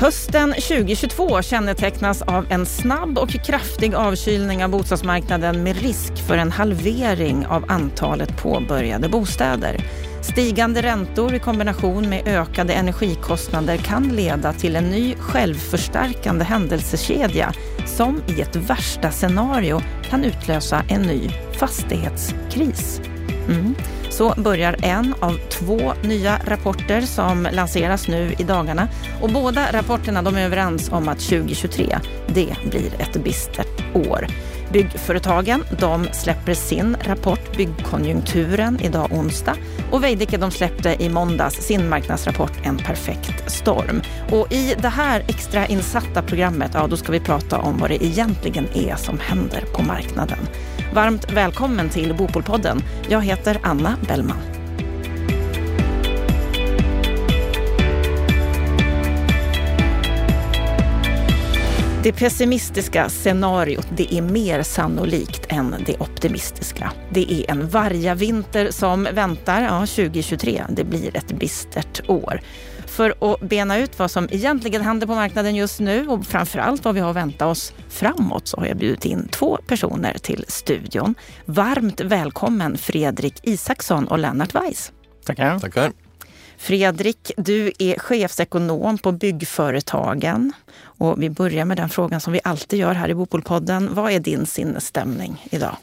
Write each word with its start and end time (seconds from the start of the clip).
Hösten 0.00 0.52
2022 0.52 1.42
kännetecknas 1.42 2.22
av 2.22 2.46
en 2.50 2.66
snabb 2.66 3.18
och 3.18 3.30
kraftig 3.30 3.94
avkylning 3.94 4.64
av 4.64 4.70
bostadsmarknaden 4.70 5.62
med 5.62 5.76
risk 5.82 6.26
för 6.26 6.38
en 6.38 6.52
halvering 6.52 7.46
av 7.46 7.64
antalet 7.68 8.42
påbörjade 8.42 9.08
bostäder. 9.08 9.76
Stigande 10.22 10.82
räntor 10.82 11.34
i 11.34 11.38
kombination 11.38 12.08
med 12.08 12.28
ökade 12.28 12.72
energikostnader 12.72 13.76
kan 13.76 14.08
leda 14.08 14.52
till 14.52 14.76
en 14.76 14.84
ny 14.84 15.14
självförstärkande 15.14 16.44
händelsekedja 16.44 17.52
som 17.86 18.22
i 18.36 18.40
ett 18.40 18.56
värsta 18.56 19.10
scenario 19.10 19.80
kan 20.10 20.24
utlösa 20.24 20.82
en 20.88 21.02
ny 21.02 21.30
fastighetskris. 21.58 23.00
Mm. 23.48 23.74
Så 24.18 24.34
börjar 24.36 24.76
en 24.82 25.14
av 25.20 25.38
två 25.50 25.92
nya 26.02 26.38
rapporter 26.44 27.00
som 27.00 27.48
lanseras 27.52 28.08
nu 28.08 28.34
i 28.38 28.42
dagarna. 28.42 28.88
Och 29.22 29.30
båda 29.30 29.72
rapporterna 29.72 30.22
de 30.22 30.36
är 30.36 30.44
överens 30.44 30.88
om 30.92 31.08
att 31.08 31.20
2023, 31.20 31.98
det 32.26 32.56
blir 32.70 33.00
ett 33.00 33.24
bistert 33.24 33.96
år. 33.96 34.26
Byggföretagen 34.72 35.64
de 35.80 36.08
släpper 36.12 36.54
sin 36.54 36.96
rapport 37.00 37.56
Byggkonjunkturen 37.56 38.80
idag 38.82 39.12
onsdag 39.12 39.56
och 39.90 40.04
Veidekke 40.04 40.36
de 40.36 40.50
släppte 40.50 40.96
i 40.98 41.08
måndags 41.08 41.56
sin 41.56 41.88
marknadsrapport 41.88 42.52
En 42.64 42.76
perfekt 42.76 43.50
storm. 43.50 44.02
Och 44.30 44.52
i 44.52 44.74
det 44.78 44.88
här 44.88 45.24
extra 45.28 45.66
insatta 45.66 46.22
programmet, 46.22 46.70
ja 46.74 46.86
då 46.86 46.96
ska 46.96 47.12
vi 47.12 47.20
prata 47.20 47.58
om 47.58 47.78
vad 47.78 47.90
det 47.90 48.04
egentligen 48.04 48.66
är 48.74 48.96
som 48.96 49.18
händer 49.18 49.64
på 49.72 49.82
marknaden. 49.82 50.38
Varmt 50.94 51.32
välkommen 51.32 51.88
till 51.88 52.14
Bopolpodden. 52.14 52.82
Jag 53.08 53.24
heter 53.24 53.60
Anna 53.62 53.96
Bellman. 54.08 54.36
Det 62.02 62.12
pessimistiska 62.12 63.08
scenariot 63.08 63.86
det 63.96 64.14
är 64.14 64.22
mer 64.22 64.62
sannolikt 64.62 65.46
än 65.48 65.74
det 65.86 66.00
optimistiska. 66.00 66.92
Det 67.10 67.32
är 67.32 67.50
en 67.50 67.68
vargavinter 67.68 68.70
som 68.70 69.08
väntar. 69.12 69.62
Ja, 69.62 69.80
2023, 69.80 70.62
det 70.70 70.84
blir 70.84 71.16
ett 71.16 71.32
bistert 71.32 72.08
år. 72.08 72.40
För 72.88 73.32
att 73.32 73.40
bena 73.40 73.78
ut 73.78 73.98
vad 73.98 74.10
som 74.10 74.28
egentligen 74.30 74.82
händer 74.82 75.06
på 75.06 75.14
marknaden 75.14 75.54
just 75.54 75.80
nu 75.80 76.08
och 76.08 76.26
framförallt 76.26 76.84
vad 76.84 76.94
vi 76.94 77.00
har 77.00 77.10
att 77.10 77.16
vänta 77.16 77.46
oss 77.46 77.72
framåt 77.88 78.48
så 78.48 78.56
har 78.56 78.66
jag 78.66 78.76
bjudit 78.76 79.04
in 79.04 79.28
två 79.28 79.58
personer 79.66 80.18
till 80.18 80.44
studion. 80.48 81.14
Varmt 81.44 82.00
välkommen 82.00 82.78
Fredrik 82.78 83.40
Isaksson 83.42 84.08
och 84.08 84.18
Lennart 84.18 84.54
Weiss. 84.54 84.92
Tackar. 85.24 85.58
Tackar. 85.58 85.92
Fredrik, 86.58 87.32
du 87.36 87.72
är 87.78 87.98
chefsekonom 87.98 88.98
på 88.98 89.12
Byggföretagen. 89.12 90.52
Och 90.82 91.22
vi 91.22 91.30
börjar 91.30 91.64
med 91.64 91.76
den 91.76 91.88
frågan 91.88 92.20
som 92.20 92.32
vi 92.32 92.40
alltid 92.44 92.78
gör 92.78 92.94
här 92.94 93.08
i 93.08 93.14
Bopolpodden. 93.14 93.94
Vad 93.94 94.12
är 94.12 94.20
din 94.20 94.46
sinnesstämning 94.46 95.46
idag? 95.50 95.76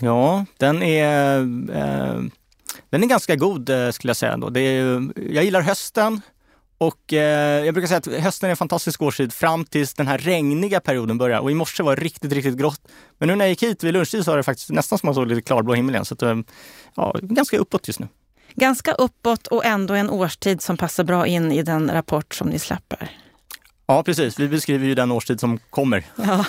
Ja, 0.00 0.44
den 0.56 0.82
är, 0.82 1.38
eh, 1.70 2.22
den 2.90 3.02
är 3.02 3.06
ganska 3.06 3.36
god 3.36 3.70
eh, 3.70 3.90
skulle 3.90 4.10
jag 4.10 4.16
säga. 4.16 4.36
Då. 4.36 4.50
Det 4.50 4.60
är, 4.60 5.08
jag 5.32 5.44
gillar 5.44 5.60
hösten 5.60 6.20
och 6.86 7.12
eh, 7.12 7.64
jag 7.64 7.74
brukar 7.74 7.88
säga 7.88 7.98
att 7.98 8.22
hösten 8.22 8.46
är 8.46 8.50
en 8.50 8.56
fantastisk 8.56 9.02
årstid 9.02 9.32
fram 9.32 9.64
tills 9.64 9.94
den 9.94 10.06
här 10.06 10.18
regniga 10.18 10.80
perioden 10.80 11.18
börjar. 11.18 11.38
Och 11.40 11.50
i 11.50 11.54
morse 11.54 11.82
var 11.82 11.96
det 11.96 12.02
riktigt, 12.02 12.32
riktigt 12.32 12.56
grått. 12.56 12.80
Men 13.18 13.28
nu 13.28 13.34
när 13.36 13.44
jag 13.44 13.50
gick 13.50 13.62
hit 13.62 13.84
vid 13.84 13.94
lunchtid 13.94 14.24
så 14.24 14.30
var 14.30 14.36
det 14.36 14.42
faktiskt 14.42 14.70
nästan 14.70 14.98
som 14.98 15.06
man 15.06 15.14
såg 15.14 15.26
lite 15.26 15.42
klarblå 15.42 15.74
himmel 15.74 15.94
igen. 15.94 16.04
Så 16.04 16.14
att, 16.14 16.22
eh, 16.22 16.36
ja, 16.96 17.16
ganska 17.22 17.58
uppåt 17.58 17.88
just 17.88 18.00
nu. 18.00 18.08
Ganska 18.54 18.92
uppåt 18.92 19.46
och 19.46 19.64
ändå 19.64 19.94
en 19.94 20.10
årstid 20.10 20.62
som 20.62 20.76
passar 20.76 21.04
bra 21.04 21.26
in 21.26 21.52
i 21.52 21.62
den 21.62 21.90
rapport 21.90 22.34
som 22.34 22.48
ni 22.48 22.58
släpper. 22.58 23.10
Ja, 23.86 24.02
precis. 24.02 24.38
Vi 24.38 24.48
beskriver 24.48 24.86
ju 24.86 24.94
den 24.94 25.12
årstid 25.12 25.40
som 25.40 25.58
kommer. 25.70 26.04
Ja, 26.16 26.44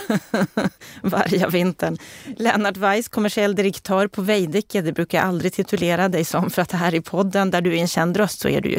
varje 1.02 1.47
vintern. 1.47 1.98
Lennart 2.38 2.77
Weiss, 2.77 3.08
kommersiell 3.08 3.55
direktör 3.55 4.08
på 4.08 4.21
Veidekke. 4.21 4.82
Det 4.82 4.92
brukar 4.92 5.17
jag 5.17 5.27
aldrig 5.27 5.54
titulera 5.54 6.09
dig 6.09 6.26
som, 6.26 6.49
för 6.49 6.61
att 6.61 6.71
här 6.71 6.95
i 6.95 7.02
podden, 7.02 7.52
där 7.52 7.61
du 7.61 7.77
är 7.77 7.82
en 7.82 7.88
känd 7.88 8.17
röst, 8.17 8.39
så 8.39 8.49
är 8.49 8.61
du 8.61 8.70
ju 8.70 8.76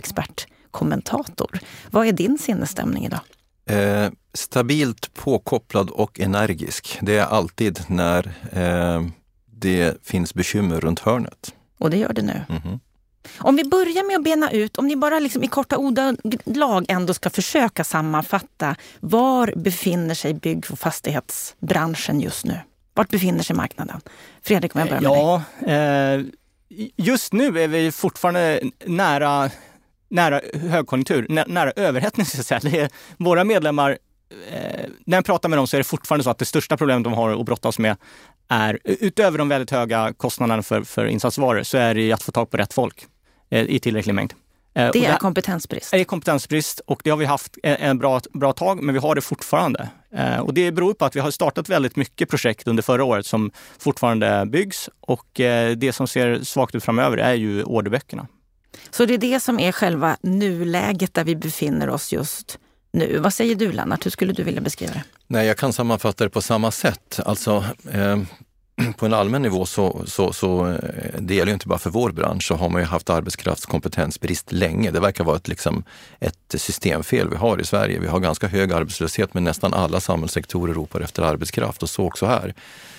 expertkommentator. 0.77 1.59
Vad 1.91 2.07
är 2.07 2.13
din 2.13 2.39
sinnesstämning 2.39 3.07
idag? 3.07 3.21
Eh, 3.67 4.11
stabilt 4.35 5.15
påkopplad 5.15 5.91
och 5.91 6.21
energisk. 6.21 6.99
Det 7.03 7.17
är 7.17 7.25
alltid 7.25 7.81
när 7.89 8.27
eh, 8.53 9.03
det 9.47 9.97
finns 10.03 10.35
bekymmer 10.35 10.81
runt 10.81 11.01
hörnet. 11.01 11.55
Och 11.79 11.91
det 11.91 11.97
gör 11.97 12.13
det 12.13 12.23
nu. 12.23 12.45
Mm 12.49 12.63
-hmm. 12.63 12.81
Om 13.39 13.57
vi 13.57 13.65
börjar 13.65 14.07
med 14.07 14.17
att 14.17 14.25
bena 14.25 14.51
ut, 14.51 14.77
om 14.79 14.87
ni 14.87 14.97
bara 14.97 15.19
liksom 15.19 15.43
i 15.43 15.49
korta 15.49 15.77
ordalag 15.77 16.85
ändå 16.89 17.15
ska 17.15 17.31
försöka 17.31 17.85
sammanfatta. 17.85 18.77
Var 19.01 19.53
befinner 19.57 20.15
sig 20.15 20.35
bygg 20.35 20.65
och 20.71 20.79
fastighetsbranschen 20.79 22.21
just 22.21 22.45
nu? 22.45 22.61
Vart 22.95 23.11
befinner 23.11 23.43
sig 23.43 23.57
marknaden? 23.57 24.01
Fredrik, 24.43 24.75
om 24.75 24.81
jag 24.81 24.89
börjar 24.89 25.03
med 25.03 25.11
ja, 25.11 25.43
dig. 25.61 25.75
Eh, 25.75 26.25
just 26.97 27.33
nu 27.33 27.61
är 27.61 27.69
vi 27.69 27.93
fortfarande 27.93 28.61
nära, 28.87 29.51
nära 30.09 30.41
högkonjunktur, 30.53 31.27
nä, 31.29 31.45
nära 31.49 31.73
överhettning. 31.77 32.27
Så 32.27 32.41
att 32.41 32.47
säga. 32.47 32.83
Är, 32.85 32.89
våra 33.17 33.45
medlemmar 33.45 33.99
Eh, 34.51 34.87
när 35.05 35.17
jag 35.17 35.25
pratar 35.25 35.49
med 35.49 35.59
dem 35.59 35.67
så 35.67 35.77
är 35.77 35.79
det 35.79 35.85
fortfarande 35.85 36.25
så 36.25 36.31
att 36.31 36.39
det 36.39 36.45
största 36.45 36.77
problemet 36.77 37.05
de 37.05 37.13
har 37.13 37.41
att 37.41 37.47
brottas 37.47 37.79
med 37.79 37.97
är, 38.49 38.79
utöver 38.85 39.39
de 39.39 39.49
väldigt 39.49 39.71
höga 39.71 40.13
kostnaderna 40.17 40.63
för, 40.63 40.83
för 40.83 41.07
insatsvaror, 41.07 41.63
så 41.63 41.79
är 41.79 41.95
det 41.95 42.13
att 42.13 42.23
få 42.23 42.33
tag 42.33 42.51
på 42.51 42.57
rätt 42.57 42.73
folk. 42.73 43.07
Eh, 43.51 43.63
i 43.63 43.79
tillräcklig 43.79 44.15
mängd. 44.15 44.33
Eh, 44.75 44.91
det 44.93 45.07
är 45.07 45.13
det, 45.13 45.19
kompetensbrist? 45.19 45.91
Det 45.91 46.01
är 46.01 46.05
kompetensbrist 46.05 46.81
och 46.87 47.01
det 47.05 47.11
har 47.11 47.17
vi 47.17 47.25
haft 47.25 47.59
en 47.63 47.99
bra, 47.99 48.21
bra 48.33 48.53
tag, 48.53 48.83
men 48.83 48.95
vi 48.95 49.01
har 49.01 49.15
det 49.15 49.21
fortfarande. 49.21 49.89
Eh, 50.13 50.39
och 50.39 50.55
det 50.55 50.73
beror 50.73 50.95
på 50.95 51.05
att 51.05 51.17
vi 51.17 51.21
har 51.21 51.31
startat 51.31 51.69
väldigt 51.69 51.97
mycket 51.97 52.29
projekt 52.29 52.69
under 52.69 52.83
förra 52.83 53.05
året 53.05 53.27
som 53.27 53.51
fortfarande 53.79 54.47
byggs 54.47 54.91
och 55.01 55.27
det 55.77 55.95
som 55.95 56.09
ser 56.09 56.41
svagt 56.45 56.75
ut 56.75 56.85
framöver 56.85 57.17
är 57.17 57.35
ju 57.35 57.65
orderböckerna. 57.65 58.27
Så 58.91 59.07
det 59.07 59.15
är 59.15 59.19
det 59.19 59.41
som 59.41 59.61
är 59.61 59.73
själva 59.73 60.17
nuläget 60.21 61.15
där 61.15 61.25
vi 61.25 61.37
befinner 61.37 61.91
oss 61.91 62.13
just 62.13 62.59
nu. 62.93 63.19
Vad 63.19 63.35
säger 63.35 63.55
du 63.55 63.73
Lennart, 63.73 64.07
hur 64.07 64.11
skulle 64.11 64.33
du 64.33 64.43
vilja 64.43 64.61
beskriva 64.61 64.93
det? 64.93 65.03
Nej, 65.27 65.47
jag 65.47 65.57
kan 65.57 65.73
sammanfatta 65.73 66.25
det 66.25 66.31
på 66.31 66.43
samma 66.43 66.71
sätt. 66.71 67.21
Alltså, 67.25 67.65
eh, 67.93 68.19
på 68.97 69.07
en 69.07 69.15
allmän 69.15 69.43
nivå 69.43 69.67
så, 69.67 70.03
så, 70.07 70.33
så 70.33 70.67
eh, 70.67 71.21
det 71.21 71.35
gäller 71.35 71.47
ju 71.47 71.55
inte 71.55 71.69
bara 71.69 71.79
för 71.79 71.91
vår 71.91 72.13
bransch, 72.13 72.43
så 72.47 72.55
har 72.55 72.69
man 72.69 72.81
ju 72.81 72.87
haft 72.87 73.11
arbetskraftskompetensbrist 73.11 74.53
länge. 74.53 74.91
Det 74.91 75.01
verkar 75.01 75.25
vara 75.25 75.37
ett, 75.37 75.49
liksom, 75.49 75.85
ett 76.21 76.55
systemfel 76.55 77.31
vi 77.31 77.37
har 77.37 77.61
i 77.61 77.65
Sverige. 77.65 78.01
Vi 78.01 78.07
har 78.07 78.21
ganska 78.21 78.47
hög 78.47 78.73
arbetslöshet 78.73 79.35
men 79.35 79.45
nästan 79.45 79.75
alla 79.75 80.01
samhällssektorer 80.01 80.75
ropar 80.75 81.01
efter 81.01 81.23
arbetskraft 81.23 81.83
och 81.83 81.91
så 81.91 82.05
också 82.05 82.27
här. 82.27 82.55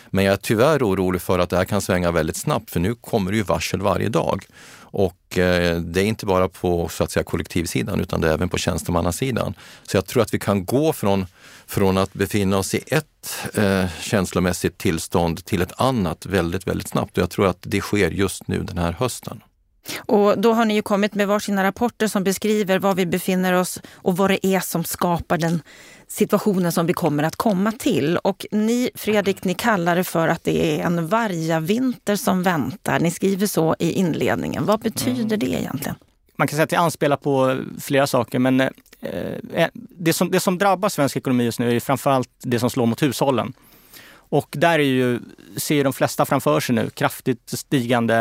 Men 0.10 0.26
jag 0.26 0.34
är 0.34 0.38
tyvärr 0.38 0.84
orolig 0.84 1.22
för 1.22 1.40
att 1.40 1.50
det 1.50 1.58
här 1.58 1.66
kan 1.66 1.82
svänga 1.82 2.12
väldigt 2.12 2.38
snabbt 2.38 2.72
för 2.72 2.80
nu 2.80 2.96
kommer 2.96 3.32
det 3.32 3.38
ju 3.38 3.44
varsel 3.44 3.82
varje 3.82 4.10
dag. 4.10 4.46
Och 4.92 5.38
eh, 5.38 5.82
det 5.82 6.02
är 6.02 6.06
inte 6.06 6.26
bara 6.26 6.50
på 6.50 6.90
så 6.90 7.04
att 7.04 7.12
säga, 7.12 7.24
kollektivsidan 7.24 8.00
utan 8.00 8.22
det 8.22 8.30
är 8.30 8.34
även 8.34 8.50
på 8.50 8.58
tjänstemannasidan. 8.58 9.54
Så 9.84 9.98
jag 9.98 10.06
tror 10.06 10.24
att 10.24 10.34
vi 10.34 10.40
kan 10.40 10.66
gå 10.66 10.94
från, 10.94 11.26
från 11.68 11.98
att 11.98 12.14
befinna 12.14 12.58
oss 12.58 12.74
i 12.74 12.84
ett 12.88 13.48
eh, 13.54 13.86
känslomässigt 14.02 14.78
tillstånd 14.78 15.46
till 15.46 15.62
ett 15.62 15.82
annat 15.82 16.26
väldigt, 16.26 16.68
väldigt 16.68 16.90
snabbt. 16.90 17.18
Och 17.18 17.22
jag 17.22 17.30
tror 17.30 17.48
att 17.48 17.58
det 17.62 17.82
sker 17.82 18.12
just 18.12 18.48
nu 18.48 18.64
den 18.64 18.78
här 18.78 18.92
hösten. 18.92 19.42
Och 19.98 20.40
då 20.40 20.54
har 20.54 20.66
ni 20.66 20.74
ju 20.74 20.82
kommit 20.82 21.16
med 21.16 21.28
varsina 21.28 21.64
rapporter 21.64 22.08
som 22.08 22.24
beskriver 22.24 22.80
var 22.80 22.96
vi 22.96 23.06
befinner 23.06 23.54
oss 23.54 23.82
och 23.94 24.18
vad 24.18 24.30
det 24.30 24.46
är 24.46 24.60
som 24.60 24.84
skapar 24.84 25.38
den 25.38 25.62
situationen 26.08 26.72
som 26.72 26.86
vi 26.86 26.94
kommer 26.94 27.24
att 27.24 27.36
komma 27.36 27.72
till. 27.72 28.18
Och 28.18 28.46
ni, 28.52 28.90
Fredrik, 28.96 29.44
ni 29.44 29.54
kallar 29.54 29.96
det 29.96 30.04
för 30.04 30.28
att 30.28 30.44
det 30.44 30.80
är 30.80 30.86
en 30.86 31.08
vargavinter 31.08 32.16
som 32.16 32.44
väntar. 32.44 33.00
Ni 33.00 33.12
skriver 33.12 33.48
så 33.48 33.76
i 33.80 33.92
inledningen. 33.92 34.66
Vad 34.66 34.80
betyder 34.80 35.36
mm. 35.36 35.40
det 35.40 35.46
egentligen? 35.46 35.96
Man 36.36 36.48
kan 36.48 36.56
säga 36.56 36.64
att 36.64 36.70
det 36.70 36.76
anspelar 36.76 37.18
på 37.18 37.64
flera 37.82 38.08
saker, 38.08 38.40
men 38.40 38.62
eh, 38.62 38.70
eh 39.54 39.70
det, 39.74 40.14
som, 40.14 40.32
det 40.32 40.40
som 40.40 40.58
drabbar 40.58 40.90
svensk 40.90 41.18
ekonomi 41.18 41.44
just 41.44 41.60
nu 41.60 41.76
är 41.76 41.80
framförallt 41.80 42.30
det 42.40 42.60
som 42.60 42.70
slår 42.70 42.86
mot 42.86 43.02
hushållen. 43.02 43.54
Och 44.30 44.48
där 44.52 44.80
är 44.80 44.84
ju, 44.84 45.20
ser 45.58 45.84
de 45.84 45.94
flesta 45.94 46.26
framför 46.26 46.60
sig 46.60 46.76
nu 46.76 46.90
kraftigt 46.90 47.50
stigande 47.50 48.16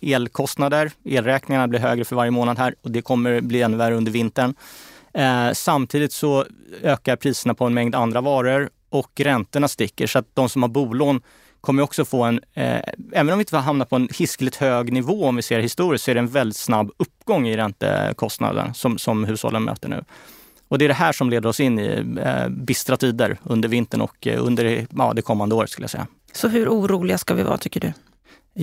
eh, 0.00 0.12
elkostnader. 0.14 0.92
Elräkningarna 1.04 1.68
blir 1.68 1.80
högre 1.80 2.04
för 2.04 2.16
varje 2.16 2.30
månad 2.30 2.58
här 2.58 2.74
och 2.82 2.90
det 2.90 3.02
kommer 3.02 3.40
bli 3.40 3.62
ännu 3.62 3.76
värre 3.76 3.94
under 3.94 4.12
vintern. 4.12 4.54
Eh, 5.14 5.52
samtidigt 5.52 6.12
så 6.12 6.46
ökar 6.82 7.16
priserna 7.16 7.54
på 7.54 7.64
en 7.64 7.74
mängd 7.74 7.94
andra 7.94 8.20
varor 8.20 8.70
och 8.88 9.20
räntorna 9.20 9.68
sticker 9.68 10.06
så 10.06 10.18
att 10.18 10.34
de 10.34 10.48
som 10.48 10.62
har 10.62 10.68
bolån 10.68 11.20
kommer 11.60 11.82
också 11.82 12.04
få 12.04 12.22
en, 12.22 12.40
eh, 12.54 12.80
även 13.12 13.32
om 13.32 13.38
vi 13.38 13.42
inte 13.42 13.56
hamnar 13.56 13.86
på 13.86 13.96
en 13.96 14.08
hiskligt 14.18 14.56
hög 14.56 14.92
nivå 14.92 15.24
om 15.24 15.36
vi 15.36 15.42
ser 15.42 15.60
historiskt, 15.60 16.04
så 16.04 16.10
är 16.10 16.14
det 16.14 16.20
en 16.20 16.28
väldigt 16.28 16.56
snabb 16.56 16.90
uppgång 16.96 17.48
i 17.48 17.56
räntekostnaden 17.56 18.74
som, 18.74 18.98
som 18.98 19.24
hushållen 19.24 19.64
möter 19.64 19.88
nu. 19.88 20.04
Och 20.70 20.78
det 20.78 20.84
är 20.84 20.88
det 20.88 20.94
här 20.94 21.12
som 21.12 21.30
leder 21.30 21.48
oss 21.48 21.60
in 21.60 21.78
i 21.78 22.18
eh, 22.24 22.48
bistra 22.48 22.96
tider 22.96 23.38
under 23.42 23.68
vintern 23.68 24.00
och 24.00 24.26
eh, 24.26 24.46
under 24.46 24.86
ja, 24.96 25.12
det 25.14 25.22
kommande 25.22 25.54
året 25.54 25.70
skulle 25.70 25.84
jag 25.84 25.90
säga. 25.90 26.06
Så 26.32 26.48
hur 26.48 26.68
oroliga 26.68 27.18
ska 27.18 27.34
vi 27.34 27.42
vara 27.42 27.58
tycker 27.58 27.80
du? 27.80 27.92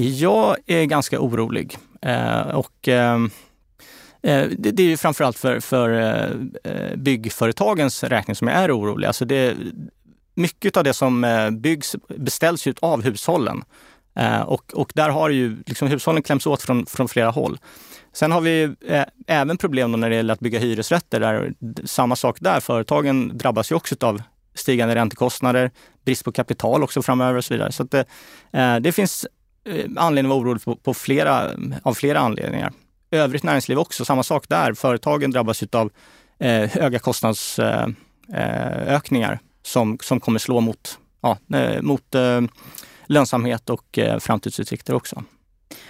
Jag 0.02 0.58
är 0.66 0.86
ganska 0.86 1.20
orolig. 1.20 1.78
Eh, 2.02 2.42
och 2.42 2.88
eh, 2.88 3.18
Eh, 4.22 4.48
det, 4.58 4.84
är 4.84 4.88
ju 4.88 4.98
framförallt 4.98 5.38
för, 5.38 5.60
för 5.60 5.90
eh, 6.64 6.96
byggföretagens 6.96 8.04
räkning 8.04 8.36
som 8.36 8.48
jag 8.48 8.58
är 8.58 8.78
orolig. 8.78 9.08
Alltså 9.08 9.26
det, 9.26 9.58
mycket 10.36 10.78
av 10.78 10.84
det 10.84 10.94
som 10.94 11.26
byggs 11.52 11.96
beställs 12.08 12.68
ju 12.68 12.74
av 12.80 13.04
hushållen. 13.04 13.64
Och, 14.46 14.74
och 14.74 14.92
där 14.96 15.10
har 15.10 15.30
ju 15.30 15.58
liksom 15.66 15.88
hushållen 15.88 16.24
kläms 16.24 16.48
åt 16.48 16.62
från, 16.62 16.86
från 16.86 17.08
flera 17.08 17.30
håll. 17.30 17.58
Sen 18.18 18.32
har 18.32 18.42
vi 18.42 18.76
eh, 18.88 19.04
även 19.28 19.58
problem 19.58 19.92
när 19.92 20.10
det 20.10 20.16
gäller 20.16 20.34
att 20.34 20.40
bygga 20.40 20.60
hyresrätter. 20.60 21.20
Där, 21.20 21.54
samma 21.86 22.16
sak 22.16 22.38
där. 22.40 22.60
Företagen 22.60 23.38
drabbas 23.38 23.72
ju 23.72 23.76
också 23.76 23.96
av 24.02 24.22
stigande 24.56 24.96
räntekostnader, 24.96 25.72
brist 26.06 26.26
på 26.26 26.32
kapital 26.32 26.84
också 26.84 27.02
framöver 27.02 27.38
och 27.38 27.46
så 27.46 27.54
vidare. 27.54 27.72
Så 27.72 27.84
att, 27.84 27.94
eh, 27.94 28.04
eh, 28.52 28.80
det 28.80 28.92
finns 28.92 29.28
anledning 29.98 30.32
att 30.32 30.36
vara 30.36 30.40
orolig 30.40 30.64
på, 30.64 30.76
på, 30.76 30.94
flera, 30.94 31.52
av 31.84 31.94
flera 31.94 32.20
anledningar. 32.20 32.74
Övrigt 33.12 33.44
näringsliv 33.44 33.80
också, 33.80 34.06
samma 34.06 34.24
sak 34.24 34.50
där. 34.50 34.74
Företagen 34.74 35.32
drabbas 35.32 35.64
av 35.72 35.92
eh, 36.40 36.70
höga 36.70 37.00
kostnadsökningar 37.00 39.40
som, 39.64 39.98
som 40.02 40.20
kommer 40.20 40.40
slå 40.40 40.60
mot, 40.60 41.00
ja, 41.22 41.38
mot 41.82 42.16
lönsamhet 43.08 43.70
och 43.70 44.00
framtidsutsikter 44.20 44.94
också. 44.94 45.24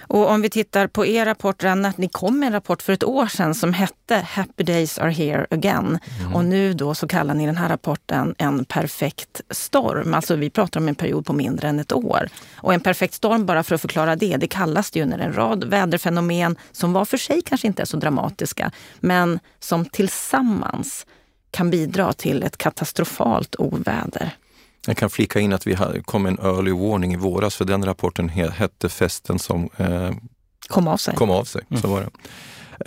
Och 0.00 0.30
om 0.30 0.42
vi 0.42 0.50
tittar 0.50 0.86
på 0.86 1.06
er 1.06 1.24
rapport, 1.24 1.64
Rennert, 1.64 1.98
ni 1.98 2.08
kom 2.08 2.38
med 2.38 2.46
en 2.46 2.52
rapport 2.52 2.82
för 2.82 2.92
ett 2.92 3.04
år 3.04 3.26
sedan 3.26 3.54
som 3.54 3.72
hette 3.72 4.16
Happy 4.16 4.62
Days 4.62 4.98
Are 4.98 5.10
Here 5.10 5.46
Again. 5.50 5.98
Mm. 6.20 6.34
Och 6.34 6.44
nu 6.44 6.74
då 6.74 6.94
så 6.94 7.08
kallar 7.08 7.34
ni 7.34 7.46
den 7.46 7.56
här 7.56 7.68
rapporten 7.68 8.34
en 8.38 8.64
perfekt 8.64 9.40
storm. 9.50 10.14
Alltså 10.14 10.36
vi 10.36 10.50
pratar 10.50 10.80
om 10.80 10.88
en 10.88 10.94
period 10.94 11.26
på 11.26 11.32
mindre 11.32 11.68
än 11.68 11.80
ett 11.80 11.92
år. 11.92 12.28
Och 12.56 12.74
en 12.74 12.80
perfekt 12.80 13.14
storm, 13.14 13.46
bara 13.46 13.62
för 13.62 13.74
att 13.74 13.80
förklara 13.80 14.16
det, 14.16 14.36
det 14.36 14.46
kallas 14.46 14.90
det 14.90 14.98
ju 14.98 15.06
när 15.06 15.18
en 15.18 15.32
rad 15.32 15.64
väderfenomen 15.64 16.56
som 16.72 16.92
var 16.92 17.04
för 17.04 17.16
sig 17.16 17.42
kanske 17.42 17.66
inte 17.66 17.82
är 17.82 17.86
så 17.86 17.96
dramatiska, 17.96 18.70
men 19.00 19.40
som 19.60 19.84
tillsammans 19.84 21.06
kan 21.50 21.70
bidra 21.70 22.12
till 22.12 22.42
ett 22.42 22.56
katastrofalt 22.56 23.56
oväder. 23.58 24.36
Jag 24.86 24.96
kan 24.96 25.10
flika 25.10 25.40
in 25.40 25.52
att 25.52 25.66
vi 25.66 25.76
kom 26.04 26.26
en 26.26 26.38
early 26.38 26.72
warning 26.72 27.12
i 27.12 27.16
våras 27.16 27.56
för 27.56 27.64
den 27.64 27.84
rapporten 27.84 28.28
hette 28.28 28.88
Festen 28.88 29.38
som 29.38 29.68
eh, 29.76 30.10
kom 30.68 30.88
av 30.88 30.96
sig. 30.96 31.14
Kom 31.14 31.30
av 31.30 31.44
sig 31.44 31.62
mm. 31.70 31.82
så 31.82 31.88
var 31.88 32.00
det. 32.00 32.10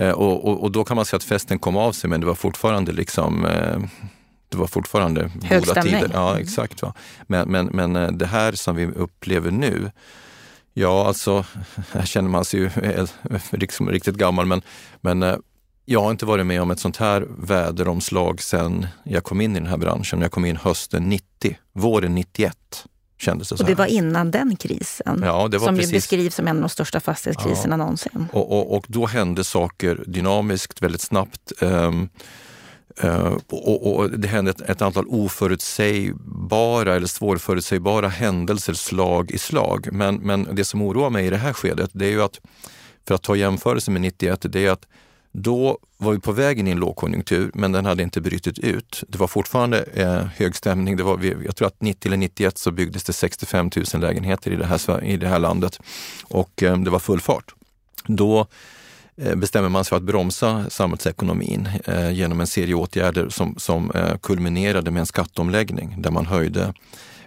Eh, 0.06 0.12
och, 0.12 0.46
och, 0.48 0.64
och, 0.64 0.72
då 0.72 0.84
kan 0.84 0.96
man 0.96 1.06
säga 1.06 1.18
att 1.18 1.24
festen 1.24 1.60
kom 1.60 1.78
av 1.78 1.92
sig 1.92 2.10
men 2.10 2.20
det 2.20 2.28
var 2.28 2.36
fortfarande 2.36 2.92
liksom 2.92 3.46
eh, 3.46 3.80
det 4.50 4.58
var 4.58 4.68
fortfarande 4.68 5.32
Hög 5.44 5.66
goda 5.66 5.82
tider. 5.82 6.12
Ja, 6.14 6.40
exakt. 6.40 6.82
Va? 6.82 6.94
Men, 7.28 7.50
men, 7.50 7.66
men 7.66 7.96
eh, 7.96 8.12
det 8.12 8.26
här 8.26 8.52
som 8.52 8.76
vi 8.76 8.86
upplever 8.86 9.52
nu, 9.52 9.92
ja 10.74 11.08
alltså, 11.08 11.46
här 11.92 12.06
känner 12.06 12.30
man 12.30 12.46
sig 12.46 12.60
ju 12.60 12.70
liksom 13.52 13.90
riktigt 13.90 14.16
gammal, 14.16 14.46
men, 14.46 14.62
men 15.02 15.24
eh, 15.24 15.36
jag 15.86 16.02
har 16.02 16.12
inte 16.12 16.26
varit 16.26 16.46
med 16.46 16.62
om 16.62 16.72
ett 16.72 16.80
sånt 16.80 16.98
här 16.98 17.28
väderomslag 17.38 18.42
sedan 18.42 18.88
jag 19.04 19.24
kom 19.24 19.42
in 19.42 19.56
i 19.56 19.60
den 19.60 19.68
här 19.68 19.78
branschen. 19.78 20.22
Jag 20.22 20.32
kom 20.32 20.46
in 20.46 20.58
hösten 20.58 21.10
90, 21.10 21.58
våren 21.74 22.16
91 22.16 22.86
kändes 23.22 23.50
det 23.50 23.58
så 23.58 23.64
Och 23.64 23.70
det 23.70 23.76
var 23.76 23.86
innan 23.86 24.32
den 24.32 24.56
krisen, 24.56 25.22
ja, 25.26 25.48
det 25.48 25.58
var 25.58 25.68
som 25.68 25.76
precis... 25.76 25.92
ju 25.92 25.96
beskrivs 25.96 26.36
som 26.36 26.48
en 26.48 26.56
av 26.56 26.62
de 26.62 26.70
största 26.70 27.00
fastighetskriserna 27.00 27.74
ja. 27.74 27.78
någonsin. 27.78 28.28
Och, 28.34 28.52
och, 28.52 28.76
och, 28.76 28.86
då 28.88 29.06
hände 29.06 29.44
saker 29.44 30.04
dynamiskt, 30.08 30.82
väldigt 30.82 31.02
snabbt. 31.02 31.52
Um, 31.62 32.10
Uh, 33.04 33.38
och, 33.50 33.96
och, 33.96 34.10
det 34.10 34.28
hände 34.28 34.52
ett, 34.52 34.62
ett, 34.62 34.82
antal 34.82 35.06
oförutsägbara 35.08 36.96
eller 36.96 37.08
svårförutsägbara 37.08 38.08
händelser 38.08 38.74
slag 38.74 39.32
i 39.32 39.38
slag. 39.38 39.88
Men, 39.92 40.16
men 40.16 40.48
det 40.52 40.66
som 40.66 40.82
oroar 40.82 41.10
mig 41.10 41.26
i 41.26 41.30
det 41.30 41.38
här 41.38 41.54
skedet, 41.54 41.90
det 41.94 42.06
är 42.06 42.10
ju 42.10 42.22
att, 42.22 42.40
för 43.08 43.16
att 43.16 43.22
ta 43.24 43.36
jämförelse 43.36 43.92
med 43.92 44.02
91, 44.02 44.46
det 44.50 44.66
är 44.66 44.72
att 44.72 44.88
då 45.32 45.78
var 45.98 46.12
vi 46.12 46.20
på 46.20 46.32
väg 46.32 46.60
in 46.60 46.68
i 46.68 46.72
en 46.72 46.80
lågkonjunktur, 46.80 47.52
men 47.54 47.72
den 47.72 47.86
hade 47.86 48.04
inte 48.04 48.22
brutit 48.22 48.60
ut. 48.60 49.04
Det 49.08 49.18
var 49.18 49.28
fortfarande 49.28 49.84
eh, 49.94 50.26
hög 50.36 50.56
stämning. 50.56 50.98
Det 50.98 51.04
var, 51.04 51.20
jag 51.46 51.56
tror 51.56 51.68
att 51.68 51.82
90 51.82 52.08
eller 52.08 52.18
91 52.18 52.58
så 52.58 52.72
byggdes 52.72 53.04
det 53.04 53.14
65 53.14 53.70
000 53.94 54.02
lägenheter 54.02 54.52
i 54.52 54.56
det 54.56 54.66
här, 54.66 55.04
i 55.04 55.18
det 55.18 55.28
här 55.28 55.40
landet 55.40 55.80
och 56.24 56.64
eh, 56.64 56.78
det 56.78 56.90
var 56.90 57.00
full 57.00 57.22
fart. 57.22 57.54
Då 58.06 58.48
eh, 59.18 59.36
bestämmer 59.36 59.70
man 59.70 59.84
sig 59.84 59.90
för 59.90 59.96
att 59.96 60.04
bromsa 60.04 60.66
samhällsekonomin 60.70 61.70
eh, 61.86 62.12
genom 62.12 62.42
en 62.42 62.48
serie 62.48 62.74
åtgärder 62.74 63.30
som, 63.30 63.56
som 63.58 63.92
eh, 63.92 64.18
kulminerade 64.18 64.92
med 64.92 65.00
en 65.00 65.06
skatteomläggning 65.06 66.02
där 66.02 66.12
man 66.12 66.26
höjde 66.26 66.62
Eh, 66.64 66.74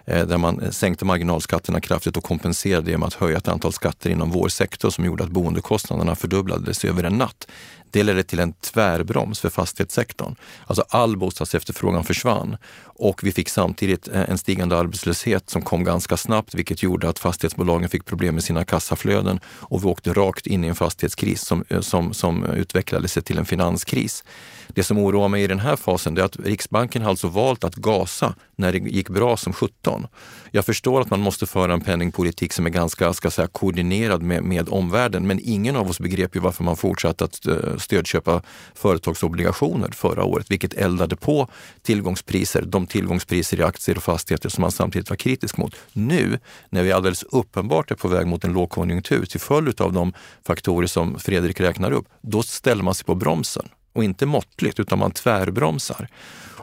Eh, 0.05 0.27
där 0.27 0.37
man 0.37 0.71
sänkte 0.71 1.05
marginalskatterna 1.05 1.81
kraftigt 1.81 2.17
och 2.17 2.23
kompenserade 2.23 2.91
genom 2.91 3.07
att 3.07 3.13
höja 3.13 3.37
ett 3.37 3.47
antal 3.47 3.73
skatter 3.73 4.09
inom 4.09 4.31
vår 4.31 4.49
sektor 4.49 4.89
som 4.89 5.05
gjorde 5.05 5.23
att 5.23 5.29
boendekostnaderna 5.29 6.15
fördubblades 6.15 6.85
över 6.85 7.03
en 7.03 7.17
natt. 7.17 7.47
Det 7.91 8.03
ledde 8.03 8.23
till 8.23 8.39
en 8.39 8.53
tvärbroms 8.53 9.39
för 9.39 9.49
fastighetssektorn. 9.49 10.35
Alltså 10.67 10.85
all 10.89 11.17
bostadsefterfrågan 11.17 12.03
försvann 12.03 12.57
och 12.83 13.23
vi 13.23 13.31
fick 13.31 13.49
samtidigt 13.49 14.07
eh, 14.07 14.29
en 14.29 14.37
stigande 14.37 14.77
arbetslöshet 14.77 15.49
som 15.49 15.61
kom 15.61 15.83
ganska 15.83 16.17
snabbt, 16.17 16.55
vilket 16.55 16.83
gjorde 16.83 17.09
att 17.09 17.19
fastighetsbolagen 17.19 17.89
fick 17.89 18.05
problem 18.05 18.33
med 18.33 18.43
sina 18.43 18.65
kassaflöden 18.65 19.39
och 19.45 19.83
vi 19.83 19.87
åkte 19.87 20.13
rakt 20.13 20.47
in 20.47 20.63
i 20.63 20.67
en 20.67 20.75
fastighetskris 20.75 21.41
som, 21.41 21.65
eh, 21.69 21.81
som, 21.81 22.13
som 22.13 22.45
utvecklade 22.45 23.07
sig 23.07 23.23
till 23.23 23.37
en 23.37 23.45
finanskris. 23.45 24.23
Det 24.67 24.83
som 24.83 24.97
oroar 24.97 25.27
mig 25.27 25.43
i 25.43 25.47
den 25.47 25.59
här 25.59 25.75
fasen 25.75 26.17
är 26.17 26.21
att 26.21 26.39
Riksbanken 26.39 27.01
har 27.01 27.09
alltså 27.09 27.27
valt 27.27 27.63
att 27.63 27.75
gasa 27.75 28.35
när 28.55 28.71
det 28.71 28.77
gick 28.77 29.09
bra 29.09 29.37
som 29.37 29.53
17. 29.53 30.07
Jag 30.51 30.65
förstår 30.65 31.01
att 31.01 31.09
man 31.09 31.19
måste 31.19 31.45
föra 31.45 31.73
en 31.73 31.81
penningpolitik 31.81 32.53
som 32.53 32.65
är 32.65 32.69
ganska 32.69 33.13
ska 33.13 33.31
säga, 33.31 33.47
koordinerad 33.47 34.21
med, 34.21 34.43
med 34.43 34.69
omvärlden, 34.69 35.27
men 35.27 35.39
ingen 35.43 35.75
av 35.75 35.89
oss 35.89 35.99
begrep 35.99 36.35
ju 36.35 36.39
varför 36.39 36.63
man 36.63 36.75
fortsatte 36.75 37.23
att 37.23 37.45
eh, 37.47 37.77
stödköpa 37.77 38.41
företagsobligationer 38.73 39.91
förra 39.91 40.23
året, 40.23 40.51
vilket 40.51 40.73
eldade 40.73 41.15
på 41.15 41.49
tillgångspriser, 41.81 42.61
de 42.61 42.87
tillgångspriser 42.87 43.59
i 43.59 43.63
aktier 43.63 43.97
och 43.97 44.03
fastigheter 44.03 44.49
som 44.49 44.61
man 44.61 44.71
samtidigt 44.71 45.09
var 45.09 45.17
kritisk 45.17 45.57
mot. 45.57 45.75
Nu, 45.93 46.39
när 46.69 46.83
vi 46.83 46.91
alldeles 46.91 47.23
uppenbart 47.23 47.91
är 47.91 47.95
på 47.95 48.07
väg 48.07 48.27
mot 48.27 48.43
en 48.43 48.53
lågkonjunktur 48.53 49.25
till 49.25 49.39
följd 49.39 49.81
av 49.81 49.93
de 49.93 50.13
faktorer 50.43 50.87
som 50.87 51.19
Fredrik 51.19 51.59
räknar 51.59 51.91
upp, 51.91 52.05
då 52.21 52.43
ställer 52.43 52.83
man 52.83 52.95
sig 52.95 53.05
på 53.05 53.15
bromsen 53.15 53.69
och 53.95 54.03
inte 54.03 54.25
måttligt 54.25 54.79
utan 54.79 54.99
man 54.99 55.11
tvärbromsar. 55.11 56.07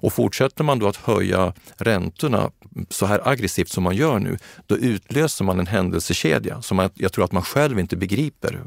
Och 0.02 0.12
fortsätter 0.12 0.64
man 0.64 0.78
då 0.78 0.88
att 0.88 0.96
höja 0.96 1.52
räntorna 1.76 2.50
så 2.88 3.06
här 3.06 3.28
aggressivt 3.28 3.68
som 3.68 3.82
man 3.82 3.96
gör 3.96 4.18
nu, 4.18 4.38
då 4.66 4.76
utlöser 4.76 5.44
man 5.44 5.60
en 5.60 5.66
händelsekedja 5.66 6.62
som 6.62 6.90
jag 6.94 7.12
tror 7.12 7.24
att 7.24 7.32
man 7.32 7.42
själv 7.42 7.78
inte 7.80 7.96
begriper 7.96 8.60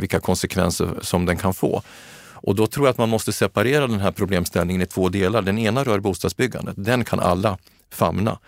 vilka 0.00 0.20
konsekvenser 0.20 0.88
som 1.00 1.26
den 1.26 1.36
kan 1.36 1.54
få. 1.54 1.82
Och 2.44 2.54
då 2.54 2.66
tror 2.66 2.86
jag 2.86 2.90
att 2.90 2.98
man 2.98 3.08
måste 3.08 3.32
separera 3.32 3.86
den 3.86 4.00
här 4.00 4.12
problemställningen 4.12 4.82
i 4.82 4.86
två 4.86 5.08
delar. 5.08 5.42
Den 5.42 5.58
ena 5.58 5.84
rör 5.84 6.00
bostadsbyggandet. 6.00 6.74
Den 6.78 7.04
kan 7.04 7.20
alla 7.20 7.58
famna. 7.90 8.38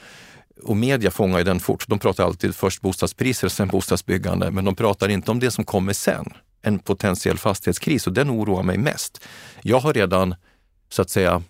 Och 0.63 0.77
media 0.77 1.11
fångar 1.11 1.39
ju 1.39 1.45
den 1.45 1.61
fort. 1.61 1.89
De 1.89 1.99
pratar 1.99 2.25
alltid 2.25 2.55
först 2.55 2.81
bostadspriser, 2.81 3.49
sen 3.49 3.69
bostadsbyggande, 3.69 4.51
men 4.51 4.65
de 4.65 4.77
pratar 4.77 5.09
inte 5.09 5.31
om 5.31 5.41
det 5.41 5.51
som 5.51 5.65
kommer 5.65 5.93
sen 5.93 6.25
en 6.65 6.79
potentiell 6.79 7.39
fastighetskris 7.39 8.07
och 8.07 8.13
den 8.13 8.31
oroar 8.31 8.63
mig 8.63 8.79
mest. 8.79 9.25
Jag 9.63 9.81
har 9.81 9.93
redan 9.93 10.35
så 10.89 11.03
att 11.03 11.11
säga 11.11 11.43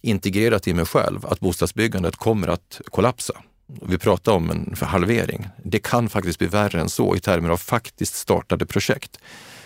integrerat 0.00 0.68
i 0.68 0.74
mig 0.74 0.84
själv 0.84 1.26
att 1.26 1.40
bostadsbyggandet 1.40 2.16
kommer 2.16 2.48
att 2.48 2.80
kollapsa. 2.90 3.34
Vi 3.66 3.98
pratar 3.98 4.32
om 4.32 4.50
en 4.50 4.76
halvering. 4.80 5.48
Det 5.64 5.78
kan 5.78 6.08
faktiskt 6.08 6.38
bli 6.38 6.48
värre 6.48 6.80
än 6.80 6.88
så 6.88 7.16
i 7.16 7.20
termer 7.20 7.50
av 7.50 7.56
faktiskt 7.56 8.14
startade 8.14 8.66
projekt. 8.66 9.18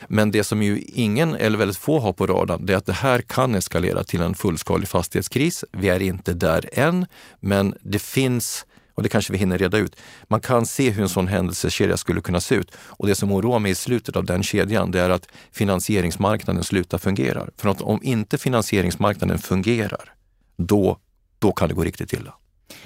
Men 0.09 0.31
det 0.31 0.45
som 0.45 0.63
ju 0.63 0.79
ingen 0.81 1.35
eller 1.35 1.59
väldigt 1.59 1.77
få 1.77 2.01
har 2.01 2.13
på 2.13 2.27
radarn, 2.27 2.67
det 2.67 2.73
är 2.73 2.77
att 2.77 2.87
det 2.87 2.93
här 2.93 3.21
kan 3.21 3.55
eskalera 3.55 4.05
till 4.05 4.21
en 4.21 4.35
fullskalig 4.35 4.89
fastighetskris. 4.89 5.65
Vi 5.73 5.89
är 5.89 6.03
inte 6.03 6.35
där 6.35 6.69
än, 6.73 7.07
men 7.41 7.75
det 7.81 8.03
finns 8.03 8.67
och 8.97 9.03
det 9.03 9.09
kanske 9.09 9.33
vi 9.33 9.39
hinner 9.39 9.59
reda 9.59 9.79
ut. 9.79 9.97
Man 10.29 10.41
kan 10.41 10.67
se 10.67 10.91
hur 10.91 11.03
en 11.03 11.09
sån 11.09 11.27
händelsekedja 11.27 11.97
skulle 11.97 12.21
kunna 12.21 12.41
se 12.41 12.55
ut. 12.55 12.71
Och 12.77 13.07
det 13.07 13.15
som 13.15 13.33
oroar 13.33 13.59
mig 13.59 13.73
i 13.73 13.75
slutet 13.75 14.17
av 14.17 14.25
den 14.25 14.43
kedjan, 14.43 14.91
det 14.91 15.01
är 15.01 15.11
att 15.11 15.29
finansieringsmarknaden 15.53 16.65
slutar 16.65 16.99
fungera. 16.99 17.47
För 17.57 17.69
att 17.69 17.81
om 17.81 18.01
inte 18.03 18.39
finansieringsmarknaden 18.39 19.39
fungerar, 19.39 20.15
då, 20.57 20.99
då 21.39 21.53
kan 21.53 21.69
det 21.69 21.75
gå 21.75 21.85
riktigt 21.85 22.13
illa. 22.13 22.35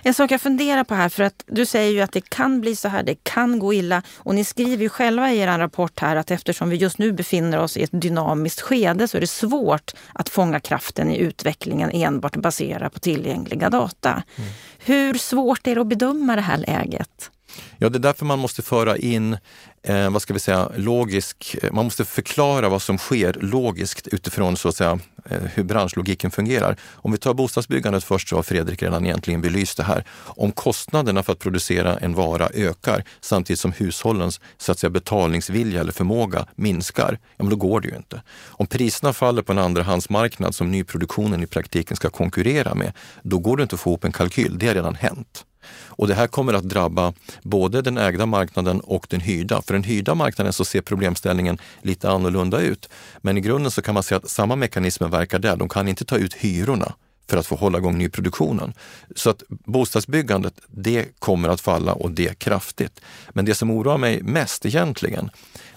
En 0.03 0.15
sak 0.15 0.31
jag 0.31 0.41
funderar 0.41 0.85
på 0.85 0.95
här, 0.95 1.09
för 1.09 1.23
att 1.23 1.45
du 1.47 1.67
säger 1.67 1.93
ju 1.93 2.01
att 2.01 2.13
det 2.13 2.31
kan 2.31 2.61
bli 2.61 2.77
så 2.77 2.89
här, 2.89 3.03
det 3.03 3.15
kan 3.23 3.59
gå 3.59 3.75
illa. 3.75 4.03
Och 4.17 4.35
ni 4.35 4.45
skriver 4.45 4.83
ju 4.83 4.89
själva 4.89 5.33
i 5.33 5.39
er 5.39 5.59
rapport 5.59 6.01
här 6.01 6.17
att 6.17 6.31
eftersom 6.31 6.71
vi 6.71 6.77
just 6.77 6.99
nu 6.99 7.13
befinner 7.13 7.59
oss 7.59 7.77
i 7.77 7.83
ett 7.83 7.91
dynamiskt 7.93 8.61
skede 8.61 9.09
så 9.09 9.17
är 9.17 9.21
det 9.21 9.27
svårt 9.27 9.93
att 10.13 10.29
fånga 10.29 10.61
kraften 10.61 11.11
i 11.11 11.17
utvecklingen 11.17 11.91
enbart 11.91 12.37
baserat 12.37 12.93
på 12.93 13.01
tillgängliga 13.01 13.71
data. 13.71 14.23
Mm. 14.37 14.51
Hur 14.79 15.15
svårt 15.15 15.67
är 15.67 15.75
det 15.75 15.81
att 15.81 15.87
bedöma 15.87 16.37
det 16.37 16.43
här 16.43 16.59
läget? 16.59 17.31
Ja, 17.79 17.89
det 17.89 17.99
är 17.99 18.01
därför 18.01 18.25
man 18.25 18.39
måste 18.39 18.63
föra 18.63 18.97
in, 18.97 19.37
eh, 19.83 20.11
vad 20.11 20.23
ska 20.23 20.35
vi 20.35 20.41
säga, 20.41 20.71
logisk, 20.77 21.57
eh, 21.63 21.73
man 21.73 21.85
måste 21.85 22.05
förklara 22.05 22.69
vad 22.69 22.83
som 22.83 22.99
sker 22.99 23.33
logiskt 23.41 24.09
utifrån 24.09 24.57
så 24.57 24.69
att 24.69 24.77
säga 24.77 24.99
eh, 25.25 25.43
hur 25.55 25.63
branschlogiken 25.63 26.31
fungerar. 26.31 26.77
Om 26.93 27.13
vi 27.13 27.19
tar 27.19 27.35
bostadsbyggandet 27.35 28.05
först 28.05 28.29
så 28.29 28.37
har 28.37 28.43
Fredrik 28.43 28.83
redan 28.83 29.07
egentligen 29.07 29.41
belyst 29.41 29.77
det 29.77 29.83
här. 29.83 30.05
Om 30.25 30.53
kostnaderna 30.53 31.23
för 31.23 31.33
att 31.33 31.39
producera 31.39 31.99
en 31.99 32.15
vara 32.15 32.49
ökar 32.55 33.05
samtidigt 33.21 33.61
som 33.61 33.73
hushållens 33.73 34.41
så 34.59 34.73
att 34.73 34.79
säga, 34.79 34.91
betalningsvilja 34.91 35.81
eller 35.81 35.93
förmåga 35.93 36.47
minskar, 36.55 37.19
ja 37.37 37.45
men 37.45 37.51
då 37.51 37.57
går 37.57 37.81
det 37.81 37.89
ju 37.89 37.97
inte. 37.97 38.23
Om 38.47 38.67
priserna 38.67 39.13
faller 39.13 39.43
på 39.43 39.53
en 39.53 39.59
andrahandsmarknad 39.59 40.55
som 40.55 40.71
nyproduktionen 40.71 41.43
i 41.43 41.47
praktiken 41.47 41.97
ska 41.97 42.11
konkurrera 42.11 42.75
med, 42.75 42.93
då 43.23 43.39
går 43.39 43.57
det 43.57 43.63
inte 43.63 43.75
att 43.75 43.81
få 43.81 43.91
ihop 43.91 44.05
en 44.05 44.13
kalkyl. 44.13 44.59
Det 44.59 44.67
har 44.67 44.75
redan 44.75 44.95
hänt. 44.95 45.45
Och 45.69 46.09
det 46.09 46.15
här 46.15 46.27
kommer 46.27 46.53
att 46.53 46.69
drabba 46.69 47.13
både 47.43 47.83
den 47.83 47.99
ägda 47.99 48.27
marknaden 48.27 48.81
och 48.81 49.07
den 49.11 49.21
hyrda. 49.21 49.63
För 49.63 49.73
den 49.73 49.85
hyrda 49.85 50.15
marknaden 50.15 50.53
så 50.53 50.65
ser 50.65 50.81
problemställningen 50.81 51.59
lite 51.83 52.11
annorlunda 52.11 52.61
ut. 52.61 52.89
Men 53.19 53.39
i 53.39 53.41
grunden 53.41 53.71
så 53.71 53.83
kan 53.83 53.95
man 53.95 54.03
säga 54.03 54.19
att 54.19 54.31
samma 54.31 54.57
mekanismer 54.57 55.09
verkar 55.09 55.39
där. 55.39 55.57
De 55.57 55.69
kan 55.69 55.89
inte 55.89 56.05
ta 56.05 56.17
ut 56.17 56.35
hyrorna 56.35 56.93
för 57.31 57.37
att 57.37 57.47
få 57.47 57.57
hålla 57.57 57.79
igång 57.79 57.99
nyproduktionen. 57.99 58.73
Så 59.17 59.31
att 59.31 59.43
bostadsbyggandet, 59.49 60.55
det 60.67 61.19
kommer 61.19 61.49
att 61.49 61.61
falla 61.61 61.93
och 61.93 62.11
det 62.11 62.39
kraftigt. 62.39 63.01
Men 63.31 63.45
det 63.45 63.55
som 63.55 63.71
oroar 63.71 63.99
mig 63.99 64.23
mest 64.23 64.67
egentligen, 64.67 65.31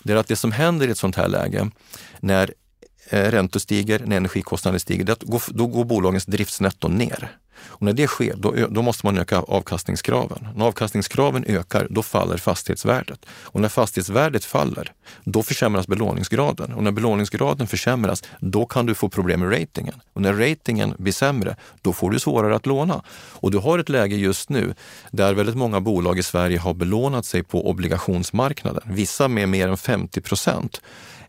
det 0.03 0.13
är 0.13 0.17
att 0.17 0.27
det 0.27 0.35
som 0.35 0.51
händer 0.51 0.87
i 0.87 0.91
ett 0.91 0.97
sånt 0.97 1.15
här 1.15 1.27
läge, 1.27 1.69
när 2.19 2.53
eh, 3.09 3.31
räntor 3.31 3.59
stiger, 3.59 3.99
när 4.05 4.17
energikostnader 4.17 4.79
stiger, 4.79 5.15
då 5.53 5.67
går 5.67 5.85
bolagens 5.85 6.25
driftsnetto 6.25 6.87
ner. 6.87 7.37
Och 7.65 7.81
när 7.81 7.93
det 7.93 8.07
sker, 8.07 8.33
då, 8.37 8.53
då, 8.69 8.81
måste 8.81 9.05
man 9.05 9.17
öka 9.17 9.39
avkastningskraven. 9.39 10.47
När 10.55 10.65
avkastningskraven 10.65 11.45
ökar, 11.47 11.87
då 11.89 12.03
faller 12.03 12.37
fastighetsvärdet. 12.37 13.25
Och 13.29 13.61
när 13.61 13.69
fastighetsvärdet 13.69 14.45
faller, 14.45 14.91
då 15.23 15.43
försämras 15.43 15.87
belåningsgraden. 15.87 16.73
Och 16.73 16.83
när 16.83 16.91
belåningsgraden 16.91 17.67
försämras, 17.67 18.23
då 18.39 18.65
kan 18.65 18.85
du 18.85 18.95
få 18.95 19.09
problem 19.09 19.39
med 19.39 19.51
ratingen. 19.51 19.95
Och 20.13 20.21
när 20.21 20.33
ratingen 20.33 20.93
blir 20.97 21.13
sämre, 21.13 21.55
då 21.81 21.93
får 21.93 22.11
du 22.11 22.19
svårare 22.19 22.55
att 22.55 22.65
låna. 22.65 23.03
Och 23.11 23.51
du 23.51 23.57
har 23.57 23.79
ett 23.79 23.89
läge 23.89 24.15
just 24.15 24.49
nu 24.49 24.73
där 25.11 25.33
väldigt 25.33 25.55
många 25.55 25.81
bolag 25.81 26.19
i 26.19 26.23
Sverige 26.23 26.59
har 26.59 26.73
belånat 26.73 27.25
sig 27.25 27.43
på 27.43 27.69
obligationsmarknaden. 27.69 28.83
Vissa 28.85 29.27
med 29.27 29.49
mer 29.49 29.67
än 29.67 29.77
50 29.77 30.21
procent. 30.21 30.81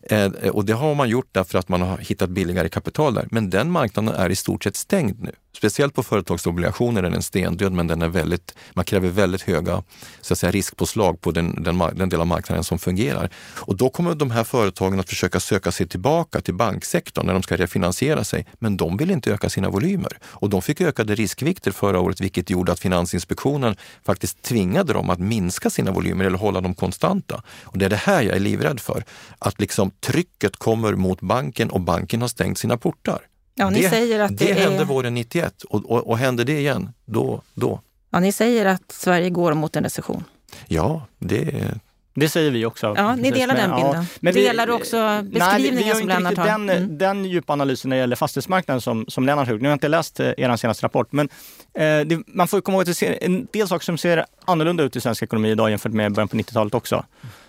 Eh, 0.09 0.31
och 0.51 0.65
det 0.65 0.73
har 0.73 0.95
man 0.95 1.09
gjort 1.09 1.29
därför 1.31 1.59
att 1.59 1.69
man 1.69 1.81
har 1.81 1.97
hittat 1.97 2.29
billigare 2.29 2.69
kapital 2.69 3.13
där. 3.13 3.27
Men 3.31 3.49
den 3.49 3.71
marknaden 3.71 4.15
är 4.15 4.29
i 4.29 4.35
stort 4.35 4.63
sett 4.63 4.75
stängd 4.75 5.21
nu. 5.21 5.31
Speciellt 5.55 5.93
på 5.93 6.03
företagsobligationer 6.03 7.03
är 7.03 7.09
den 7.09 7.21
stendöd, 7.21 7.71
men 7.71 7.87
den 7.87 8.01
är 8.01 8.07
väldigt, 8.07 8.55
man 8.73 8.85
kräver 8.85 9.09
väldigt 9.09 9.41
höga 9.41 9.83
så 10.21 10.33
att 10.33 10.39
säga, 10.39 10.51
riskpåslag 10.51 11.21
på 11.21 11.31
den, 11.31 11.63
den, 11.63 11.77
den 11.95 12.09
del 12.09 12.21
av 12.21 12.27
marknaden 12.27 12.63
som 12.63 12.79
fungerar. 12.79 13.29
Och 13.55 13.77
då 13.77 13.89
kommer 13.89 14.15
de 14.15 14.31
här 14.31 14.43
företagen 14.43 14.99
att 14.99 15.09
försöka 15.09 15.39
söka 15.39 15.71
sig 15.71 15.87
tillbaka 15.87 16.41
till 16.41 16.53
banksektorn 16.53 17.25
när 17.25 17.33
de 17.33 17.43
ska 17.43 17.57
refinansiera 17.57 18.23
sig. 18.23 18.45
Men 18.59 18.77
de 18.77 18.97
vill 18.97 19.11
inte 19.11 19.31
öka 19.31 19.49
sina 19.49 19.69
volymer. 19.69 20.17
Och 20.23 20.49
de 20.49 20.61
fick 20.61 20.81
ökade 20.81 21.15
riskvikter 21.15 21.71
förra 21.71 21.99
året, 21.99 22.21
vilket 22.21 22.49
gjorde 22.49 22.71
att 22.71 22.79
Finansinspektionen 22.79 23.75
faktiskt 24.03 24.41
tvingade 24.41 24.93
dem 24.93 25.09
att 25.09 25.19
minska 25.19 25.69
sina 25.69 25.91
volymer 25.91 26.25
eller 26.25 26.37
hålla 26.37 26.61
dem 26.61 26.75
konstanta. 26.75 27.43
Och 27.63 27.77
det 27.77 27.85
är 27.85 27.89
det 27.89 27.95
här 27.95 28.21
jag 28.21 28.35
är 28.35 28.39
livrädd 28.39 28.79
för. 28.79 29.03
Att 29.39 29.61
liksom 29.61 29.91
trycket 29.91 30.55
kommer 30.55 30.95
mot 30.95 31.21
banken 31.21 31.69
och 31.69 31.81
banken 31.81 32.21
har 32.21 32.27
stängt 32.27 32.57
sina 32.57 32.77
portar. 32.77 33.19
Ja, 33.55 33.69
ni 33.69 33.81
det, 33.81 33.89
säger 33.89 34.19
att 34.19 34.37
det, 34.37 34.45
det 34.45 34.51
är... 34.51 34.69
hände 34.69 34.83
våren 34.83 35.13
91 35.13 35.63
och, 35.63 35.91
och, 35.91 36.07
och 36.07 36.17
händer 36.17 36.45
det 36.45 36.59
igen, 36.59 36.89
då, 37.05 37.41
då. 37.53 37.81
Ja, 38.09 38.19
ni 38.19 38.31
säger 38.31 38.65
att 38.65 38.91
Sverige 38.91 39.29
går 39.29 39.53
mot 39.53 39.75
en 39.75 39.83
recession. 39.83 40.23
Ja, 40.67 41.07
det, 41.19 41.71
det 42.15 42.29
säger 42.29 42.51
vi 42.51 42.65
också. 42.65 42.93
Ja, 42.97 43.15
ni 43.15 43.31
delar 43.31 43.55
den 43.55 43.75
bilden. 43.75 43.93
Ja, 43.93 44.05
men 44.19 44.33
delar 44.33 44.67
du 44.67 44.73
också 44.73 45.21
beskrivningen 45.23 45.87
nej, 45.87 45.95
som 45.95 46.07
Lennart 46.07 46.37
har? 46.37 46.45
Den, 46.45 46.69
mm. 46.69 46.97
den 46.97 47.25
djupa 47.25 47.53
analysen 47.53 47.89
när 47.89 47.95
det 47.95 47.99
gäller 47.99 48.15
fastighetsmarknaden 48.15 48.81
som, 48.81 49.05
som 49.07 49.25
Lennart 49.25 49.47
har 49.47 49.53
gjort. 49.53 49.61
Nu 49.61 49.67
har 49.67 49.71
jag 49.71 49.75
inte 49.75 49.87
läst 49.87 50.19
eh, 50.19 50.31
er 50.37 50.55
senaste 50.55 50.85
rapport, 50.85 51.11
men 51.11 51.29
eh, 51.73 51.99
det, 51.99 52.23
man 52.27 52.47
får 52.47 52.61
komma 52.61 52.75
ihåg 52.75 52.81
att 52.81 52.87
det 52.87 52.93
ser 52.93 53.23
en 53.23 53.47
del 53.53 53.67
saker 53.67 53.85
som 53.85 53.97
ser 53.97 54.25
annorlunda 54.45 54.83
ut 54.83 54.95
i 54.95 55.01
svensk 55.01 55.23
ekonomi 55.23 55.49
idag 55.49 55.69
jämfört 55.69 55.91
med 55.91 56.13
början 56.13 56.27
på 56.27 56.37
90-talet 56.37 56.73
också. 56.73 57.05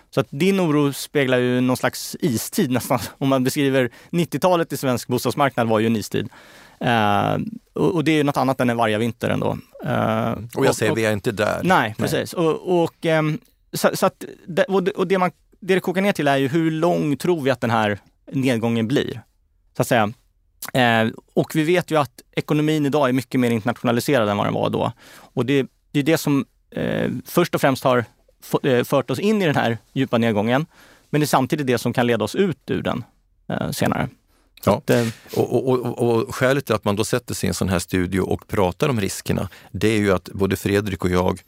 Så 0.09 0.19
att 0.19 0.27
din 0.29 0.59
oro 0.59 0.93
speglar 0.93 1.37
ju 1.37 1.61
någon 1.61 1.77
slags 1.77 2.15
istid 2.19 2.71
nästan. 2.71 2.99
Om 3.17 3.29
man 3.29 3.43
beskriver 3.43 3.89
90-talet 4.11 4.73
i 4.73 4.77
svensk 4.77 5.07
bostadsmarknad 5.07 5.67
var 5.67 5.79
ju 5.79 5.85
en 5.85 5.95
istid. 5.95 6.29
Uh, 6.81 7.37
och, 7.73 7.95
och, 7.95 8.03
det 8.03 8.11
är 8.11 8.15
ju 8.15 8.23
något 8.23 8.37
annat 8.37 8.61
än 8.61 8.69
en 8.69 8.77
vargavinter 8.77 9.29
ändå. 9.29 9.57
Uh, 9.85 10.31
och 10.55 10.65
jag 10.65 10.75
säger, 10.75 10.91
och, 10.91 10.97
vi 10.97 11.05
är 11.05 11.13
inte 11.13 11.31
där. 11.31 11.59
Nej, 11.63 11.95
precis. 11.97 12.35
Nej. 12.37 12.45
Och, 12.45 12.83
och, 12.83 13.05
um, 13.05 13.39
så, 13.73 13.89
så, 13.93 14.05
att, 14.05 14.23
och 14.95 15.07
det, 15.07 15.17
man, 15.17 15.31
det 15.59 15.73
det 15.73 15.79
kokar 15.79 16.01
ner 16.01 16.11
till 16.11 16.27
är 16.27 16.37
ju 16.37 16.47
hur 16.47 16.71
lång 16.71 17.17
tror 17.17 17.41
vi 17.41 17.51
att 17.51 17.61
den 17.61 17.69
här 17.69 17.99
nedgången 18.31 18.87
blir? 18.87 19.21
Så 19.75 19.81
att 19.81 19.87
säga. 19.87 20.13
Uh, 20.75 21.13
och 21.33 21.55
vi 21.55 21.63
vet 21.63 21.91
ju 21.91 21.97
att 21.97 22.21
ekonomin 22.31 22.85
idag 22.85 23.09
är 23.09 23.13
mycket 23.13 23.39
mer 23.39 23.51
internationaliserad 23.51 24.29
än 24.29 24.37
vad 24.37 24.45
den 24.45 24.53
var 24.53 24.69
då. 24.69 24.91
Och 25.17 25.45
det, 25.45 25.67
det 25.91 25.99
är 25.99 26.03
det 26.03 26.17
som 26.17 26.45
först 27.25 27.55
och 27.55 27.61
främst 27.61 27.83
har 27.83 28.05
fört 28.85 29.11
oss 29.11 29.19
in 29.19 29.41
i 29.41 29.45
den 29.45 29.55
här 29.55 29.77
djupa 29.93 30.17
nedgången. 30.17 30.65
Men 31.09 31.21
det 31.21 31.25
är 31.25 31.27
samtidigt 31.27 31.67
det 31.67 31.77
som 31.77 31.93
kan 31.93 32.07
leda 32.07 32.23
oss 32.23 32.35
ut 32.35 32.71
ur 32.71 32.81
den 32.81 33.03
eh, 33.49 33.71
senare. 33.71 34.09
Ja. 34.65 34.77
Att, 34.77 34.89
eh, 34.89 35.07
och, 35.35 35.69
och, 35.69 36.09
och, 36.09 36.35
skälet 36.35 36.65
till 36.65 36.75
att 36.75 36.85
man 36.85 36.95
då 36.95 37.03
sätter 37.03 37.33
sig 37.33 37.47
i 37.47 37.49
en 37.49 37.53
sån 37.53 37.69
här 37.69 37.79
studio 37.79 38.21
och 38.21 38.47
pratar 38.47 38.89
om 38.89 39.01
riskerna, 39.01 39.49
det 39.71 39.87
är 39.87 39.97
ju 39.97 40.13
att 40.13 40.29
både 40.33 40.55
Fredrik 40.55 41.03
och 41.03 41.11
jag 41.11 41.41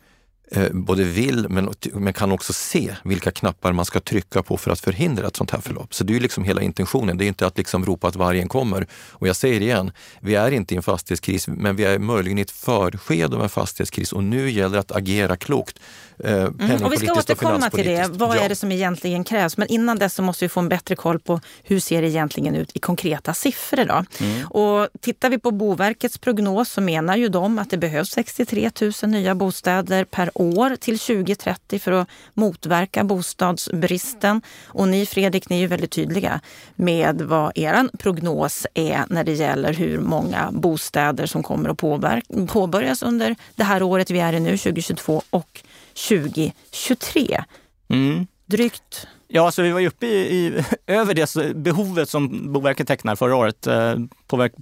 eh, 0.51 0.69
både 0.71 1.03
vill 1.03 1.49
men, 1.49 1.73
men 1.93 2.13
kan 2.13 2.31
också 2.31 2.53
se 2.53 2.95
vilka 3.03 3.31
knappar 3.31 3.73
man 3.73 3.85
ska 3.85 3.99
trycka 3.99 4.43
på 4.43 4.57
för 4.57 4.71
att 4.71 4.79
förhindra 4.79 5.27
ett 5.27 5.35
sånt 5.35 5.51
här 5.51 5.61
förlopp. 5.61 5.93
Så 5.93 6.03
det 6.03 6.11
är 6.11 6.15
ju 6.15 6.19
liksom 6.19 6.43
hela 6.43 6.61
intentionen. 6.61 7.17
Det 7.17 7.25
är 7.25 7.27
inte 7.27 7.47
att 7.47 7.57
liksom 7.57 7.85
ropa 7.85 8.07
att 8.07 8.15
vargen 8.15 8.47
kommer. 8.47 8.87
Och 9.09 9.27
jag 9.27 9.35
säger 9.35 9.61
igen, 9.61 9.91
vi 10.21 10.35
är 10.35 10.51
inte 10.51 10.73
i 10.73 10.77
en 10.77 10.83
fastighetskris, 10.83 11.47
men 11.47 11.75
vi 11.75 11.85
är 11.85 11.99
möjligen 11.99 12.37
i 12.37 12.41
ett 12.41 12.51
försked 12.51 13.33
av 13.33 13.43
en 13.43 13.49
fastighetskris 13.49 14.13
och 14.13 14.23
nu 14.23 14.49
gäller 14.49 14.73
det 14.73 14.79
att 14.79 14.91
agera 14.91 15.37
klokt. 15.37 15.79
Eh, 16.23 16.33
mm, 16.33 16.83
och 16.83 16.93
vi 16.93 16.97
ska 16.97 17.13
återkomma 17.13 17.69
till 17.69 17.85
det. 17.85 18.07
Vad 18.11 18.37
ja. 18.37 18.41
är 18.41 18.49
det 18.49 18.55
som 18.55 18.71
egentligen 18.71 19.23
krävs? 19.23 19.57
Men 19.57 19.67
innan 19.67 19.99
dess 19.99 20.13
så 20.13 20.21
måste 20.21 20.45
vi 20.45 20.49
få 20.49 20.59
en 20.59 20.69
bättre 20.69 20.95
koll 20.95 21.19
på 21.19 21.41
hur 21.63 21.79
ser 21.79 22.01
det 22.01 22.07
egentligen 22.07 22.55
ut 22.55 22.71
i 22.73 22.79
konkreta 22.79 23.33
siffror. 23.33 23.85
Då? 23.85 24.25
Mm. 24.25 24.47
Och 24.47 24.87
tittar 25.01 25.29
vi 25.29 25.37
på 25.37 25.51
Boverkets 25.51 26.17
prognos 26.17 26.71
så 26.71 26.81
menar 26.81 27.15
ju 27.15 27.29
de 27.29 27.59
att 27.59 27.69
det 27.69 27.77
behövs 27.77 28.09
63 28.09 28.71
000 28.81 29.11
nya 29.11 29.35
bostäder 29.35 30.03
per 30.03 30.31
år 30.33 30.75
till 30.75 30.99
2030 30.99 31.79
för 31.79 31.91
att 31.91 32.07
motverka 32.33 33.03
bostadsbristen. 33.03 34.41
Och 34.65 34.87
ni 34.87 35.05
Fredrik, 35.05 35.49
ni 35.49 35.55
är 35.55 35.61
ju 35.61 35.67
väldigt 35.67 35.91
tydliga 35.91 36.41
med 36.75 37.21
vad 37.21 37.51
er 37.55 37.97
prognos 37.97 38.67
är 38.73 39.05
när 39.09 39.23
det 39.23 39.33
gäller 39.33 39.73
hur 39.73 39.99
många 39.99 40.49
bostäder 40.51 41.25
som 41.25 41.43
kommer 41.43 41.69
att 41.69 42.47
påbörjas 42.47 43.03
under 43.03 43.35
det 43.55 43.63
här 43.63 43.83
året 43.83 44.11
vi 44.11 44.19
är 44.19 44.33
i 44.33 44.39
nu, 44.39 44.57
2022 44.57 45.21
och 45.29 45.63
2023. 46.07 47.43
Mm. 47.89 48.27
Drygt 48.45 49.07
Ja, 49.31 49.45
alltså 49.45 49.61
vi 49.61 49.71
var 49.71 49.79
ju 49.79 49.87
uppe 49.87 50.05
i, 50.05 50.09
i, 50.09 50.63
över 50.87 51.13
det 51.13 51.55
behovet 51.55 52.09
som 52.09 52.53
Boverket 52.53 52.87
tecknar 52.87 53.15
förra 53.15 53.35
året. 53.35 53.67
Eh, 53.67 53.95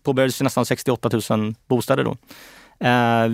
påbörjades 0.03 0.41
nästan 0.41 0.65
68 0.65 1.09
000 1.29 1.55
bostäder 1.67 2.03
då. 2.03 2.17
Eh, 2.79 3.25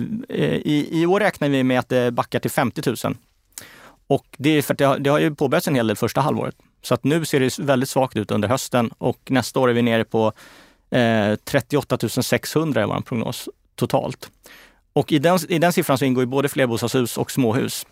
i, 0.64 0.88
I 0.90 1.06
år 1.06 1.20
räknar 1.20 1.48
vi 1.48 1.64
med 1.64 1.78
att 1.78 1.88
det 1.88 2.10
backar 2.10 2.38
till 2.38 2.50
50 2.50 2.82
000. 3.04 3.16
Och 4.06 4.26
det 4.36 4.50
är 4.50 4.62
för 4.62 4.74
att 4.74 4.78
det 4.78 4.84
har, 4.84 4.98
det 4.98 5.10
har 5.10 5.18
ju 5.18 5.34
påbörjats 5.34 5.68
en 5.68 5.74
hel 5.74 5.86
del 5.86 5.96
första 5.96 6.20
halvåret. 6.20 6.56
Så 6.82 6.94
att 6.94 7.04
nu 7.04 7.24
ser 7.24 7.40
det 7.40 7.58
väldigt 7.58 7.88
svagt 7.88 8.16
ut 8.16 8.30
under 8.30 8.48
hösten 8.48 8.90
och 8.98 9.18
nästa 9.30 9.60
år 9.60 9.70
är 9.70 9.74
vi 9.74 9.82
nere 9.82 10.04
på 10.04 10.32
eh, 10.90 11.34
38 11.44 11.98
600 12.08 12.82
är 12.82 12.86
vår 12.86 13.00
prognos 13.00 13.48
totalt. 13.74 14.30
Och 14.94 15.12
i 15.12 15.18
den, 15.18 15.38
i 15.48 15.58
den 15.58 15.72
siffran 15.72 15.98
så 15.98 16.04
ingår 16.04 16.22
ju 16.22 16.26
både 16.26 16.48
flerbostadshus 16.48 17.18
och 17.18 17.30
småhus. 17.30 17.86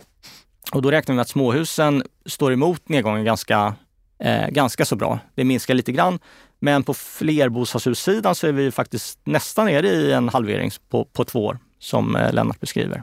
Och 0.73 0.83
då 0.83 0.91
räknar 0.91 1.13
vi 1.13 1.17
med 1.17 1.23
att 1.23 1.29
småhusen 1.29 2.03
står 2.27 2.53
emot 2.53 2.89
nedgången 2.89 3.25
ganska, 3.25 3.75
eh, 4.19 4.49
ganska 4.49 4.85
så 4.85 4.97
bra. 4.97 5.19
Det 5.35 5.45
minskar 5.45 5.75
lite 5.75 5.93
grann, 5.93 6.19
men 6.59 6.83
på 6.83 6.95
flerbostadshussidan 6.95 8.35
så 8.35 8.47
är 8.47 8.53
vi 8.53 8.71
faktiskt 8.71 9.19
nästan 9.25 9.67
nere 9.67 9.89
i 9.89 10.13
en 10.13 10.29
halvering 10.29 10.71
på, 10.89 11.05
på 11.05 11.25
två 11.25 11.45
år, 11.45 11.59
som 11.79 12.17
eh, 12.17 12.33
Lennart 12.33 12.61
beskriver. 12.61 13.03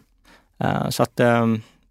Eh, 0.60 0.90
så 0.90 1.04
att 1.04 1.20
eh, 1.20 1.48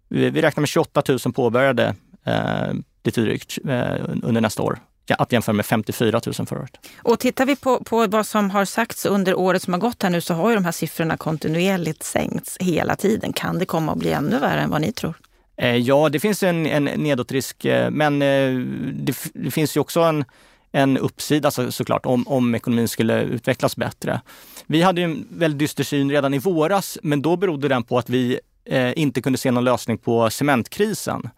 vi, 0.09 0.29
vi, 0.29 0.41
räknar 0.41 0.61
med 0.61 0.69
28 0.69 1.03
000 1.07 1.19
påbörjade 1.33 1.95
eh, 2.23 2.73
lite 3.03 3.21
drygt 3.21 3.57
eh, 3.67 3.95
under 4.23 4.41
nästa 4.41 4.63
år 4.63 4.79
att 5.15 5.31
jämföra 5.31 5.53
med 5.53 5.65
54 5.65 6.21
000 6.25 6.33
förra 6.47 6.59
året. 6.59 6.77
Och 6.97 7.19
tittar 7.19 7.45
vi 7.45 7.55
på, 7.55 7.83
på 7.83 8.07
vad 8.07 8.27
som 8.27 8.49
har 8.49 8.65
sagts 8.65 9.05
under 9.05 9.39
året 9.39 9.61
som 9.61 9.73
har 9.73 9.79
gått 9.79 10.03
här 10.03 10.09
nu 10.09 10.21
så 10.21 10.33
har 10.33 10.49
ju 10.49 10.55
de 10.55 10.65
här 10.65 10.71
siffrorna 10.71 11.17
kontinuerligt 11.17 12.03
sänkts 12.03 12.57
hela 12.59 12.95
tiden. 12.95 13.33
Kan 13.33 13.59
det 13.59 13.65
komma 13.65 13.91
att 13.91 13.97
bli 13.97 14.11
ännu 14.11 14.39
värre 14.39 14.61
än 14.61 14.69
vad 14.69 14.81
ni 14.81 14.91
tror? 14.91 15.13
Eh, 15.57 15.75
ja, 15.75 16.09
det 16.09 16.19
finns 16.19 16.43
en, 16.43 16.65
en 16.65 16.83
nedåtrisk, 16.83 17.65
eh, 17.65 17.91
men 17.91 18.21
eh, 18.21 18.53
det, 18.93 19.17
det, 19.33 19.51
finns 19.51 19.77
ju 19.77 19.81
också 19.81 20.01
en, 20.01 20.25
en 20.71 20.97
uppsida 20.97 21.51
så, 21.51 21.71
såklart 21.71 22.05
om, 22.05 22.27
om 22.27 22.55
ekonomin 22.55 22.87
skulle 22.87 23.21
utvecklas 23.21 23.75
bättre. 23.75 24.21
Vi 24.67 24.81
hade 24.81 25.01
en 25.01 25.27
väldigt 25.29 25.59
dyster 25.59 25.83
syn 25.83 26.11
redan 26.11 26.33
i 26.33 26.37
våras, 26.37 26.97
men 27.03 27.21
då 27.21 27.35
berodde 27.35 27.67
den 27.67 27.83
på 27.83 27.97
att 27.97 28.09
vi 28.09 28.39
eh, 28.65 28.99
inte 28.99 29.21
kunde 29.21 29.37
se 29.37 29.51
någon 29.51 29.63
lösning 29.63 29.97
på 29.97 30.29
cementkrisen. 30.29 31.29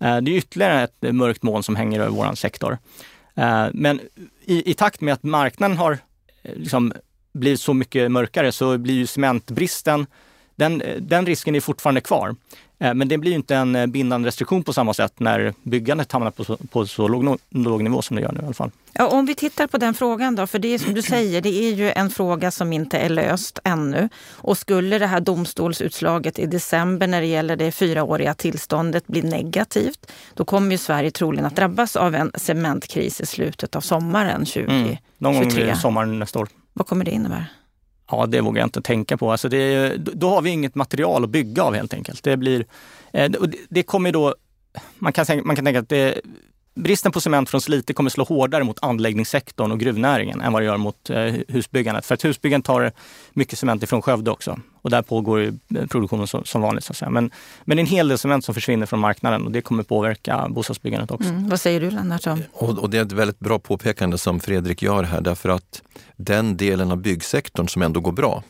Eh, 0.00 0.16
det 0.16 0.30
är 0.30 0.36
ytterligare 0.36 0.82
ett 0.82 1.14
mörkt 1.14 1.42
moln 1.42 1.62
som 1.62 1.76
hänger 1.76 2.00
över 2.00 2.10
vår 2.10 2.34
sektor. 2.34 2.78
Eh, 3.34 3.68
men 3.74 4.00
i, 4.44 4.70
i, 4.70 4.74
takt 4.74 5.00
med 5.00 5.14
att 5.14 5.22
marknaden 5.22 5.76
har 5.76 5.98
eh, 6.42 6.54
liksom 6.54 6.92
blivit 7.32 7.60
så 7.60 7.74
mycket 7.74 8.10
mörkare 8.10 8.52
så 8.52 8.78
blir 8.78 8.94
ju 8.94 9.06
cementbristen, 9.06 10.06
den, 10.60 10.82
den 10.98 11.26
risken 11.26 11.54
är 11.54 11.60
fortfarande 11.60 12.00
kvar. 12.00 12.34
Eh, 12.78 12.94
men 12.94 13.08
det 13.08 13.18
blir 13.18 13.32
inte 13.32 13.56
en 13.56 13.76
eh, 13.76 13.86
bindande 13.86 14.28
restriktion 14.28 14.62
på 14.62 14.72
samma 14.72 14.94
sätt 14.94 15.20
när 15.20 15.54
byggandet 15.62 16.12
hamnar 16.12 16.30
på 16.30 16.44
så, 16.44 16.56
på 16.56 16.86
så 16.86 17.08
låg, 17.08 17.38
låg 17.50 17.82
nivå 17.82 18.02
som 18.02 18.16
det 18.16 18.22
gör 18.22 18.32
nu 18.32 18.40
i 18.40 18.44
alla 18.44 18.54
fall. 18.54 18.70
Ja, 18.92 19.08
om 19.08 19.26
vi 19.26 19.34
tittar 19.34 19.66
på 19.66 19.78
den 19.78 19.94
frågan 19.94 20.36
då, 20.36 20.46
för 20.46 20.58
det 20.58 20.68
är 20.68 20.78
som 20.78 20.94
du 20.94 21.02
säger, 21.02 21.40
det 21.40 21.68
är 21.68 21.72
ju 21.72 21.90
en 21.90 22.10
fråga 22.10 22.50
som 22.50 22.72
inte 22.72 22.98
är 22.98 23.08
löst 23.08 23.58
ännu. 23.64 24.08
Och 24.32 24.58
skulle 24.58 24.98
det 24.98 25.06
här 25.06 25.20
domstolsutslaget 25.20 26.38
i 26.38 26.46
december 26.46 27.06
när 27.06 27.20
det 27.20 27.26
gäller 27.26 27.56
det 27.56 27.72
fyraåriga 27.72 28.34
tillståndet 28.34 29.06
bli 29.06 29.22
negativt, 29.22 30.12
då 30.34 30.44
kommer 30.44 30.70
ju 30.70 30.78
Sverige 30.78 31.10
troligen 31.10 31.46
att 31.46 31.56
drabbas 31.56 31.96
av 31.96 32.14
en 32.14 32.32
cementkris 32.34 33.20
i 33.20 33.26
slutet 33.26 33.76
av 33.76 33.80
sommaren 33.80 34.40
2023. 34.40 34.80
Mm, 34.80 34.96
någon 35.18 35.34
gång 35.34 35.52
i 35.52 35.76
sommaren 35.76 36.18
nästa 36.18 36.38
år. 36.38 36.48
Vad 36.72 36.86
kommer 36.86 37.04
det 37.04 37.10
innebära? 37.10 37.46
Ja, 38.10 38.26
det 38.26 38.40
vågar 38.40 38.60
jag 38.60 38.66
inte 38.66 38.82
tänka 38.82 39.16
på. 39.16 39.32
Alltså 39.32 39.48
det, 39.48 39.96
då 39.96 40.30
har 40.30 40.42
vi 40.42 40.50
inget 40.50 40.74
material 40.74 41.24
att 41.24 41.30
bygga 41.30 41.62
av 41.62 41.74
helt 41.74 41.94
enkelt. 41.94 42.22
Det, 42.22 42.36
blir, 42.36 42.66
eh, 43.12 43.30
det, 43.30 43.38
det 43.68 43.82
kommer 43.82 44.12
då, 44.12 44.34
man 44.98 45.12
kan, 45.12 45.26
man 45.44 45.56
kan 45.56 45.64
tänka 45.64 45.80
att 45.80 45.88
det, 45.88 46.20
bristen 46.80 47.12
på 47.12 47.20
cement 47.20 47.50
från 47.50 47.60
Slite 47.60 47.92
kommer 47.92 48.10
slå 48.10 48.24
hårdare 48.24 48.64
mot 48.64 48.78
anläggningssektorn 48.82 49.72
och 49.72 49.80
gruvnäringen 49.80 50.40
än 50.40 50.52
vad 50.52 50.62
det 50.62 50.66
gör 50.66 50.76
mot 50.76 51.10
eh, 51.10 51.34
husbyggandet. 51.48 52.06
För 52.06 52.14
att 52.14 52.24
husbyggandet 52.24 52.66
tar 52.66 52.92
mycket 53.32 53.58
cement 53.58 53.82
ifrån 53.82 54.02
Skövde 54.02 54.30
också. 54.30 54.60
Och 54.82 54.90
där 54.90 55.02
pågår 55.02 55.40
ju 55.40 55.58
eh, 55.76 55.86
produktionen 55.86 56.26
som, 56.26 56.44
som 56.44 56.62
vanligt. 56.62 56.84
Så 56.84 56.92
att 56.92 56.96
säga. 56.96 57.10
Men, 57.10 57.30
men 57.64 57.76
det 57.76 57.80
är 57.80 57.84
en 57.84 57.90
hel 57.90 58.08
del 58.08 58.18
cement 58.18 58.44
som 58.44 58.54
försvinner 58.54 58.86
från 58.86 59.00
marknaden 59.00 59.46
och 59.46 59.52
det 59.52 59.60
kommer 59.60 59.82
påverka 59.82 60.46
bostadsbyggandet 60.48 61.10
också. 61.10 61.28
Mm. 61.28 61.48
Vad 61.48 61.60
säger 61.60 61.80
du 61.80 61.90
Lennart? 61.90 62.26
Och, 62.52 62.78
och 62.78 62.90
det 62.90 62.98
är 62.98 63.02
ett 63.02 63.12
väldigt 63.12 63.38
bra 63.38 63.58
påpekande 63.58 64.18
som 64.18 64.40
Fredrik 64.40 64.82
gör 64.82 65.02
här 65.02 65.20
därför 65.20 65.48
att 65.48 65.82
den 66.16 66.56
delen 66.56 66.90
av 66.90 66.96
byggsektorn 66.96 67.68
som 67.68 67.82
ändå 67.82 68.00
går 68.00 68.12
bra, 68.12 68.42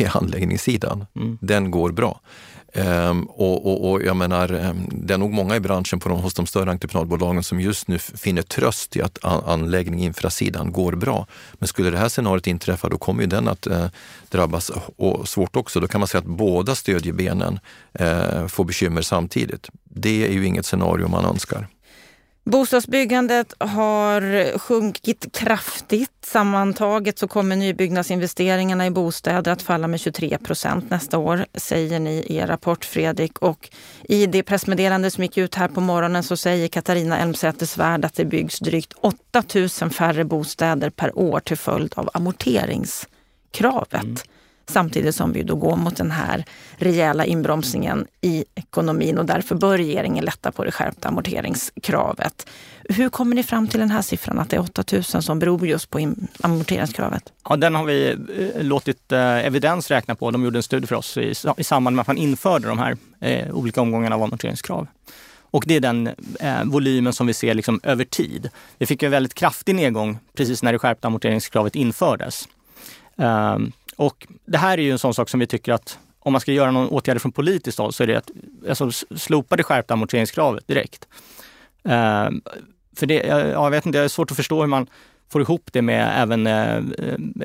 är 0.00 0.16
anläggningssidan. 0.16 1.06
Mm. 1.16 1.38
Den 1.40 1.70
går 1.70 1.92
bra. 1.92 2.20
Um, 2.74 3.24
och, 3.24 3.66
och, 3.66 3.90
och, 3.90 4.02
jag 4.02 4.16
menar, 4.16 4.52
um, 4.52 4.88
det 4.92 5.14
är 5.14 5.18
nog 5.18 5.32
många 5.32 5.56
i 5.56 5.60
branschen 5.60 6.00
på 6.00 6.08
de, 6.08 6.20
hos 6.20 6.34
de 6.34 6.46
större 6.46 6.70
entreprenadbolagen 6.70 7.44
som 7.44 7.60
just 7.60 7.88
nu 7.88 7.98
finner 7.98 8.42
tröst 8.42 8.96
i 8.96 9.02
att 9.02 9.24
an, 9.24 9.42
anläggning, 9.46 10.04
infrasidan 10.04 10.72
går 10.72 10.92
bra. 10.92 11.26
Men 11.52 11.68
skulle 11.68 11.90
det 11.90 11.98
här 11.98 12.08
scenariot 12.08 12.46
inträffa, 12.46 12.88
då 12.88 12.98
kommer 12.98 13.22
ju 13.22 13.26
den 13.26 13.48
att 13.48 13.66
uh, 13.66 13.86
drabbas 14.28 14.70
och 14.96 15.28
svårt 15.28 15.56
också. 15.56 15.80
Då 15.80 15.86
kan 15.88 16.00
man 16.00 16.08
säga 16.08 16.18
att 16.18 16.26
båda 16.26 16.74
stödjebenen 16.74 17.60
uh, 18.00 18.46
får 18.46 18.64
bekymmer 18.64 19.02
samtidigt. 19.02 19.68
Det 19.84 20.26
är 20.26 20.32
ju 20.32 20.46
inget 20.46 20.66
scenario 20.66 21.08
man 21.08 21.24
önskar. 21.24 21.68
Bostadsbyggandet 22.48 23.54
har 23.58 24.58
sjunkit 24.58 25.32
kraftigt. 25.32 26.10
Sammantaget 26.24 27.18
så 27.18 27.28
kommer 27.28 27.56
nybyggnadsinvesteringarna 27.56 28.86
i 28.86 28.90
bostäder 28.90 29.52
att 29.52 29.62
falla 29.62 29.88
med 29.88 30.00
23 30.00 30.38
procent 30.38 30.90
nästa 30.90 31.18
år, 31.18 31.46
säger 31.54 32.00
ni 32.00 32.10
i 32.10 32.36
er 32.36 32.46
rapport 32.46 32.84
Fredrik. 32.84 33.38
Och 33.38 33.70
i 34.02 34.26
det 34.26 34.42
pressmeddelande 34.42 35.10
som 35.10 35.22
gick 35.24 35.38
ut 35.38 35.54
här 35.54 35.68
på 35.68 35.80
morgonen 35.80 36.22
så 36.22 36.36
säger 36.36 36.68
Katarina 36.68 37.18
Elmsäter-Svärd 37.18 38.04
att 38.04 38.14
det 38.14 38.24
byggs 38.24 38.58
drygt 38.58 38.92
8 39.00 39.42
000 39.54 39.68
färre 39.90 40.24
bostäder 40.24 40.90
per 40.90 41.18
år 41.18 41.40
till 41.40 41.58
följd 41.58 41.92
av 41.96 42.10
amorteringskravet. 42.14 44.02
Mm. 44.02 44.16
Samtidigt 44.68 45.14
som 45.14 45.32
vi 45.32 45.42
då 45.42 45.54
går 45.54 45.76
mot 45.76 45.96
den 45.96 46.10
här 46.10 46.44
rejäla 46.76 47.24
inbromsningen 47.24 48.06
i 48.20 48.44
ekonomin 48.54 49.18
och 49.18 49.26
därför 49.26 49.54
bör 49.54 49.76
regeringen 49.76 50.24
lätta 50.24 50.52
på 50.52 50.64
det 50.64 50.70
skärpta 50.70 51.08
amorteringskravet. 51.08 52.46
Hur 52.88 53.08
kommer 53.08 53.36
ni 53.36 53.42
fram 53.42 53.68
till 53.68 53.80
den 53.80 53.90
här 53.90 54.02
siffran, 54.02 54.38
att 54.38 54.50
det 54.50 54.56
är 54.56 54.60
8000 54.60 55.22
som 55.22 55.38
beror 55.38 55.66
just 55.66 55.90
på 55.90 56.14
amorteringskravet? 56.40 57.32
Ja, 57.48 57.56
den 57.56 57.74
har 57.74 57.84
vi 57.84 58.08
eh, 58.08 58.62
låtit 58.64 59.12
eh, 59.12 59.46
evidens 59.46 59.90
räkna 59.90 60.14
på. 60.14 60.30
De 60.30 60.44
gjorde 60.44 60.58
en 60.58 60.62
studie 60.62 60.86
för 60.86 60.96
oss 60.96 61.16
i, 61.16 61.34
i 61.56 61.64
samband 61.64 61.96
med 61.96 62.00
att 62.00 62.06
man 62.06 62.16
införde 62.16 62.68
de 62.68 62.78
här 62.78 62.96
eh, 63.20 63.54
olika 63.54 63.80
omgångarna 63.80 64.14
av 64.14 64.22
amorteringskrav. 64.22 64.86
Och 65.50 65.64
det 65.66 65.76
är 65.76 65.80
den 65.80 66.06
eh, 66.40 66.64
volymen 66.64 67.12
som 67.12 67.26
vi 67.26 67.34
ser 67.34 67.54
liksom 67.54 67.80
över 67.82 68.04
tid. 68.04 68.50
Vi 68.78 68.86
fick 68.86 69.02
en 69.02 69.10
väldigt 69.10 69.34
kraftig 69.34 69.74
nedgång 69.74 70.18
precis 70.36 70.62
när 70.62 70.72
det 70.72 70.78
skärpta 70.78 71.08
amorteringskravet 71.08 71.76
infördes. 71.76 72.48
Eh, 73.16 73.58
och 73.98 74.26
det 74.44 74.58
här 74.58 74.78
är 74.78 74.82
ju 74.82 74.92
en 74.92 74.98
sån 74.98 75.14
sak 75.14 75.28
som 75.28 75.40
vi 75.40 75.46
tycker 75.46 75.72
att 75.72 75.98
om 76.18 76.32
man 76.32 76.40
ska 76.40 76.52
göra 76.52 76.70
någon 76.70 76.88
åtgärd 76.88 77.20
från 77.20 77.32
politiskt 77.32 77.78
håll 77.78 77.92
så 77.92 78.02
är 78.02 78.06
det 78.06 78.16
att 78.16 78.30
alltså, 78.68 78.90
slopa 79.16 79.56
det 79.56 79.62
skärpta 79.62 79.94
amorteringskravet 79.94 80.68
direkt. 80.68 81.08
Uh, 81.86 82.28
för 82.96 83.06
det, 83.06 83.14
jag, 83.14 83.48
jag 83.48 83.70
vet 83.70 83.86
inte, 83.86 83.98
det 83.98 84.04
är 84.04 84.08
svårt 84.08 84.30
att 84.30 84.36
förstå 84.36 84.60
hur 84.60 84.66
man 84.66 84.86
får 85.28 85.42
ihop 85.42 85.68
det 85.72 85.82
med 85.82 86.22
även 86.22 86.46
eh, 86.46 86.76
eh, 86.76 86.82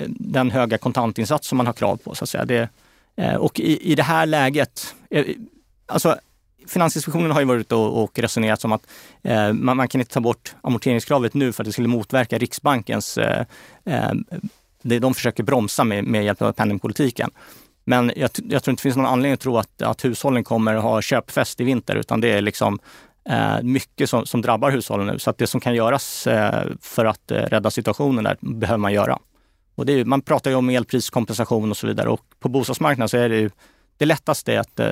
den 0.08 0.52
höga 0.52 0.78
kontantinsats 0.78 1.48
som 1.48 1.58
man 1.58 1.66
har 1.66 1.74
krav 1.74 1.98
på. 1.98 2.16
Så 2.16 2.24
att 2.24 2.30
säga. 2.30 2.46
Det, 2.46 2.70
eh, 3.16 3.36
och 3.36 3.60
i, 3.60 3.92
i 3.92 3.96
det 3.96 4.04
här 4.04 4.26
läget, 4.26 4.96
eh, 5.10 5.26
alltså 5.86 6.18
Finansinspektionen 6.68 7.32
har 7.32 7.40
ju 7.40 7.46
varit 7.46 7.72
och, 7.72 8.04
och 8.04 8.20
resonerat 8.20 8.62
som 8.62 8.72
att 8.72 8.88
eh, 9.24 9.54
man, 9.54 9.78
man, 9.78 9.88
kan 9.88 10.02
inte 10.02 10.14
ta 10.14 10.20
bort 10.20 10.56
amorteringskravet 10.62 11.34
nu 11.34 11.54
för 11.54 11.64
att 11.64 11.66
det 11.66 11.72
skulle 11.72 11.88
motverka 11.88 12.38
Riksbankens 12.38 13.18
eh, 13.18 13.46
eh, 13.86 14.12
det 14.84 15.00
de 15.00 15.14
försöker 15.14 15.44
bromsa 15.44 15.84
med, 15.84 16.04
med 16.04 16.26
hjälp 16.26 16.42
av 16.42 16.52
penningpolitiken. 16.52 17.30
Men 17.86 18.12
jag, 18.16 18.30
jag 18.50 18.64
tror 18.64 18.72
inte 18.72 18.82
det 18.82 18.82
finns 18.82 18.96
någon 18.96 19.06
anledning 19.06 19.34
att 19.34 19.40
tro 19.40 19.58
att, 19.58 19.82
att 19.82 20.06
hushållen 20.06 20.44
kommer 20.44 20.76
att 20.76 20.84
ha 20.84 21.02
köpfest 21.02 21.62
i 21.62 21.64
vinter, 21.64 21.96
utan 21.96 22.22
det 22.22 22.32
är 22.32 22.42
liksom 22.42 22.80
eh, 23.30 23.62
mycket 23.62 24.10
som, 24.10 24.26
som, 24.26 24.42
drabbar 24.42 24.72
hushållen 24.72 25.08
nu. 25.08 25.20
Så 25.20 25.30
att 25.30 25.38
det 25.38 25.48
som 25.48 25.62
kan 25.62 25.76
göras 25.76 26.28
eh, 26.28 26.66
för 26.82 27.06
att 27.06 27.32
eh, 27.32 27.38
rädda 27.38 27.72
situationen 27.72 28.24
där 28.24 28.38
behöver 28.40 28.78
man 28.78 28.94
göra. 28.94 29.20
Och 29.76 29.90
är, 29.90 30.06
man 30.06 30.22
pratar 30.22 30.52
ju 30.52 30.58
om 30.58 30.70
elpriskompensation 30.70 31.72
och 31.72 31.78
så 31.78 31.88
vidare 31.88 32.10
och 32.10 32.22
på 32.40 32.50
bostadsmarknaden 32.50 33.10
så 33.10 33.18
är 33.18 33.30
det 33.30 33.38
ju 33.38 33.50
det 33.98 34.06
lättaste 34.06 34.54
är 34.54 34.60
att 34.60 34.80
eh, 34.80 34.88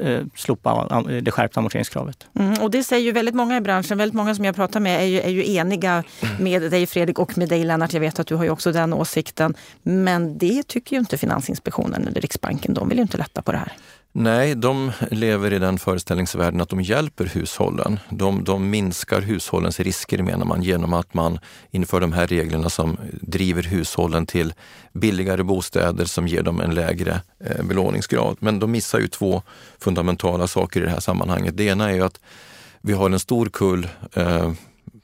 eh 0.00 0.22
slopa 0.34 1.02
det 1.22 1.30
skärpta 1.30 1.60
amorteringskravet. 1.60 2.26
Mm, 2.38 2.62
och 2.62 2.70
det 2.70 2.84
säger 2.84 3.04
ju 3.04 3.12
väldigt 3.12 3.34
många 3.34 3.56
i 3.56 3.60
branschen, 3.60 3.98
väldigt 3.98 4.14
många 4.14 4.34
som 4.34 4.44
jag 4.44 4.54
pratar 4.54 4.80
med 4.80 5.00
är 5.00 5.06
ju, 5.06 5.20
är 5.20 5.30
ju 5.30 5.54
eniga 5.54 6.04
med 6.38 6.70
dig 6.70 6.86
Fredrik 6.86 7.18
och 7.18 7.38
med 7.38 7.48
dig 7.48 7.64
Lennart. 7.64 7.92
Jag 7.92 8.00
vet 8.00 8.18
att 8.18 8.26
du 8.26 8.34
har 8.34 8.44
ju 8.44 8.50
också 8.50 8.72
den 8.72 8.92
åsikten. 8.92 9.54
Men 9.82 10.38
det 10.38 10.62
tycker 10.62 10.96
ju 10.96 11.00
inte 11.00 11.18
Finansinspektionen 11.18 12.08
eller 12.08 12.20
Riksbanken. 12.20 12.74
De 12.74 12.88
vill 12.88 12.98
ju 12.98 13.02
inte 13.02 13.18
lätta 13.18 13.42
på 13.42 13.52
det 13.52 13.58
här. 13.58 13.72
Nej, 14.16 14.54
de 14.54 14.92
lever 15.10 15.52
i 15.52 15.58
den 15.58 15.78
föreställningsvärlden 15.78 16.60
att 16.60 16.68
de 16.68 16.80
hjälper 16.82 17.26
hushållen. 17.26 17.98
De, 18.10 18.44
de, 18.44 18.70
minskar 18.70 19.20
hushållens 19.20 19.80
risker 19.80 20.22
menar 20.22 20.44
man 20.44 20.62
genom 20.62 20.92
att 20.92 21.14
man 21.14 21.38
inför 21.70 22.00
de 22.00 22.12
här 22.12 22.26
reglerna 22.26 22.70
som 22.70 22.96
driver 23.12 23.62
hushållen 23.62 24.26
till 24.26 24.54
billigare 24.92 25.42
bostäder 25.42 26.04
som 26.04 26.28
ger 26.28 26.42
dem 26.42 26.60
en 26.60 26.74
lägre 26.74 27.20
eh, 27.40 27.64
belåningsgrad. 27.64 28.36
Men 28.40 28.58
de 28.58 28.70
missar 28.70 28.98
ju 28.98 29.08
två 29.08 29.42
fundamentala 29.78 30.46
saker 30.46 30.80
i 30.80 30.84
det 30.84 30.90
här 30.90 31.00
sammanhanget. 31.00 31.56
Det 31.56 31.64
ena 31.64 31.90
är 31.90 31.94
ju 31.94 32.02
att 32.02 32.20
vi 32.80 32.92
har 32.92 33.10
en 33.10 33.20
stor 33.20 33.46
kull 33.46 33.88
eh, 34.12 34.52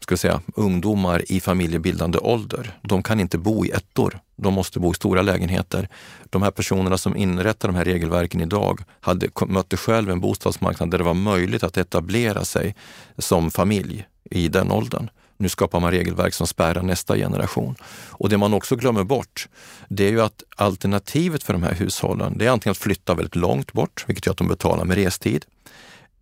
ska 0.04 0.16
säga, 0.16 0.40
ungdomar 0.54 1.32
i 1.32 1.40
familjebildande 1.40 2.18
ålder. 2.18 2.78
De 2.82 3.02
kan 3.02 3.20
inte 3.20 3.38
bo 3.38 3.64
i 3.66 3.70
ettor. 3.70 4.18
De 4.36 4.54
måste 4.54 4.80
bo 4.80 4.92
i 4.92 4.94
stora 4.94 5.22
lägenheter. 5.22 5.88
De 6.30 6.42
här 6.42 6.50
personerna 6.50 6.98
som 6.98 7.16
inrättar 7.16 7.68
de 7.68 7.74
här 7.74 7.84
regelverken 7.84 8.40
idag 8.40 8.80
hade, 9.00 9.28
mötte 9.46 9.76
själv 9.76 10.10
en 10.10 10.20
bostadsmarknad 10.20 10.90
där 10.90 10.98
det 10.98 11.04
var 11.04 11.14
möjligt 11.14 11.62
att 11.62 11.76
etablera 11.76 12.44
sig 12.44 12.74
som 13.18 13.50
familj 13.50 14.06
i 14.30 14.48
den 14.48 14.70
åldern. 14.70 15.10
Nu 15.36 15.48
skapar 15.48 15.80
man 15.80 15.90
regelverk 15.90 16.34
som 16.34 16.46
spärrar 16.46 16.82
nästa 16.82 17.16
generation. 17.16 17.76
Och 18.10 18.28
det 18.28 18.38
man 18.38 18.54
också 18.54 18.76
glömmer 18.76 19.04
bort, 19.04 19.48
det 19.88 20.04
är 20.04 20.10
ju 20.10 20.20
att 20.20 20.42
alternativet 20.56 21.42
för 21.42 21.52
de 21.52 21.62
här 21.62 21.74
hushållen, 21.74 22.38
det 22.38 22.46
är 22.46 22.50
antingen 22.50 22.72
att 22.72 22.78
flytta 22.78 23.14
väldigt 23.14 23.36
långt 23.36 23.72
bort, 23.72 24.04
vilket 24.06 24.26
gör 24.26 24.30
att 24.30 24.38
de 24.38 24.48
betalar 24.48 24.84
med 24.84 24.96
restid. 24.96 25.44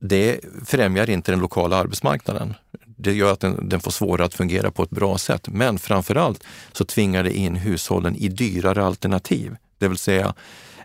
Det 0.01 0.41
främjar 0.67 1.11
inte 1.11 1.33
den 1.33 1.41
lokala 1.41 1.77
arbetsmarknaden 1.77 2.55
det 2.99 3.13
gör 3.13 3.33
att 3.33 3.41
den, 3.41 3.69
den, 3.69 3.81
får 3.81 3.91
svårare 3.91 4.27
att 4.27 4.35
fungera 4.35 4.71
på 4.71 4.83
ett 4.83 4.91
bra 4.91 5.19
sätt. 5.19 5.49
Men 5.49 5.79
framförallt 5.79 6.45
så 6.73 6.85
tvingar 6.85 7.23
det 7.23 7.33
in 7.33 7.57
hushållen 7.57 8.17
i 8.17 8.29
dyrare 8.29 8.85
alternativ. 8.85 9.57
Det 9.79 9.89
vill 9.89 9.99
säga, 9.99 10.35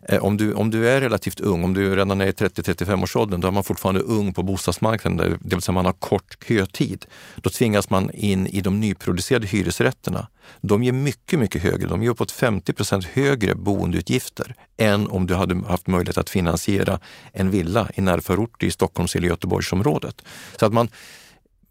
eh, 0.10 0.23
om 0.23 0.38
du, 0.38 0.54
om 0.54 0.69
du 0.69 0.89
är 0.89 1.02
relativt 1.02 1.39
ung, 1.39 1.63
om 1.63 1.73
du 1.73 1.95
redan 1.95 2.21
är 2.21 2.26
i 2.26 2.32
30-35 2.32 3.04
års 3.04 3.15
åldern, 3.15 3.41
då 3.41 3.47
är 3.47 3.52
man 3.52 3.63
fortfarande 3.63 4.02
ung 4.02 4.34
på 4.34 4.43
bostadsmarknaden, 4.43 5.39
det 5.41 5.56
vill 5.56 5.62
säga 5.62 5.73
man 5.73 5.86
har 5.86 5.93
kort 5.93 6.38
kötid. 6.47 7.06
Då 7.36 7.49
tvingas 7.49 7.89
man 7.89 8.12
in 8.12 8.47
i 8.47 8.62
de 8.62 8.80
nyproducerade 8.80 9.47
hyresrätterna. 9.47 10.28
De 10.62 10.84
ger 10.84 10.91
mycket, 10.91 11.39
mycket 11.39 11.63
högre, 11.63 11.88
de 11.88 12.04
ger 12.04 12.10
uppåt 12.10 12.32
50 12.32 12.73
procent 12.73 13.06
högre 13.06 13.56
boendeutgifter 13.56 14.56
än 14.78 15.08
om 15.08 15.28
du 15.28 15.36
hade 15.36 15.56
haft 15.67 15.88
möjlighet 15.88 16.17
att 16.17 16.30
finansiera 16.30 16.99
en 17.32 17.52
villa 17.52 17.89
i 17.95 18.02
närförort 18.02 18.63
i 18.63 18.71
Stockholms 18.71 19.15
eller 19.15 19.28
Göteborgsområdet. 19.28 20.21
Så 20.60 20.65
att 20.65 20.73
man 20.73 20.89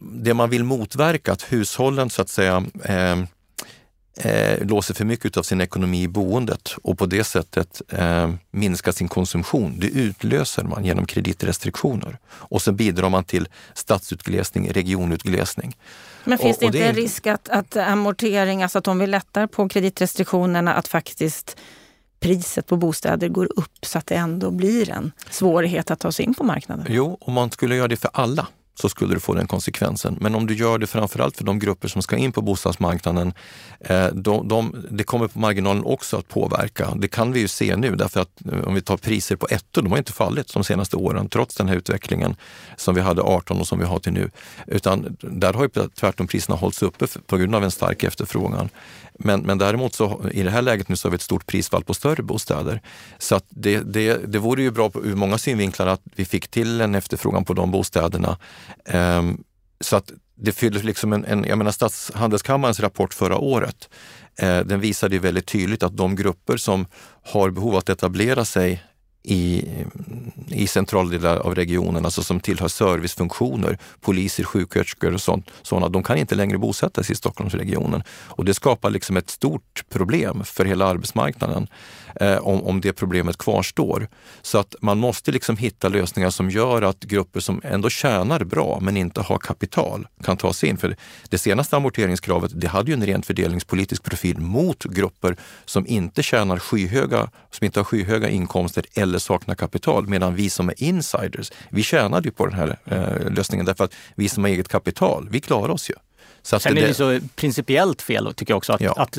det 0.02 0.34
man 0.34 0.50
vill 0.50 0.64
motverka, 0.64 1.32
att 1.32 1.42
hushållen 1.42 2.10
så 2.10 2.22
att 2.22 2.28
säga 2.28 2.64
eh, 2.84 3.18
eh, 4.16 4.66
låser 4.66 4.94
för 4.94 5.04
mycket 5.04 5.36
av 5.36 5.42
sin 5.42 5.60
ekonomi 5.60 6.02
i 6.02 6.08
boendet 6.08 6.74
och 6.82 6.98
på 6.98 7.06
det 7.06 7.24
sättet 7.24 7.82
eh, 7.88 8.30
minskar 8.50 8.92
sin 8.92 9.08
konsumtion. 9.08 9.74
Det 9.78 9.86
utlöser 9.86 10.64
man 10.64 10.84
genom 10.84 11.06
kreditrestriktioner 11.06 12.18
och 12.26 12.62
så 12.62 12.72
bidrar 12.72 13.08
man 13.08 13.24
till 13.24 13.48
stadsutglesning, 13.74 14.70
regionutglesning. 14.70 15.76
Men 16.24 16.38
finns 16.38 16.58
det 16.58 16.66
inte 16.66 16.84
en 16.84 16.94
risk 16.94 17.26
att, 17.26 17.48
att 17.48 17.76
amortering, 17.76 18.62
alltså 18.62 18.78
att 18.78 18.88
om 18.88 18.98
vi 18.98 19.06
lättar 19.06 19.46
på 19.46 19.68
kreditrestriktionerna, 19.68 20.74
att 20.74 20.88
faktiskt 20.88 21.56
priset 22.20 22.66
på 22.66 22.76
bostäder 22.76 23.28
går 23.28 23.48
upp 23.56 23.86
så 23.86 23.98
att 23.98 24.06
det 24.06 24.14
ändå 24.14 24.50
blir 24.50 24.90
en 24.90 25.12
svårighet 25.30 25.90
att 25.90 26.00
ta 26.00 26.12
sig 26.12 26.24
in 26.24 26.34
på 26.34 26.44
marknaden? 26.44 26.86
Jo, 26.88 27.18
om 27.20 27.34
man 27.34 27.50
skulle 27.50 27.76
göra 27.76 27.88
det 27.88 27.96
för 27.96 28.10
alla 28.12 28.46
så 28.74 28.88
skulle 28.88 29.14
du 29.14 29.20
få 29.20 29.34
den 29.34 29.46
konsekvensen. 29.46 30.18
Men 30.20 30.34
om 30.34 30.46
du 30.46 30.54
gör 30.54 30.78
det 30.78 30.86
framförallt 30.86 31.36
för 31.36 31.44
de 31.44 31.58
grupper 31.58 31.88
som 31.88 32.02
ska 32.02 32.16
in 32.16 32.32
på 32.32 32.42
bostadsmarknaden, 32.42 33.32
eh, 33.80 34.06
de, 34.06 34.48
de, 34.48 34.86
det 34.90 35.04
kommer 35.04 35.28
på 35.28 35.38
marginalen 35.38 35.84
också 35.84 36.16
att 36.16 36.28
påverka. 36.28 36.94
Det 36.96 37.08
kan 37.08 37.32
vi 37.32 37.40
ju 37.40 37.48
se 37.48 37.76
nu 37.76 37.96
därför 37.96 38.20
att 38.20 38.46
eh, 38.52 38.64
om 38.64 38.74
vi 38.74 38.80
tar 38.80 38.96
priser 38.96 39.36
på 39.36 39.46
ettor, 39.50 39.82
de 39.82 39.90
har 39.90 39.98
inte 39.98 40.12
fallit 40.12 40.54
de 40.54 40.64
senaste 40.64 40.96
åren 40.96 41.28
trots 41.28 41.56
den 41.56 41.68
här 41.68 41.76
utvecklingen 41.76 42.36
som 42.76 42.94
vi 42.94 43.00
hade 43.00 43.22
18 43.22 43.60
och 43.60 43.66
som 43.66 43.78
vi 43.78 43.84
har 43.84 43.98
till 43.98 44.12
nu. 44.12 44.30
Utan 44.66 45.16
där 45.20 45.52
har 45.52 45.62
ju 45.62 45.88
tvärtom 45.88 46.26
priserna 46.26 46.56
hållits 46.56 46.82
uppe 46.82 47.06
på 47.26 47.36
grund 47.36 47.54
av 47.54 47.64
en 47.64 47.70
stark 47.70 48.04
efterfrågan. 48.04 48.68
Men, 49.24 49.40
men 49.40 49.58
däremot 49.58 49.94
så 49.94 50.20
i 50.32 50.42
det 50.42 50.50
här 50.50 50.62
läget 50.62 50.88
nu 50.88 50.96
så 50.96 51.08
har 51.08 51.10
vi 51.10 51.14
ett 51.14 51.22
stort 51.22 51.46
prisfall 51.46 51.84
på 51.84 51.94
större 51.94 52.22
bostäder. 52.22 52.82
Så 53.18 53.34
att 53.34 53.44
det, 53.48 53.78
det, 53.78 54.32
det 54.32 54.38
vore 54.38 54.62
ju 54.62 54.70
bra 54.70 54.90
på, 54.90 55.04
ur 55.04 55.14
många 55.14 55.38
synvinklar 55.38 55.86
att 55.86 56.02
vi 56.16 56.24
fick 56.24 56.48
till 56.48 56.80
en 56.80 56.94
efterfrågan 56.94 57.44
på 57.44 57.54
de 57.54 57.70
bostäderna. 57.70 58.38
Um, 58.84 59.44
så 59.80 59.96
att 59.96 60.12
det 60.34 60.52
fyller 60.52 60.82
liksom 60.82 61.12
en, 61.12 61.24
en 61.24 61.44
jag 61.44 61.58
menar 61.58 61.70
Stadshandelskammarens 61.70 62.80
rapport 62.80 63.14
förra 63.14 63.36
året, 63.36 63.88
eh, 64.38 64.60
den 64.60 64.80
visade 64.80 65.14
ju 65.14 65.20
väldigt 65.20 65.46
tydligt 65.46 65.82
att 65.82 65.96
de 65.96 66.16
grupper 66.16 66.56
som 66.56 66.86
har 67.22 67.50
behov 67.50 67.72
av 67.72 67.78
att 67.78 67.88
etablera 67.88 68.44
sig 68.44 68.82
i, 69.22 69.64
i 70.48 70.66
centrala 70.66 71.10
delar 71.10 71.36
av 71.36 71.54
regionen, 71.54 72.04
alltså 72.04 72.22
som 72.22 72.40
tillhör 72.40 72.68
servicefunktioner, 72.68 73.78
poliser, 74.00 74.44
sjuksköterskor 74.44 75.14
och 75.14 75.20
sånt, 75.20 75.50
sådana, 75.62 75.88
de 75.88 76.02
kan 76.02 76.18
inte 76.18 76.34
längre 76.34 76.58
bosätta 76.58 77.02
sig 77.02 77.12
i 77.12 77.16
Stockholmsregionen. 77.16 78.02
Och 78.08 78.44
det 78.44 78.54
skapar 78.54 78.90
liksom 78.90 79.16
ett 79.16 79.30
stort 79.30 79.84
problem 79.90 80.44
för 80.44 80.64
hela 80.64 80.86
arbetsmarknaden 80.86 81.66
eh, 82.20 82.38
om, 82.38 82.62
om 82.62 82.80
det 82.80 82.92
problemet 82.92 83.38
kvarstår. 83.38 84.08
Så 84.42 84.58
att 84.58 84.74
man 84.80 84.98
måste 84.98 85.32
liksom 85.32 85.56
hitta 85.56 85.88
lösningar 85.88 86.30
som 86.30 86.50
gör 86.50 86.82
att 86.82 87.00
grupper 87.00 87.40
som 87.40 87.60
ändå 87.64 87.90
tjänar 87.90 88.44
bra 88.44 88.78
men 88.80 88.96
inte 88.96 89.20
har 89.20 89.38
kapital 89.38 90.06
kan 90.24 90.36
ta 90.36 90.52
sig 90.52 90.68
in. 90.68 90.76
För 90.76 90.96
det 91.28 91.38
senaste 91.38 91.76
amorteringskravet, 91.76 92.50
det 92.54 92.66
hade 92.68 92.90
ju 92.90 92.94
en 92.94 93.06
rent 93.06 93.26
fördelningspolitisk 93.26 94.02
profil 94.02 94.38
mot 94.38 94.84
grupper 94.84 95.36
som 95.64 95.86
inte 95.86 96.22
tjänar 96.22 96.58
skyhöga, 96.58 97.30
som 97.50 97.64
inte 97.64 97.78
har 97.78 97.84
skyhöga 97.84 98.28
inkomster 98.28 98.84
eller 98.94 99.18
saknar 99.18 99.54
kapital. 99.54 100.08
Medan 100.08 100.34
vi 100.34 100.50
som 100.50 100.68
är 100.68 100.82
insiders, 100.82 101.52
vi 101.70 101.82
tjänade 101.82 102.28
ju 102.28 102.32
på 102.32 102.46
den 102.46 102.54
här 102.54 102.78
eh, 102.84 103.30
lösningen 103.30 103.66
därför 103.66 103.84
att 103.84 103.94
vi 104.14 104.28
som 104.28 104.44
har 104.44 104.50
eget 104.50 104.68
kapital, 104.68 105.28
vi 105.30 105.40
klarar 105.40 105.68
oss 105.68 105.90
ju. 105.90 105.94
Så 106.42 106.58
Sen 106.58 106.78
är 106.78 106.86
det 106.86 106.94
så 106.94 107.20
principiellt 107.34 108.02
fel 108.02 108.34
tycker 108.34 108.52
jag 108.52 108.58
också 108.58 108.72
att, 108.72 108.80
ja. 108.80 108.94
att 108.96 109.18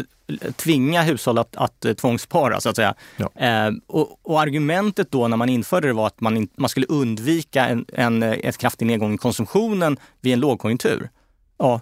tvinga 0.56 1.02
hushåll 1.02 1.38
att, 1.38 1.56
att 1.56 1.86
eh, 1.86 1.94
tvångsspara 1.94 2.60
så 2.60 2.70
att 2.70 2.76
säga. 2.76 2.94
Ja. 3.18 3.48
Eh, 3.48 3.72
och, 3.88 4.20
och, 4.22 4.42
argumentet 4.42 5.12
då 5.12 5.28
när 5.28 5.38
man 5.38 5.50
införde 5.50 5.88
det 5.88 5.94
var 5.94 6.08
att 6.08 6.22
man, 6.22 6.38
in, 6.38 6.48
man 6.56 6.70
skulle 6.70 6.86
undvika 6.86 7.68
en, 7.68 7.86
en, 7.94 8.24
ett 8.24 8.58
kraftig 8.58 8.86
nedgång 8.86 9.14
i 9.14 9.18
konsumtionen 9.18 9.98
vid 10.22 10.34
en 10.34 10.40
lågkonjunktur. 10.40 11.10
Ja, 11.58 11.82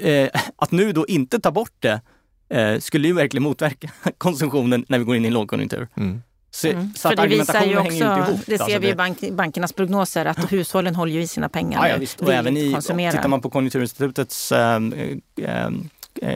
eh, 0.00 0.28
att 0.56 0.70
nu 0.70 0.92
då 0.92 1.06
inte 1.06 1.40
ta 1.40 1.50
bort 1.50 1.76
det 1.78 2.00
eh, 2.48 2.78
skulle 2.78 3.08
ju 3.08 3.14
verkligen 3.14 3.42
motverka 3.42 3.90
konsumtionen 4.18 4.84
när 4.88 4.98
vi 4.98 5.04
går 5.04 5.16
in 5.16 5.24
i 5.24 5.28
en 5.28 5.34
lågkonjunktur. 5.34 5.88
Mm. 5.96 6.22
Så, 6.50 6.68
mm. 6.68 6.94
så 6.94 7.08
För 7.08 7.16
det 7.16 7.26
visar 7.26 7.64
ju 7.64 7.78
också, 7.78 7.94
ihop, 7.94 8.40
det 8.46 8.58
ser 8.58 8.64
alltså 8.64 8.78
vi 8.78 8.88
i 8.88 8.94
bank, 8.94 9.30
bankernas 9.32 9.72
prognoser, 9.72 10.24
att 10.24 10.52
hushållen 10.52 10.94
håller 10.94 11.12
ju 11.12 11.22
i 11.22 11.26
sina 11.26 11.48
pengar. 11.48 11.86
Ja, 11.86 11.88
ja, 11.88 11.96
visst. 11.96 12.20
Och 12.20 12.32
även 12.32 12.56
i, 12.56 12.76
tittar 12.82 13.28
man 13.28 13.40
på 13.40 13.50
Konjunkturinstitutets 13.50 14.52
äh, 14.52 14.80
Eh, 15.42 15.70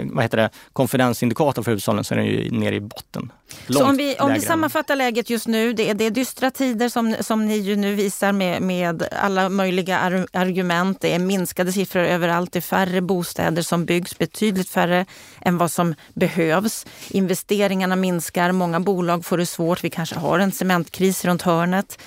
vad 0.05 0.25
heter 0.25 0.37
det, 0.37 0.51
konfidensindikator 0.73 1.62
för 1.62 1.73
hushållen 1.73 2.05
så 2.05 2.14
är 2.14 2.18
den 2.18 2.27
ju 2.27 2.51
nere 2.51 2.75
i 2.75 2.81
botten. 2.81 3.33
så 3.68 3.85
om 3.85 3.97
vi, 3.97 4.16
om 4.18 4.33
vi 4.33 4.40
sammanfattar 4.40 4.97
läget 4.97 5.31
just 5.31 5.49
nu, 5.49 5.73
det 5.73 5.90
är, 5.90 5.95
det 5.95 6.05
är 6.05 6.11
dystra 6.11 6.51
tider 6.51 6.88
som, 6.88 7.14
som 7.21 7.47
ni 7.47 7.57
ju 7.57 7.77
nu 7.77 7.95
visar 7.95 8.33
med, 8.33 8.62
med 8.62 9.09
alla 9.12 9.49
möjliga 9.49 9.99
ar 9.99 10.27
argument. 10.33 11.01
Det 11.01 11.14
är 11.14 11.18
minskade 11.18 11.73
siffror 11.73 12.03
överallt, 12.03 12.53
det 12.53 12.59
är 12.59 12.61
färre 12.61 13.01
bostäder 13.01 13.62
som 13.62 13.85
byggs, 13.85 14.18
betydligt 14.18 14.68
färre 14.68 15.07
än 15.40 15.59
vad 15.59 15.71
som 15.71 15.95
behövs. 16.14 16.87
Investeringarna 17.09 17.97
minskar, 17.97 18.53
många 18.53 18.81
bolag 18.81 19.25
får 19.25 19.38
det 19.38 19.47
svårt, 19.47 19.85
vi 19.85 19.90
kanske 19.90 20.18
har 20.18 20.38
en 20.38 20.53
cementkris 20.53 21.25
runt 21.25 21.42
hörnet. 21.42 21.99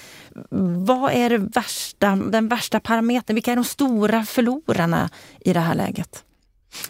Vad 0.85 1.11
är 1.11 1.37
värsta, 1.37 2.15
den 2.15 2.47
värsta 2.47 2.79
parametern? 2.79 3.35
Vilka 3.35 3.51
är 3.51 3.55
de 3.55 3.65
stora 3.65 4.25
förlorarna 4.25 5.09
i 5.39 5.53
det 5.53 5.59
här 5.59 5.75
läget? 5.75 6.24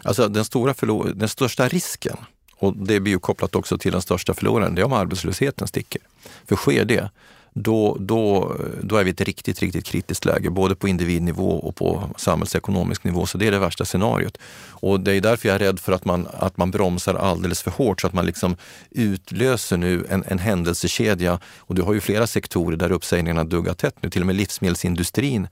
Alltså 0.04 0.28
den, 0.28 0.46
stora 0.46 0.74
förlor- 0.74 1.14
den 1.14 1.30
största 1.30 1.68
risken, 1.68 2.18
och 2.56 2.78
det 2.78 3.00
blir 3.00 3.14
ju 3.14 3.20
kopplat 3.20 3.56
också 3.56 3.78
till 3.78 3.92
den 3.92 4.02
största 4.02 4.34
förloraren, 4.34 4.76
det 4.76 4.82
är 4.82 4.86
om 4.86 4.94
arbetslösheten 4.94 5.68
sticker. 5.68 6.02
För 6.48 6.56
sker 6.56 6.86
det, 6.86 7.10
då, 7.58 7.98
då, 8.00 8.56
då 8.82 8.98
är 8.98 9.04
vi 9.04 9.10
i 9.10 9.14
ett 9.14 9.22
riktigt, 9.22 9.60
riktigt 9.60 9.86
kritiskt 9.86 10.26
läge, 10.26 10.50
både 10.50 10.76
på 10.76 10.88
individnivå 10.88 11.52
och 11.52 11.76
på 11.76 12.10
samhällsekonomisk 12.18 13.04
nivå. 13.04 13.26
Så 13.26 13.38
det 13.38 13.48
är 13.48 13.52
det 13.52 13.60
värsta 13.60 13.86
scenariot. 13.86 14.38
Och 14.68 15.00
det 15.00 15.14
är 15.14 15.22
därför 15.22 15.48
jag 15.48 15.56
är 15.56 15.60
rädd 15.60 15.80
för 15.80 15.92
att 15.92 16.06
man, 16.06 16.28
att 16.34 16.58
man 16.58 16.72
bromsar 16.72 17.16
alldeles 17.16 17.62
för 17.62 17.72
hårt 17.72 18.02
så 18.02 18.08
att 18.08 18.14
man 18.14 18.26
liksom 18.26 18.56
utlöser 18.92 19.78
nu 19.78 20.06
en, 20.10 20.24
en 20.28 20.40
händelsekedja. 20.40 21.40
Och 21.58 21.76
du 21.76 21.82
har 21.82 21.94
ju 21.94 22.02
flera 22.02 22.28
sektorer 22.28 22.78
där 22.78 22.92
uppsägningarna 22.92 23.44
duggar 23.44 23.74
tätt 23.74 23.96
nu. 24.02 24.10
Till 24.10 24.22
och 24.22 24.28
med 24.28 24.36
livsmedelsindustrin 24.36 25.48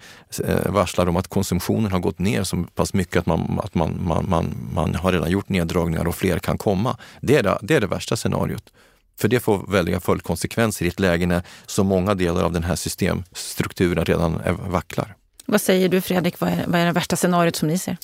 eh, 0.45 0.71
varslar 0.71 1.09
om 1.09 1.17
att 1.17 1.27
konsumtionen 1.27 1.91
har 1.91 1.99
gått 1.99 2.19
ner 2.19 2.43
så 2.43 2.65
pass 2.75 2.93
mycket 2.93 3.17
att 3.17 3.25
man, 3.25 3.59
att 3.63 3.75
man, 3.75 3.99
man, 4.03 4.25
man, 4.29 4.55
man 4.73 4.95
har 4.95 5.11
redan 5.11 5.31
gjort 5.31 5.49
neddragningar 5.49 6.07
och 6.07 6.15
fler 6.15 6.39
kan 6.39 6.57
komma. 6.57 6.97
Det 7.21 7.37
är 7.37 7.43
det, 7.43 7.57
det, 7.61 7.75
är 7.75 7.81
det 7.81 7.87
värsta 7.87 8.15
scenariot. 8.15 8.71
För 9.19 9.27
det 9.27 9.39
får 9.39 9.71
väldiga 9.71 9.99
följdkonsekvenser 9.99 10.85
i 10.85 10.87
ett 10.87 10.99
läge 10.99 11.25
när 11.25 11.41
så 11.65 11.83
många 11.83 12.15
delar 12.15 12.43
av 12.43 12.51
den 12.51 12.63
här 12.63 12.75
systemstrukturen 12.75 14.05
redan 14.05 14.41
vacklar. 14.69 15.15
Vad 15.45 15.61
säger 15.61 15.89
du 15.89 16.01
Fredrik, 16.01 16.39
vad 16.39 16.49
är, 16.49 16.63
vad 16.67 16.81
är 16.81 16.85
det 16.85 16.91
värsta 16.91 17.15
scenariot 17.15 17.55
som 17.55 17.67
ni 17.67 17.77
ser? 17.77 17.97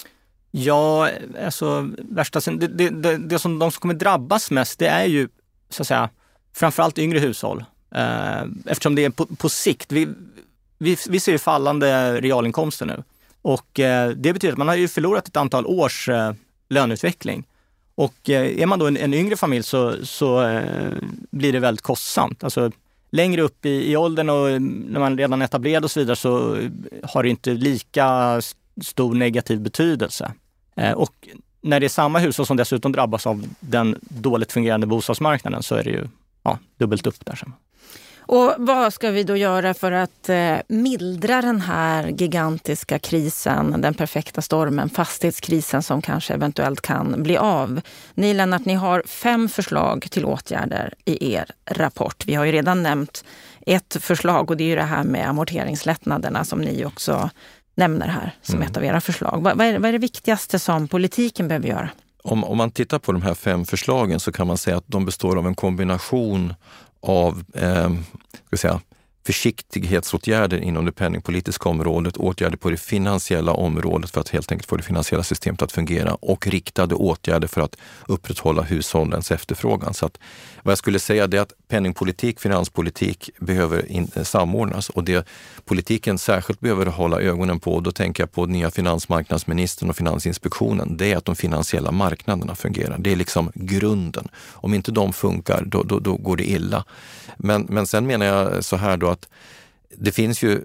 Ja, 0.51 1.09
alltså 1.45 1.89
värsta, 1.97 2.39
det, 2.39 2.67
det, 2.67 2.89
det, 2.89 3.17
det 3.17 3.39
som 3.39 3.59
de 3.59 3.71
som 3.71 3.81
kommer 3.81 3.93
drabbas 3.93 4.51
mest 4.51 4.79
det 4.79 4.87
är 4.87 5.05
ju 5.05 5.29
så 5.69 5.81
att 5.83 5.87
säga 5.87 6.09
framförallt 6.53 6.97
yngre 6.97 7.19
hushåll. 7.19 7.65
Eh, 7.95 8.41
eftersom 8.65 8.95
det 8.95 9.05
är 9.05 9.09
på, 9.09 9.25
på 9.25 9.49
sikt. 9.49 9.91
Vi, 9.91 10.07
vi, 10.77 10.97
vi, 11.09 11.19
ser 11.19 11.31
ju 11.31 11.37
fallande 11.37 12.21
realinkomster 12.21 12.85
nu 12.85 13.03
och 13.41 13.79
eh, 13.79 14.09
det 14.09 14.33
betyder 14.33 14.51
att 14.51 14.57
man 14.57 14.67
har 14.67 14.75
ju 14.75 14.87
förlorat 14.87 15.27
ett 15.27 15.37
antal 15.37 15.65
års 15.65 16.09
eh, 16.09 16.33
löneutveckling. 16.69 17.43
Och 17.99 18.29
eh, 18.29 18.61
är 18.61 18.65
man 18.65 18.79
då 18.79 18.87
en, 18.87 18.97
en 18.97 19.13
yngre 19.13 19.37
familj 19.37 19.63
så, 19.63 20.05
så 20.05 20.47
eh, 20.47 20.93
blir 21.31 21.53
det 21.53 21.59
väldigt 21.59 21.81
kostsamt. 21.81 22.43
Alltså, 22.43 22.71
längre 23.09 23.41
upp 23.41 23.65
i, 23.65 23.91
i 23.91 23.97
åldern 23.97 24.29
och 24.29 24.49
mm, 24.49 24.85
när 24.89 24.99
man 24.99 25.17
redan 25.17 25.41
är 25.41 25.45
etablerad 25.45 25.83
och 25.83 25.91
så 25.91 25.99
vidare 25.99 26.15
så 26.15 26.55
eh, 26.55 26.69
har 27.03 27.23
det 27.23 27.29
inte 27.29 27.53
lika 27.53 28.41
stor 28.81 29.13
negativ 29.13 29.61
betydelse. 29.61 30.31
Eh, 30.75 30.91
och 30.91 31.27
när 31.61 31.79
det 31.79 31.85
är 31.85 31.89
samma 31.89 32.19
hushåll 32.19 32.45
som 32.45 32.57
dessutom 32.57 32.91
drabbas 32.91 33.27
av 33.27 33.45
den 33.59 33.95
dåligt 34.01 34.51
fungerande 34.51 34.87
bostadsmarknaden 34.87 35.63
så 35.63 35.75
är 35.75 35.83
det 35.83 35.89
ju 35.89 36.07
ja, 36.43 36.59
dubbelt 36.77 37.07
upp 37.07 37.25
där. 37.25 37.41
Och 38.31 38.53
vad 38.57 38.93
ska 38.93 39.11
vi 39.11 39.23
då 39.23 39.35
göra 39.35 39.73
för 39.73 39.91
att 39.91 40.29
eh, 40.29 40.55
mildra 40.67 41.41
den 41.41 41.61
här 41.61 42.07
gigantiska 42.07 42.99
krisen, 42.99 43.81
den 43.81 43.93
perfekta 43.93 44.41
stormen, 44.41 44.89
fastighetskrisen 44.89 45.83
som 45.83 46.01
kanske 46.01 46.33
eventuellt 46.33 46.81
kan 46.81 47.23
bli 47.23 47.37
av? 47.37 47.81
Ni 48.13 48.33
Lennart, 48.33 48.65
ni 48.65 48.73
har 48.73 49.03
fem 49.05 49.49
förslag 49.49 50.07
till 50.11 50.25
åtgärder 50.25 50.93
i 51.05 51.33
er 51.33 51.45
rapport. 51.65 52.23
Vi 52.25 52.35
har 52.35 52.45
ju 52.45 52.51
redan 52.51 52.83
nämnt 52.83 53.25
ett 53.65 53.97
förslag 53.99 54.51
och 54.51 54.57
det 54.57 54.63
är 54.63 54.69
ju 54.69 54.75
det 54.75 54.81
här 54.81 55.03
med 55.03 55.29
amorteringslättnaderna 55.29 56.45
som 56.45 56.61
ni 56.61 56.85
också 56.85 57.29
nämner 57.75 58.07
här 58.07 58.35
som 58.41 58.55
mm. 58.55 58.67
ett 58.67 58.77
av 58.77 58.83
era 58.83 59.01
förslag. 59.01 59.41
Vad, 59.43 59.57
vad, 59.57 59.67
är, 59.67 59.79
vad 59.79 59.89
är 59.89 59.93
det 59.93 59.97
viktigaste 59.97 60.59
som 60.59 60.87
politiken 60.87 61.47
behöver 61.47 61.67
göra? 61.67 61.89
Om, 62.23 62.43
om, 62.43 62.57
man 62.57 62.71
tittar 62.71 62.99
på 62.99 63.11
de 63.11 63.21
här 63.21 63.33
fem 63.33 63.65
förslagen 63.65 64.19
så 64.19 64.31
kan 64.31 64.47
man 64.47 64.57
säga 64.57 64.77
att 64.77 64.87
de 64.87 65.05
består 65.05 65.37
av 65.37 65.47
en 65.47 65.55
kombination 65.55 66.53
av 67.01 67.43
eh, 67.53 67.91
ska 68.47 68.57
säga, 68.57 68.81
försiktighetsåtgärder 69.25 70.57
inom 70.57 70.85
det 70.85 70.91
penningpolitiska 70.91 71.69
området, 71.69 72.17
åtgärder 72.17 72.57
på 72.57 72.69
det 72.69 72.77
finansiella 72.77 73.53
området 73.53 74.09
för 74.09 74.21
att 74.21 74.29
helt 74.29 74.51
enkelt 74.51 74.69
få 74.69 74.77
det 74.77 74.83
finansiella 74.83 75.23
systemet 75.23 75.61
att 75.61 75.71
fungera 75.71 76.13
och 76.13 76.47
riktade 76.47 76.95
åtgärder 76.95 77.47
för 77.47 77.61
att 77.61 77.77
upprätthålla 78.07 78.61
hushållens 78.61 79.31
efterfrågan. 79.31 79.93
Så 79.93 80.05
att, 80.05 80.17
vad 80.63 80.71
jag 80.71 80.77
skulle 80.77 80.99
säga 80.99 81.23
är 81.23 81.39
att 81.39 81.53
penningpolitik, 81.69 82.39
finanspolitik 82.39 83.29
behöver 83.39 83.91
in, 83.91 84.11
eh, 84.15 84.23
samordnas 84.23 84.89
och 84.89 85.03
det 85.03 85.27
politiken 85.65 86.17
särskilt 86.17 86.59
behöver 86.59 86.85
hålla 86.85 87.21
ögonen 87.21 87.59
på, 87.59 87.79
då 87.79 87.91
tänker 87.91 88.23
jag 88.23 88.31
på 88.31 88.45
nya 88.45 88.71
finansmarknadsministern 88.71 89.89
och 89.89 89.95
Finansinspektionen, 89.95 90.97
det 90.97 91.11
är 91.11 91.17
att 91.17 91.25
de 91.25 91.35
finansiella 91.35 91.91
marknaderna 91.91 92.55
fungerar. 92.55 92.97
Det 92.97 93.11
är 93.11 93.15
liksom 93.15 93.51
grunden. 93.55 94.27
Om 94.51 94.73
inte 94.73 94.91
de 94.91 95.13
funkar, 95.13 95.63
då, 95.65 95.83
då, 95.83 95.99
då 95.99 96.17
går 96.17 96.37
det 96.37 96.49
illa. 96.49 96.85
Men, 97.37 97.67
men 97.69 97.87
sen 97.87 98.07
menar 98.07 98.25
jag 98.25 98.65
så 98.65 98.75
här 98.75 98.97
då 98.97 99.07
att 99.07 99.27
det 99.97 100.11
finns 100.11 100.43
ju 100.43 100.61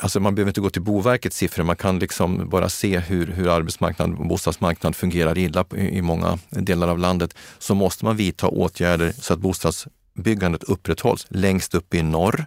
Alltså 0.00 0.20
man 0.20 0.34
behöver 0.34 0.50
inte 0.50 0.60
gå 0.60 0.70
till 0.70 0.82
Boverkets 0.82 1.36
siffror, 1.36 1.64
man 1.64 1.76
kan 1.76 1.98
liksom 1.98 2.48
bara 2.48 2.68
se 2.68 2.98
hur, 2.98 3.26
hur 3.26 3.48
arbetsmarknaden 3.48 4.16
och 4.16 4.26
bostadsmarknaden 4.26 4.94
fungerar 4.94 5.38
illa 5.38 5.64
i 5.72 6.02
många 6.02 6.38
delar 6.50 6.88
av 6.88 6.98
landet. 6.98 7.34
Så 7.58 7.74
måste 7.74 8.04
man 8.04 8.16
vidta 8.16 8.48
åtgärder 8.48 9.12
så 9.20 9.34
att 9.34 9.40
bostads 9.40 9.88
bostadsbyggandet 10.18 10.62
upprätthålls 10.64 11.26
längst 11.30 11.74
upp 11.74 11.94
i 11.94 12.02
norr, 12.02 12.46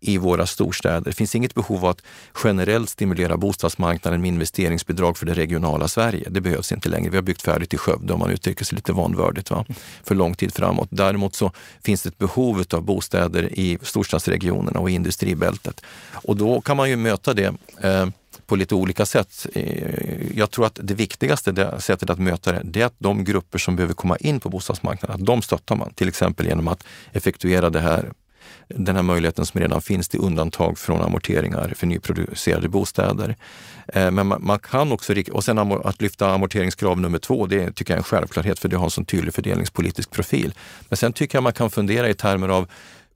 i 0.00 0.18
våra 0.18 0.46
storstäder. 0.46 1.00
Det 1.00 1.12
finns 1.12 1.34
inget 1.34 1.54
behov 1.54 1.84
av 1.84 1.90
att 1.90 2.02
generellt 2.44 2.90
stimulera 2.90 3.36
bostadsmarknaden 3.36 4.20
med 4.20 4.28
investeringsbidrag 4.28 5.16
för 5.16 5.26
det 5.26 5.34
regionala 5.34 5.88
Sverige. 5.88 6.28
Det 6.30 6.40
behövs 6.40 6.72
inte 6.72 6.88
längre. 6.88 7.10
Vi 7.10 7.16
har 7.16 7.22
byggt 7.22 7.42
färdigt 7.42 7.74
i 7.74 7.78
Skövde 7.78 8.12
om 8.12 8.18
man 8.18 8.30
uttrycker 8.30 8.64
sig 8.64 8.76
lite 8.76 8.92
vanvördigt 8.92 9.50
va? 9.50 9.64
för 10.04 10.14
lång 10.14 10.34
tid 10.34 10.54
framåt. 10.54 10.88
Däremot 10.90 11.34
så 11.34 11.52
finns 11.84 12.02
det 12.02 12.08
ett 12.08 12.18
behov 12.18 12.64
av 12.74 12.82
bostäder 12.82 13.48
i 13.58 13.78
storstadsregionerna 13.82 14.80
och 14.80 14.90
i 14.90 14.94
industribältet. 14.94 15.80
Och 16.26 16.36
då 16.36 16.60
kan 16.60 16.76
man 16.76 16.90
ju 16.90 16.96
möta 16.96 17.34
det 17.34 17.54
eh, 17.82 18.06
på 18.52 18.56
lite 18.56 18.74
olika 18.74 19.06
sätt. 19.06 19.46
Eh, 19.54 20.38
jag 20.38 20.50
tror 20.50 20.66
att 20.66 20.78
det 20.82 20.94
viktigaste 20.94 21.52
det 21.52 21.80
sättet 21.80 22.10
att 22.10 22.18
möta 22.18 22.52
det, 22.52 22.60
det 22.64 22.80
är 22.80 22.86
att 22.86 22.94
de 22.98 23.24
grupper 23.24 23.58
som 23.58 23.76
behöver 23.76 23.94
komma 23.94 24.16
in 24.16 24.40
på 24.40 24.48
bostadsmarknaden, 24.48 25.20
att 25.20 25.26
de 25.26 25.42
stöttar 25.42 25.76
man. 25.76 25.92
Till 25.94 26.08
exempel 26.08 26.46
genom 26.46 26.68
att 26.68 26.84
effektuera 27.12 27.70
det 27.70 27.80
här 27.80 28.12
den 28.68 28.96
här 28.96 29.02
möjligheten 29.02 29.46
som 29.46 29.60
redan 29.60 29.82
finns 29.82 30.08
till 30.08 30.20
undantag 30.20 30.78
från 30.78 31.00
amorteringar 31.00 31.72
för 31.76 31.86
nyproducerade 31.86 32.68
bostäder. 32.68 33.36
Eh, 33.86 34.10
men 34.10 34.26
man, 34.26 34.58
kan 34.58 34.92
också, 34.92 35.14
och 35.32 35.44
sen 35.44 35.58
att 35.58 36.02
lyfta 36.02 36.30
amorteringskrav 36.30 37.00
nummer 37.00 37.18
två, 37.18 37.46
det 37.46 37.72
tycker 37.72 37.92
jag 37.92 37.96
är 37.96 38.00
en 38.00 38.04
självklarhet 38.04 38.58
för 38.58 38.68
det 38.68 38.76
har 38.76 38.84
en 38.84 38.90
sån 38.90 39.04
tydlig 39.04 39.34
fördelningspolitisk 39.34 40.10
profil. 40.10 40.54
Men 40.88 40.96
sen 40.96 41.12
tycker 41.12 41.36
jag 41.36 41.42
man 41.42 41.52
kan 41.52 41.70
fundera 41.70 42.08
i 42.08 42.14
termer 42.14 42.48
av 42.48 42.70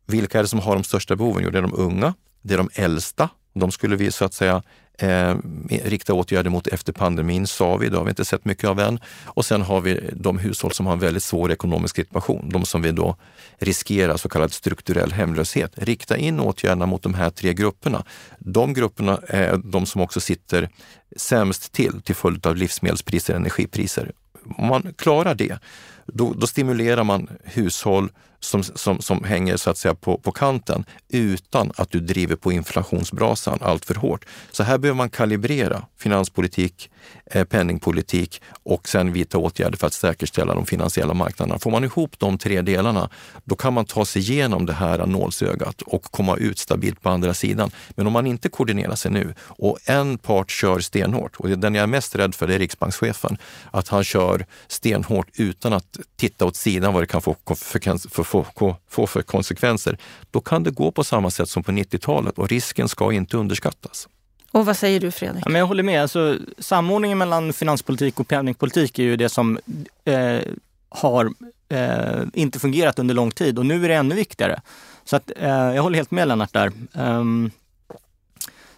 vilka 0.07 0.38
är 0.38 0.42
det 0.42 0.49
som 0.49 0.61
har 0.61 0.75
de 0.75 0.85
största 0.85 1.16
behoven? 1.16 1.44
Jo, 1.44 1.51
det 1.51 1.59
är 1.59 1.62
de 1.62 1.75
unga, 1.75 2.14
det 2.42 2.55
är 2.55 2.59
de 2.59 2.70
äldsta. 2.75 3.29
De 3.55 3.70
skulle 3.70 3.96
vi 3.96 4.12
så 4.12 4.25
att 4.25 4.35
säga 4.35 4.62
eh, 4.98 5.37
rikta 5.68 6.14
åtgärder 6.14 6.50
mot 6.50 6.66
efter 6.66 6.92
pandemin, 6.92 7.46
sa 7.46 7.76
vi. 7.76 7.88
Det 7.88 7.96
har 7.96 8.04
vi 8.04 8.11
inte 8.11 8.24
sett 8.24 8.44
mycket 8.44 8.70
av 8.70 8.80
än. 8.80 9.00
Och 9.24 9.44
sen 9.44 9.62
har 9.62 9.80
vi 9.80 10.11
de 10.12 10.38
hushåll 10.38 10.72
som 10.72 10.87
har 10.87 10.92
en 10.92 10.98
väldigt 10.98 11.22
svår 11.22 11.52
ekonomisk 11.52 11.96
situation. 11.96 12.48
De 12.48 12.64
som 12.64 12.82
vi 12.82 12.92
då 12.92 13.16
riskerar 13.59 14.16
så 14.16 14.28
kallad 14.28 14.52
strukturell 14.52 15.12
hemlöshet. 15.12 15.72
Rikta 15.74 16.16
in 16.16 16.40
åtgärderna 16.40 16.87
mot 16.87 17.02
de 17.02 17.14
här 17.14 17.30
tre 17.30 17.54
grupperna. 17.54 18.04
De 18.38 18.74
grupperna 18.74 19.20
är 19.28 19.56
de 19.56 19.87
som 19.87 20.00
också 20.00 20.20
sitter 20.20 20.68
sämst 21.16 21.72
till 21.72 22.02
till 22.02 22.14
följd 22.14 22.46
av 22.46 22.56
livsmedelspriser 22.56 23.32
och 23.35 23.40
energipriser. 23.40 24.12
Om 24.56 24.66
man 24.66 24.94
klarar 24.98 25.35
det, 25.35 25.59
då, 26.06 26.32
då 26.32 26.46
stimulerar 26.46 27.04
man 27.04 27.28
hushåll 27.44 28.10
som, 28.40 28.62
som, 28.62 29.00
som 29.00 29.24
hänger 29.24 29.56
så 29.56 29.70
att 29.70 29.78
säga 29.78 29.94
på, 29.94 30.18
på 30.18 30.32
kanten 30.32 30.84
utan 31.08 31.72
att 31.76 31.90
du 31.90 32.00
driver 32.00 32.36
på 32.36 32.52
inflationsbrasan 32.52 33.58
allt 33.62 33.84
för 33.84 33.94
hårt. 33.94 34.24
Så 34.52 34.62
här 34.62 34.78
behöver 34.78 34.96
man 34.96 35.10
kalibrera 35.10 35.82
finanspolitik, 35.98 36.90
eh, 37.26 37.44
penningpolitik 37.44 38.42
och 38.62 38.88
sen 38.88 39.12
vidta 39.12 39.38
åtgärder 39.38 39.78
för 39.78 39.86
att 39.86 39.92
säkerställa 39.92 40.54
de 40.54 40.66
finansiella 40.66 41.14
marknaderna. 41.14 41.58
Får 41.58 41.70
man 41.70 41.84
ihop 41.84 42.18
de 42.18 42.38
tre 42.38 42.62
delarna, 42.62 43.10
då 43.44 43.56
kan 43.56 43.72
man 43.72 43.84
ta 43.84 44.04
sig 44.04 44.22
igenom 44.22 44.66
det 44.66 44.72
här 44.72 45.06
nålsögat 45.06 45.82
och 45.82 46.02
komma 46.02 46.36
ut 46.36 46.58
stabilt 46.58 47.02
på 47.02 47.08
andra 47.08 47.34
sidan. 47.34 47.70
Men 47.90 48.06
om 48.06 48.12
man 48.12 48.26
inte 48.26 48.48
koordinerar 48.48 48.94
sig 48.94 49.10
nu 49.10 49.34
och 49.40 49.78
en 49.84 50.18
part 50.18 50.50
kör 50.50 50.80
stenhårt, 50.80 51.36
och 51.36 51.48
den 51.48 51.74
jag 51.74 51.82
är 51.82 51.86
mest 51.86 52.16
rädd 52.16 52.34
för 52.34 52.46
det 52.46 52.54
är 52.54 52.58
riksbankschefen, 52.58 53.38
att 53.70 53.88
han 53.88 54.04
kör 54.04 54.46
stenhårt 54.66 55.28
utan 55.34 55.72
att 55.72 55.95
titta 56.16 56.44
åt 56.44 56.56
sidan 56.56 56.94
vad 56.94 57.02
det 57.02 57.06
kan 57.06 57.22
få 57.22 57.37
för, 57.46 58.09
för, 58.09 58.22
få, 58.22 58.76
få 58.88 59.06
för 59.06 59.22
konsekvenser, 59.22 59.98
då 60.30 60.40
kan 60.40 60.62
det 60.62 60.70
gå 60.70 60.90
på 60.90 61.04
samma 61.04 61.30
sätt 61.30 61.48
som 61.48 61.62
på 61.62 61.72
90-talet 61.72 62.38
och 62.38 62.48
risken 62.48 62.88
ska 62.88 63.12
inte 63.12 63.37
underskattas. 63.37 64.09
Och 64.50 64.66
vad 64.66 64.76
säger 64.76 65.00
du 65.00 65.11
Fredrik? 65.11 65.42
Ja, 65.46 65.50
men 65.50 65.59
jag 65.59 65.66
håller 65.66 65.82
med. 65.82 66.02
Alltså, 66.02 66.38
samordningen 66.59 67.18
mellan 67.18 67.52
finanspolitik 67.52 68.20
och 68.20 68.28
penningpolitik 68.28 68.98
är 68.98 69.02
ju 69.02 69.16
det 69.16 69.28
som 69.28 69.59
eh, 70.04 70.40
har 70.88 71.32
eh, 71.68 72.22
inte 72.35 72.59
fungerat 72.59 72.98
under 72.98 73.14
lång 73.14 73.30
tid 73.30 73.59
och 73.59 73.66
nu 73.66 73.85
är 73.85 73.88
det 73.88 73.94
ännu 73.94 74.14
viktigare. 74.14 74.61
Så 75.04 75.16
att, 75.16 75.30
eh, 75.37 75.48
jag 75.48 75.82
håller 75.82 75.96
helt 75.96 76.11
med 76.11 76.28
Lennart 76.28 76.52
där. 76.52 76.72
Um, 76.92 77.50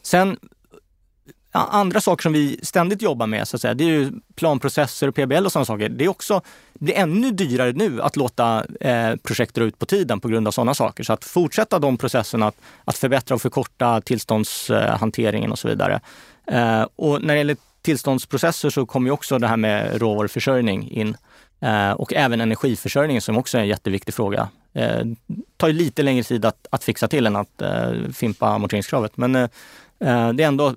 sen 0.02 0.36
andra 1.52 2.00
saker 2.00 2.22
som 2.22 2.32
vi 2.32 2.60
ständigt 2.62 3.02
jobbar 3.02 3.26
med, 3.26 3.48
så 3.48 3.56
att 3.56 3.62
säga, 3.62 3.74
det 3.74 3.84
är 3.84 3.88
ju 3.88 4.12
planprocesser 4.34 5.08
och 5.08 5.14
PBL 5.14 5.46
och 5.46 5.52
sådana 5.52 5.64
saker. 5.64 5.88
Det 5.88 6.04
är 6.04 6.08
också, 6.08 6.40
det 6.74 6.84
blir 6.84 6.94
ännu 6.94 7.30
dyrare 7.30 7.72
nu 7.72 8.02
att 8.02 8.16
låta 8.16 8.64
eh, 8.80 9.16
projekt 9.16 9.54
dra 9.54 9.64
ut 9.64 9.78
på 9.78 9.86
tiden 9.86 10.20
på 10.20 10.28
grund 10.28 10.48
av 10.48 10.52
sådana 10.52 10.74
saker. 10.74 11.04
Så 11.04 11.12
att 11.12 11.24
fortsätta 11.24 11.78
de 11.78 11.96
processerna, 11.96 12.46
att, 12.46 12.56
att 12.84 12.98
förbättra 12.98 13.34
och 13.34 13.42
förkorta 13.42 14.00
tillståndshanteringen 14.00 15.52
och 15.52 15.58
så 15.58 15.68
vidare. 15.68 16.00
Eh, 16.46 16.86
och 16.96 17.22
när 17.22 17.34
det 17.34 17.38
gäller 17.38 17.56
tillståndsprocesser 17.82 18.70
så 18.70 18.86
kommer 18.86 19.08
ju 19.08 19.12
också 19.12 19.38
det 19.38 19.48
här 19.48 19.56
med 19.56 20.00
råvaruförsörjning 20.00 20.90
in. 20.90 21.16
Eh, 21.60 21.90
och 21.90 22.14
även 22.14 22.40
energiförsörjningen 22.40 23.22
som 23.22 23.36
också 23.36 23.58
är 23.58 23.62
en 23.62 23.68
jätteviktig 23.68 24.14
fråga. 24.14 24.48
Eh, 24.74 25.04
tar 25.56 25.68
ju 25.68 25.74
lite 25.74 26.02
längre 26.02 26.22
tid 26.22 26.44
att, 26.44 26.66
att 26.70 26.84
fixa 26.84 27.08
till 27.08 27.26
än 27.26 27.36
att 27.36 27.62
eh, 27.62 27.92
fimpa 28.12 28.48
amorteringskravet. 28.48 29.16
Men 29.16 29.36
eh, 29.36 29.42
eh 30.00 30.32
det 30.32 30.42
är 30.42 30.48
ändå 30.48 30.74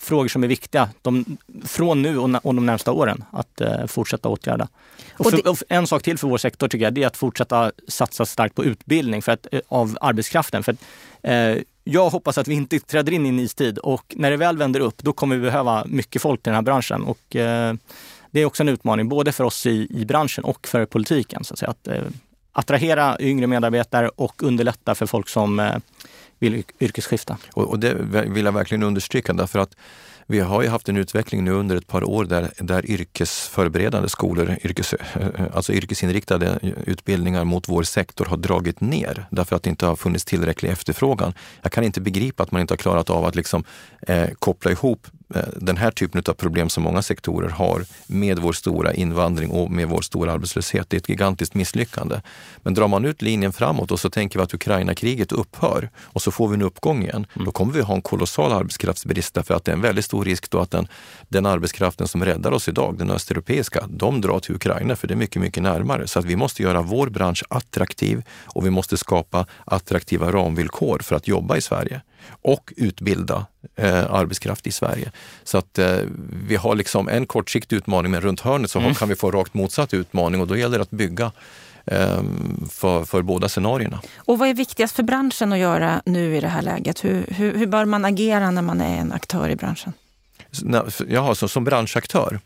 frågor 0.00 0.28
som 0.28 0.44
är 0.44 0.48
viktiga 0.48 0.88
de, 1.02 1.36
från 1.64 2.02
nu 2.02 2.18
och, 2.18 2.46
och 2.46 2.54
de 2.54 2.66
närmsta 2.66 2.92
åren 2.92 3.24
att 3.30 3.60
eh, 3.60 3.86
fortsätta 3.86 4.28
åtgärda. 4.28 4.68
Och, 5.12 5.30
för, 5.30 5.48
och 5.48 5.56
en 5.68 5.86
sak 5.86 6.02
till 6.02 6.18
för 6.18 6.28
vår 6.28 6.38
sektor 6.38 6.68
tycker 6.68 6.84
jag, 6.84 6.94
det 6.94 7.02
är 7.02 7.06
att 7.06 7.16
fortsätta 7.16 7.72
satsa 7.88 8.26
starkt 8.26 8.54
på 8.54 8.64
utbildning 8.64 9.22
för 9.22 9.32
att, 9.32 9.46
eh, 9.52 9.60
av 9.68 9.98
arbetskraften. 10.00 10.62
För 10.62 10.72
att, 10.72 10.78
eh, 11.22 11.62
jag 11.84 12.10
hoppas 12.10 12.38
att 12.38 12.48
vi 12.48 12.54
inte 12.54 12.80
träder 12.80 13.12
in 13.12 13.26
i 13.26 13.28
en 13.28 13.38
istid 13.38 13.78
och 13.78 14.14
när 14.16 14.30
det 14.30 14.36
väl 14.36 14.56
vänder 14.56 14.80
upp, 14.80 15.02
då 15.02 15.12
kommer 15.12 15.36
vi 15.36 15.42
behöva 15.42 15.84
mycket 15.86 16.22
folk 16.22 16.42
till 16.42 16.50
den 16.50 16.54
här 16.54 16.62
branschen. 16.62 17.02
Och, 17.02 17.36
eh, 17.36 17.74
det 18.30 18.40
är 18.40 18.44
också 18.44 18.62
en 18.62 18.68
utmaning, 18.68 19.08
både 19.08 19.32
för 19.32 19.44
oss 19.44 19.66
i, 19.66 19.86
i 19.90 20.04
branschen 20.04 20.44
och 20.44 20.68
för 20.68 20.86
politiken. 20.86 21.44
Så 21.44 21.54
att, 21.54 21.58
säga. 21.58 21.70
att 21.70 21.88
eh, 21.88 22.02
attrahera 22.52 23.16
yngre 23.20 23.46
medarbetare 23.46 24.08
och 24.08 24.42
underlätta 24.42 24.94
för 24.94 25.06
folk 25.06 25.28
som 25.28 25.60
eh, 25.60 25.76
vill 26.40 26.64
yrkesskifta. 26.80 27.38
Och, 27.52 27.64
och 27.64 27.78
det 27.78 27.94
vill 28.26 28.44
jag 28.44 28.52
verkligen 28.52 28.82
understryka 28.82 29.32
därför 29.32 29.58
att 29.58 29.76
vi 30.26 30.40
har 30.40 30.62
ju 30.62 30.68
haft 30.68 30.88
en 30.88 30.96
utveckling 30.96 31.44
nu 31.44 31.50
under 31.50 31.76
ett 31.76 31.86
par 31.86 32.04
år 32.04 32.24
där, 32.24 32.50
där 32.58 32.90
yrkesförberedande 32.90 34.08
skolor, 34.08 34.56
yrkes, 34.64 34.94
alltså 35.54 35.72
yrkesinriktade 35.72 36.58
utbildningar 36.86 37.44
mot 37.44 37.68
vår 37.68 37.82
sektor 37.82 38.24
har 38.24 38.36
dragit 38.36 38.80
ner 38.80 39.26
därför 39.30 39.56
att 39.56 39.62
det 39.62 39.70
inte 39.70 39.86
har 39.86 39.96
funnits 39.96 40.24
tillräcklig 40.24 40.70
efterfrågan. 40.70 41.34
Jag 41.62 41.72
kan 41.72 41.84
inte 41.84 42.00
begripa 42.00 42.42
att 42.42 42.52
man 42.52 42.60
inte 42.60 42.72
har 42.72 42.78
klarat 42.78 43.10
av 43.10 43.24
att 43.24 43.34
liksom, 43.34 43.64
eh, 44.02 44.30
koppla 44.38 44.70
ihop 44.70 45.06
den 45.56 45.76
här 45.76 45.90
typen 45.90 46.22
av 46.26 46.32
problem 46.32 46.68
som 46.68 46.82
många 46.82 47.02
sektorer 47.02 47.48
har 47.48 47.84
med 48.06 48.38
vår 48.38 48.52
stora 48.52 48.94
invandring 48.94 49.50
och 49.50 49.70
med 49.70 49.88
vår 49.88 50.00
stora 50.00 50.32
arbetslöshet. 50.32 50.90
Det 50.90 50.96
är 50.96 50.98
ett 50.98 51.08
gigantiskt 51.08 51.54
misslyckande. 51.54 52.20
Men 52.62 52.74
drar 52.74 52.88
man 52.88 53.04
ut 53.04 53.22
linjen 53.22 53.52
framåt 53.52 53.90
och 53.90 54.00
så 54.00 54.10
tänker 54.10 54.38
vi 54.38 54.42
att 54.42 54.54
Ukraina-kriget 54.54 55.32
upphör 55.32 55.90
och 55.98 56.22
så 56.22 56.30
får 56.30 56.48
vi 56.48 56.54
en 56.54 56.62
uppgång 56.62 57.02
igen, 57.02 57.26
mm. 57.34 57.44
då 57.44 57.52
kommer 57.52 57.72
vi 57.72 57.80
ha 57.80 57.94
en 57.94 58.02
kolossal 58.02 58.52
arbetskraftsbrist 58.52 59.34
därför 59.34 59.54
att 59.54 59.64
det 59.64 59.70
är 59.70 59.76
en 59.76 59.80
väldigt 59.80 60.04
stor 60.04 60.24
risk 60.24 60.50
då 60.50 60.58
att 60.58 60.70
den, 60.70 60.88
den 61.28 61.46
arbetskraften 61.46 62.08
som 62.08 62.24
räddar 62.24 62.52
oss 62.52 62.68
idag, 62.68 62.98
den 62.98 63.10
östeuropeiska, 63.10 63.84
de 63.88 64.20
drar 64.20 64.40
till 64.40 64.54
Ukraina 64.54 64.96
för 64.96 65.08
det 65.08 65.14
är 65.14 65.16
mycket, 65.16 65.42
mycket 65.42 65.62
närmare. 65.62 66.06
Så 66.06 66.18
att 66.18 66.24
vi 66.24 66.36
måste 66.36 66.62
göra 66.62 66.82
vår 66.82 67.08
bransch 67.08 67.44
attraktiv 67.48 68.22
och 68.44 68.66
vi 68.66 68.70
måste 68.70 68.96
skapa 68.96 69.46
attraktiva 69.64 70.32
ramvillkor 70.32 70.98
för 71.02 71.16
att 71.16 71.28
jobba 71.28 71.56
i 71.56 71.60
Sverige 71.60 72.00
och 72.28 72.72
utbilda 72.76 73.46
eh, 73.76 74.12
arbetskraft 74.14 74.66
i 74.66 74.72
Sverige. 74.72 75.12
Så 75.44 75.58
att 75.58 75.78
eh, 75.78 75.98
vi 76.46 76.56
har 76.56 76.74
liksom 76.74 77.08
en 77.08 77.26
kortsiktig 77.26 77.76
utmaning, 77.76 78.12
men 78.12 78.20
runt 78.20 78.40
hörnet 78.40 78.70
så 78.70 78.78
mm. 78.78 78.94
kan 78.94 79.08
vi 79.08 79.14
få 79.14 79.30
rakt 79.30 79.54
motsatt 79.54 79.94
utmaning 79.94 80.40
och 80.40 80.46
då 80.46 80.56
gäller 80.56 80.78
det 80.78 80.82
att 80.82 80.90
bygga 80.90 81.32
eh, 81.84 82.22
för, 82.70 83.04
för 83.04 83.22
båda 83.22 83.48
scenarierna. 83.48 84.00
Och 84.16 84.38
vad 84.38 84.48
är 84.48 84.54
viktigast 84.54 84.96
för 84.96 85.02
branschen 85.02 85.52
att 85.52 85.58
göra 85.58 86.02
nu 86.04 86.36
i 86.36 86.40
det 86.40 86.48
här 86.48 86.62
läget? 86.62 87.04
Hur, 87.04 87.26
hur, 87.28 87.58
hur 87.58 87.66
bör 87.66 87.84
man 87.84 88.04
agera 88.04 88.50
när 88.50 88.62
man 88.62 88.80
är 88.80 88.98
en 88.98 89.12
aktör 89.12 89.48
i 89.48 89.56
branschen? 89.56 89.92
Ja, 91.08 91.34
så 91.34 91.48
som 91.48 91.64
branschaktör 91.64 92.40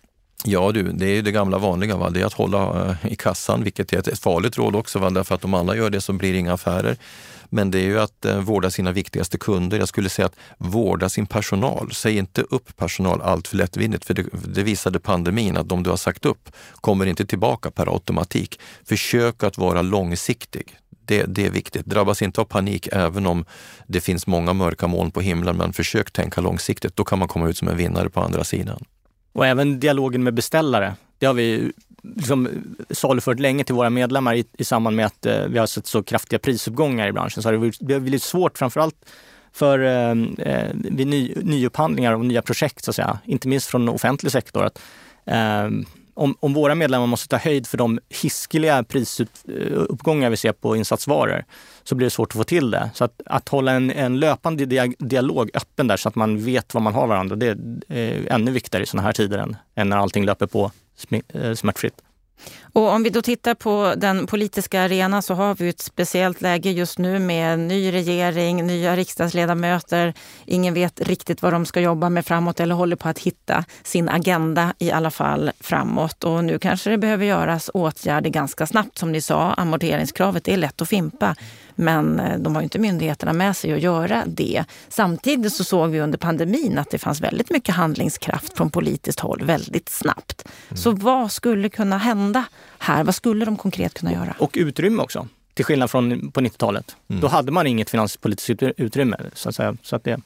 Ja 0.46 0.72
du, 0.72 0.82
det 0.82 1.06
är 1.06 1.22
det 1.22 1.32
gamla 1.32 1.58
vanliga. 1.58 1.96
Va? 1.96 2.10
Det 2.10 2.20
är 2.20 2.24
att 2.24 2.32
hålla 2.32 2.90
eh, 2.90 3.12
i 3.12 3.16
kassan, 3.16 3.64
vilket 3.64 3.92
är 3.92 3.98
ett 3.98 4.18
farligt 4.18 4.58
råd 4.58 4.76
också. 4.76 4.98
Va? 4.98 5.10
Därför 5.10 5.34
att 5.34 5.44
om 5.44 5.54
alla 5.54 5.76
gör 5.76 5.90
det 5.90 6.00
så 6.00 6.12
blir 6.12 6.32
det 6.32 6.38
inga 6.38 6.52
affärer. 6.52 6.96
Men 7.50 7.70
det 7.70 7.78
är 7.78 7.84
ju 7.84 8.00
att 8.00 8.24
eh, 8.24 8.40
vårda 8.40 8.70
sina 8.70 8.92
viktigaste 8.92 9.38
kunder. 9.38 9.78
Jag 9.78 9.88
skulle 9.88 10.08
säga 10.08 10.26
att 10.26 10.36
vårda 10.58 11.08
sin 11.08 11.26
personal. 11.26 11.92
Säg 11.92 12.16
inte 12.16 12.42
upp 12.42 12.76
personal 12.76 13.22
allt 13.22 13.48
för 13.48 13.56
lättvindigt, 13.56 14.04
för 14.04 14.14
det, 14.14 14.24
det 14.32 14.62
visade 14.62 15.00
pandemin 15.00 15.56
att 15.56 15.68
de 15.68 15.82
du 15.82 15.90
har 15.90 15.96
sagt 15.96 16.24
upp 16.24 16.50
kommer 16.74 17.06
inte 17.06 17.26
tillbaka 17.26 17.70
per 17.70 17.92
automatik. 17.92 18.60
Försök 18.84 19.42
att 19.42 19.58
vara 19.58 19.82
långsiktig. 19.82 20.78
Det, 21.06 21.22
det 21.22 21.46
är 21.46 21.50
viktigt. 21.50 21.86
Drabbas 21.86 22.22
inte 22.22 22.40
av 22.40 22.44
panik 22.44 22.88
även 22.92 23.26
om 23.26 23.44
det 23.86 24.00
finns 24.00 24.26
många 24.26 24.52
mörka 24.52 24.86
moln 24.86 25.10
på 25.10 25.20
himlen, 25.20 25.56
men 25.56 25.72
försök 25.72 26.10
tänka 26.10 26.40
långsiktigt. 26.40 26.96
Då 26.96 27.04
kan 27.04 27.18
man 27.18 27.28
komma 27.28 27.48
ut 27.48 27.58
som 27.58 27.68
en 27.68 27.76
vinnare 27.76 28.10
på 28.10 28.20
andra 28.20 28.44
sidan. 28.44 28.84
Och 29.32 29.46
även 29.46 29.80
dialogen 29.80 30.22
med 30.22 30.34
beställare. 30.34 30.94
Det 31.24 31.28
har 31.28 31.34
vi 31.34 31.72
liksom 32.02 32.48
salufört 32.90 33.40
länge 33.40 33.64
till 33.64 33.74
våra 33.74 33.90
medlemmar 33.90 34.34
i, 34.34 34.44
i 34.58 34.64
samband 34.64 34.96
med 34.96 35.06
att 35.06 35.26
eh, 35.26 35.46
vi 35.48 35.58
har 35.58 35.66
sett 35.66 35.86
så 35.86 36.02
kraftiga 36.02 36.38
prisuppgångar 36.38 37.08
i 37.08 37.12
branschen. 37.12 37.42
Så 37.42 37.48
har 37.48 37.72
det 37.80 38.00
blivit 38.00 38.22
svårt, 38.22 38.58
framförallt 38.58 38.94
för 39.52 39.78
eh, 39.78 40.10
eh, 40.38 40.70
vid 40.74 41.06
ny, 41.06 41.34
nyupphandlingar 41.42 42.12
och 42.12 42.24
nya 42.24 42.42
projekt, 42.42 42.84
så 42.84 42.90
att 42.90 42.96
säga. 42.96 43.18
inte 43.24 43.48
minst 43.48 43.66
från 43.66 43.88
offentlig 43.88 44.32
sektor. 44.32 44.64
Att, 44.64 44.82
eh, 45.24 45.70
om, 46.14 46.36
om, 46.40 46.54
våra 46.54 46.74
medlemmar 46.74 47.06
måste 47.06 47.28
ta 47.28 47.36
höjd 47.36 47.66
för 47.66 47.78
de 47.78 48.00
hiskeliga 48.22 48.84
prisuppgångar 48.84 50.30
vi 50.30 50.36
ser 50.36 50.52
på 50.52 50.76
insatsvaror 50.76 51.44
så 51.84 51.94
blir 51.94 52.06
det 52.06 52.10
svårt 52.10 52.28
att 52.28 52.36
få 52.36 52.44
till 52.44 52.70
det. 52.70 52.90
Så 52.94 53.04
att, 53.04 53.20
att 53.26 53.48
hålla 53.48 53.72
en, 53.72 53.90
en 53.90 54.20
löpande 54.20 54.64
dialog 54.98 55.50
öppen 55.54 55.86
där 55.86 55.96
så 55.96 56.08
att 56.08 56.14
man 56.14 56.44
vet 56.44 56.74
vad 56.74 56.82
man 56.82 56.94
har 56.94 57.06
varandra, 57.06 57.36
det 57.36 57.46
är 57.46 57.56
eh, 57.88 58.34
ännu 58.34 58.50
viktigare 58.50 58.82
i 58.82 58.86
sådana 58.86 59.06
här 59.06 59.12
tider 59.12 59.38
än, 59.38 59.56
än 59.74 59.88
när 59.88 59.96
allting 59.96 60.24
löper 60.24 60.46
på 60.46 60.70
Eh, 61.34 61.54
smärtfritt. 61.54 62.02
Och 62.74 62.88
om 62.88 63.02
vi 63.02 63.10
då 63.10 63.22
tittar 63.22 63.54
på 63.54 63.94
den 63.96 64.26
politiska 64.26 64.82
arenan 64.82 65.22
så 65.22 65.34
har 65.34 65.54
vi 65.54 65.68
ett 65.68 65.80
speciellt 65.80 66.40
läge 66.40 66.70
just 66.70 66.98
nu 66.98 67.18
med 67.18 67.58
ny 67.58 67.92
regering, 67.92 68.66
nya 68.66 68.96
riksdagsledamöter. 68.96 70.14
Ingen 70.44 70.74
vet 70.74 71.00
riktigt 71.00 71.42
vad 71.42 71.52
de 71.52 71.66
ska 71.66 71.80
jobba 71.80 72.08
med 72.08 72.26
framåt 72.26 72.60
eller 72.60 72.74
håller 72.74 72.96
på 72.96 73.08
att 73.08 73.18
hitta 73.18 73.64
sin 73.82 74.08
agenda 74.08 74.74
i 74.78 74.90
alla 74.90 75.10
fall 75.10 75.50
framåt. 75.60 76.24
Och 76.24 76.44
nu 76.44 76.58
kanske 76.58 76.90
det 76.90 76.98
behöver 76.98 77.24
göras 77.26 77.70
åtgärder 77.74 78.30
ganska 78.30 78.66
snabbt. 78.66 78.98
Som 78.98 79.12
ni 79.12 79.20
sa, 79.20 79.52
amorteringskravet 79.52 80.48
är 80.48 80.56
lätt 80.56 80.82
att 80.82 80.88
fimpa. 80.88 81.36
Men 81.74 82.20
eh, 82.20 82.38
de 82.38 82.54
har 82.54 82.62
inte 82.62 82.78
myndigheterna 82.78 83.32
med 83.32 83.56
sig 83.56 83.72
att 83.72 83.80
göra 83.80 84.22
det. 84.26 84.64
Samtidigt 84.88 85.52
så 85.52 85.64
såg 85.64 85.90
vi 85.90 86.00
under 86.00 86.18
pandemin 86.18 86.78
att 86.78 86.90
det 86.90 86.98
fanns 86.98 87.20
väldigt 87.20 87.50
mycket 87.50 87.74
handlingskraft 87.74 88.56
från 88.56 88.70
politiskt 88.70 89.20
håll 89.20 89.42
väldigt 89.44 89.88
snabbt. 89.88 90.44
Mm. 90.68 90.76
Så 90.76 90.90
vad 90.90 91.32
skulle 91.32 91.68
kunna 91.68 91.98
hända 91.98 92.44
här? 92.78 93.04
Vad 93.04 93.14
skulle 93.14 93.44
de 93.44 93.56
konkret 93.56 93.94
kunna 93.94 94.12
göra? 94.12 94.34
Och 94.38 94.50
utrymme 94.54 95.02
också, 95.02 95.28
till 95.54 95.64
skillnad 95.64 95.90
från 95.90 96.30
på 96.30 96.40
90-talet. 96.40 96.96
Mm. 97.08 97.20
Då 97.20 97.28
hade 97.28 97.52
man 97.52 97.66
inget 97.66 97.90
finanspolitiskt 97.90 98.62
utrymme. 98.62 99.16
Så 99.32 99.48
att 99.48 99.54
säga. 99.54 99.76
Så 99.82 99.96
att 99.96 100.04
det... 100.04 100.20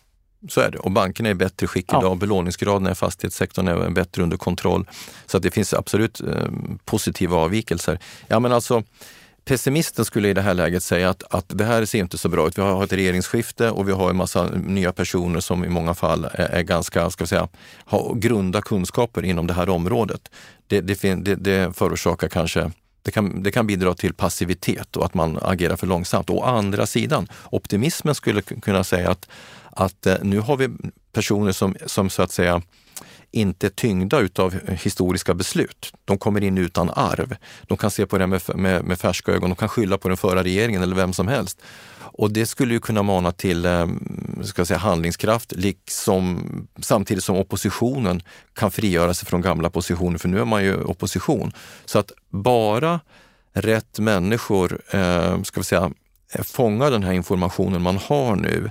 Så 0.48 0.60
är 0.60 0.70
det. 0.70 0.78
Och 0.78 0.90
bankerna 0.90 1.28
är 1.28 1.32
i 1.32 1.34
bättre 1.34 1.66
skick 1.66 1.86
ja. 1.88 1.98
idag. 1.98 2.18
Belåningsgraden 2.18 2.92
i 2.92 2.94
fastighetssektorn 2.94 3.68
är 3.68 3.90
bättre 3.90 4.22
under 4.22 4.36
kontroll. 4.36 4.88
Så 5.26 5.36
att 5.36 5.42
det 5.42 5.50
finns 5.50 5.74
absolut 5.74 6.20
eh, 6.20 6.48
positiva 6.84 7.36
avvikelser. 7.36 7.98
Ja, 8.26 8.40
men 8.40 8.52
alltså, 8.52 8.82
Pessimisten 9.48 10.04
skulle 10.04 10.28
i 10.28 10.34
det 10.34 10.42
här 10.42 10.54
läget 10.54 10.82
säga 10.82 11.10
att, 11.10 11.22
att 11.34 11.44
det 11.48 11.64
här 11.64 11.84
ser 11.84 11.98
inte 11.98 12.18
så 12.18 12.28
bra 12.28 12.48
ut. 12.48 12.58
Vi 12.58 12.62
har 12.62 12.84
ett 12.84 12.92
regeringsskifte 12.92 13.70
och 13.70 13.88
vi 13.88 13.92
har 13.92 14.10
en 14.10 14.16
massa 14.16 14.48
nya 14.48 14.92
personer 14.92 15.40
som 15.40 15.64
i 15.64 15.68
många 15.68 15.94
fall 15.94 16.24
är, 16.24 16.48
är 16.48 16.62
ganska, 16.62 17.10
ska 17.10 17.26
säga, 17.26 17.48
har 17.84 18.14
grunda 18.14 18.62
kunskaper 18.62 19.24
inom 19.24 19.46
det 19.46 19.54
här 19.54 19.68
området. 19.68 20.30
Det, 20.66 20.80
det, 20.80 21.14
det, 21.14 21.34
det 21.34 21.76
förorsakar 21.76 22.28
kanske 22.28 22.72
det 23.02 23.10
kan, 23.10 23.42
det 23.42 23.50
kan 23.50 23.66
bidra 23.66 23.94
till 23.94 24.14
passivitet 24.14 24.96
och 24.96 25.04
att 25.04 25.14
man 25.14 25.38
agerar 25.42 25.76
för 25.76 25.86
långsamt. 25.86 26.30
Å 26.30 26.42
andra 26.42 26.86
sidan, 26.86 27.28
optimismen 27.50 28.14
skulle 28.14 28.42
kunna 28.42 28.84
säga 28.84 29.10
att, 29.10 29.28
att 29.70 30.06
eh, 30.06 30.16
nu 30.22 30.40
har 30.40 30.56
vi 30.56 30.68
personer 31.12 31.52
som, 31.52 31.76
som 31.86 32.10
så 32.10 32.22
att 32.22 32.32
säga 32.32 32.62
inte 33.30 33.70
tyngda 33.70 34.18
utav 34.18 34.54
historiska 34.68 35.34
beslut. 35.34 35.92
De 36.04 36.18
kommer 36.18 36.44
in 36.44 36.58
utan 36.58 36.90
arv. 36.90 37.36
De 37.62 37.76
kan 37.76 37.90
se 37.90 38.06
på 38.06 38.18
det 38.18 38.26
med, 38.26 38.42
med, 38.54 38.84
med 38.84 38.98
färska 39.00 39.32
ögon, 39.32 39.50
de 39.50 39.56
kan 39.56 39.68
skylla 39.68 39.98
på 39.98 40.08
den 40.08 40.16
förra 40.16 40.42
regeringen 40.42 40.82
eller 40.82 40.96
vem 40.96 41.12
som 41.12 41.28
helst. 41.28 41.62
Och 42.18 42.32
det 42.32 42.46
skulle 42.46 42.74
ju 42.74 42.80
kunna 42.80 43.02
mana 43.02 43.32
till 43.32 43.64
eh, 43.64 43.86
ska 44.42 44.64
säga, 44.64 44.78
handlingskraft, 44.78 45.52
liksom, 45.52 46.46
samtidigt 46.80 47.24
som 47.24 47.36
oppositionen 47.36 48.22
kan 48.54 48.70
frigöra 48.70 49.14
sig 49.14 49.28
från 49.28 49.40
gamla 49.40 49.70
positioner, 49.70 50.18
för 50.18 50.28
nu 50.28 50.40
är 50.40 50.44
man 50.44 50.64
ju 50.64 50.84
opposition. 50.84 51.52
Så 51.84 51.98
att 51.98 52.12
bara 52.28 53.00
rätt 53.52 53.98
människor 53.98 54.80
eh, 54.90 55.42
ska 55.42 55.60
vi 55.60 55.64
säga, 55.64 55.90
fångar 56.44 56.90
den 56.90 57.02
här 57.02 57.12
informationen 57.12 57.82
man 57.82 57.96
har 57.96 58.36
nu 58.36 58.70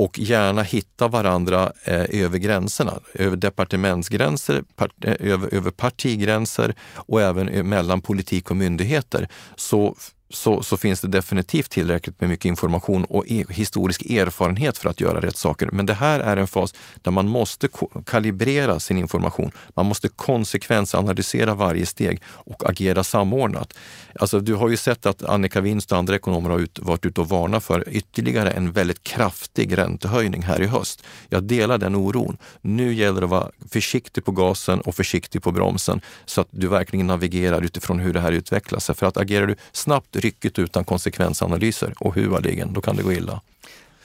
och 0.00 0.18
gärna 0.18 0.62
hitta 0.62 1.08
varandra 1.08 1.72
eh, 1.84 2.22
över 2.22 2.38
gränserna, 2.38 3.00
över 3.14 3.36
departementsgränser, 3.36 4.62
part, 4.76 5.04
eh, 5.04 5.14
över, 5.20 5.54
över 5.54 5.70
partigränser 5.70 6.74
och 6.94 7.22
även 7.22 7.48
eh, 7.48 7.62
mellan 7.62 8.00
politik 8.00 8.50
och 8.50 8.56
myndigheter. 8.56 9.28
Så 9.56 9.96
så, 10.30 10.62
så, 10.62 10.76
finns 10.76 11.00
det 11.00 11.08
definitivt 11.08 11.70
tillräckligt 11.70 12.20
med 12.20 12.30
mycket 12.30 12.44
information 12.44 13.04
och 13.04 13.24
e 13.28 13.44
historisk 13.48 14.02
erfarenhet 14.02 14.78
för 14.78 14.88
att 14.88 15.00
göra 15.00 15.20
rätt 15.20 15.36
saker. 15.36 15.68
Men 15.72 15.86
det 15.86 15.94
här 15.94 16.20
är 16.20 16.36
en 16.36 16.46
fas 16.46 16.74
där 16.94 17.10
man 17.10 17.28
måste 17.28 17.68
kalibrera 18.06 18.80
sin 18.80 18.98
information. 18.98 19.50
Man 19.68 19.86
måste 19.86 20.08
konsekvensanalysera 20.08 21.54
varje 21.54 21.86
steg 21.86 22.22
och 22.26 22.70
agera 22.70 23.04
samordnat. 23.04 23.74
Alltså, 24.20 24.40
du 24.40 24.54
har 24.54 24.68
ju 24.68 24.76
sett 24.76 25.06
att 25.06 25.24
Annika 25.24 25.60
Winst 25.60 25.92
och 25.92 25.98
andra 25.98 26.16
ekonomer 26.16 26.50
har 26.50 26.58
ut, 26.58 26.78
varit 26.78 27.06
ute 27.06 27.20
och 27.20 27.28
varnat 27.28 27.64
för 27.64 27.88
ytterligare 27.88 28.50
en 28.50 28.72
väldigt 28.72 29.02
kraftig 29.02 29.78
räntehöjning 29.78 30.42
här 30.42 30.62
i 30.62 30.66
höst. 30.66 31.04
Jag 31.28 31.44
delar 31.44 31.78
den 31.78 31.94
oron. 31.94 32.36
Nu 32.60 32.94
gäller 32.94 33.20
det 33.20 33.24
att 33.24 33.30
vara 33.30 33.50
försiktig 33.70 34.24
på 34.24 34.32
gasen 34.32 34.80
och 34.80 34.94
försiktig 34.94 35.42
på 35.42 35.52
bromsen 35.52 36.00
så 36.24 36.40
att 36.40 36.48
du 36.50 36.68
verkligen 36.68 37.06
navigerar 37.06 37.62
utifrån 37.62 37.98
hur 37.98 38.12
det 38.12 38.20
här 38.20 38.32
utvecklar 38.32 38.78
sig. 38.78 38.94
För 38.94 39.06
att 39.06 39.16
agerar 39.16 39.46
du 39.46 39.56
snabbt 39.72 40.16
ryckigt 40.20 40.58
utan 40.58 40.84
konsekvensanalyser 40.84 41.94
och 41.98 42.14
huvudligen, 42.14 42.72
då 42.72 42.80
kan 42.80 42.96
det 42.96 43.02
gå 43.02 43.12
illa. 43.12 43.40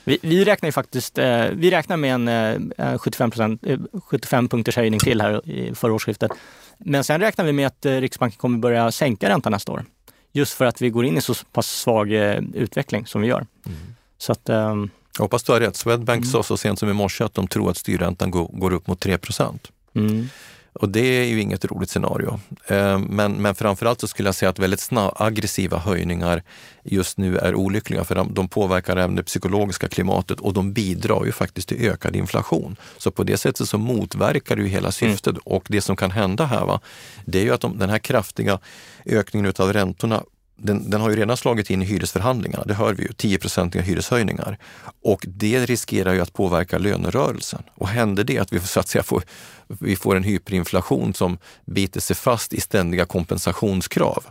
Vi, 0.03 0.17
vi 0.21 0.45
räknar 0.45 0.71
faktiskt, 0.71 1.17
eh, 1.17 1.45
vi 1.53 1.71
räknar 1.71 1.97
med 1.97 2.13
en 2.13 2.69
eh, 2.71 2.97
75, 2.97 3.31
eh, 3.61 3.79
75 4.03 4.47
punkters 4.47 4.75
höjning 4.75 4.99
till 4.99 5.21
här 5.21 5.49
i 5.49 5.75
förra 5.75 5.93
årsskiftet. 5.93 6.31
Men 6.77 7.03
sen 7.03 7.21
räknar 7.21 7.45
vi 7.45 7.51
med 7.51 7.67
att 7.67 7.85
eh, 7.85 7.91
Riksbanken 7.91 8.37
kommer 8.37 8.57
börja 8.57 8.91
sänka 8.91 9.29
räntan 9.29 9.51
nästa 9.51 9.71
år. 9.71 9.85
Just 10.31 10.53
för 10.53 10.65
att 10.65 10.81
vi 10.81 10.89
går 10.89 11.05
in 11.05 11.17
i 11.17 11.21
så 11.21 11.33
pass 11.33 11.67
svag 11.67 12.13
eh, 12.13 12.41
utveckling 12.53 13.05
som 13.05 13.21
vi 13.21 13.27
gör. 13.27 13.45
Mm. 13.65 13.77
Så 14.17 14.31
att, 14.31 14.49
ehm, 14.49 14.89
jag 15.17 15.23
hoppas 15.23 15.43
du 15.43 15.51
har 15.51 15.59
rätt. 15.59 15.75
Swedbank 15.75 16.21
mm. 16.21 16.31
sa 16.31 16.43
så 16.43 16.57
sent 16.57 16.79
som 16.79 16.89
i 16.89 16.93
morse 16.93 17.23
att 17.23 17.33
de 17.33 17.47
tror 17.47 17.69
att 17.69 17.77
styrräntan 17.77 18.31
går, 18.31 18.49
går 18.53 18.73
upp 18.73 18.87
mot 18.87 18.99
3 18.99 19.17
procent. 19.17 19.71
Mm. 19.93 20.29
Och 20.75 20.89
det 20.89 20.99
är 20.99 21.23
ju 21.23 21.41
inget 21.41 21.65
roligt 21.65 21.89
scenario. 21.89 22.39
Eh, 22.67 22.99
men, 22.99 23.33
men 23.33 23.55
framförallt 23.55 24.01
så 24.01 24.07
skulle 24.07 24.27
jag 24.27 24.35
säga 24.35 24.49
att 24.49 24.59
väldigt 24.59 24.79
snabba, 24.79 25.25
aggressiva 25.25 25.77
höjningar 25.77 26.43
just 26.83 27.17
nu 27.17 27.37
är 27.37 27.55
olyckliga 27.55 28.03
för 28.03 28.15
de, 28.15 28.33
de 28.33 28.47
påverkar 28.47 28.97
även 28.97 29.15
det 29.15 29.23
psykologiska 29.23 29.87
klimatet 29.87 30.39
och 30.39 30.53
de 30.53 30.73
bidrar 30.73 31.25
ju 31.25 31.31
faktiskt 31.31 31.67
till 31.67 31.89
ökad 31.89 32.15
inflation. 32.15 32.75
Så 32.97 33.11
på 33.11 33.23
det 33.23 33.37
sättet 33.37 33.69
så 33.69 33.77
motverkar 33.77 34.55
det 34.55 34.61
ju 34.61 34.67
hela 34.67 34.91
syftet 34.91 35.33
mm. 35.33 35.41
och 35.45 35.65
det 35.69 35.81
som 35.81 35.95
kan 35.95 36.11
hända 36.11 36.45
här, 36.45 36.65
va, 36.65 36.79
det 37.25 37.39
är 37.39 37.43
ju 37.43 37.53
att 37.53 37.61
de, 37.61 37.77
den 37.77 37.89
här 37.89 37.99
kraftiga 37.99 38.59
ökningen 39.05 39.45
utav 39.45 39.73
räntorna 39.73 40.23
den, 40.57 40.89
den, 40.89 41.01
har 41.01 41.09
ju 41.09 41.15
redan 41.15 41.37
slagit 41.37 41.69
in 41.69 41.81
i 41.81 41.85
hyresförhandlingarna, 41.85 42.63
det 42.63 42.73
hör 42.73 42.93
vi 42.93 43.03
ju, 43.03 43.13
10 43.13 43.39
hyreshöjningar. 43.81 44.57
Och 45.03 45.25
det 45.27 45.65
riskerar 45.65 46.13
ju 46.13 46.21
att 46.21 46.33
påverka 46.33 46.77
lönerörelsen. 46.77 47.63
Och 47.75 47.87
händer 47.87 48.23
det 48.23 48.39
att 48.39 48.53
vi, 48.53 48.59
så 48.59 48.79
att 48.79 48.87
säga, 48.87 49.03
får, 49.03 49.23
vi 49.67 49.95
får 49.95 50.15
en 50.15 50.23
hyperinflation 50.23 51.13
som 51.13 51.37
biter 51.65 51.99
sig 51.99 52.15
fast 52.15 52.53
i 52.53 52.61
ständiga 52.61 53.05
kompensationskrav, 53.05 54.23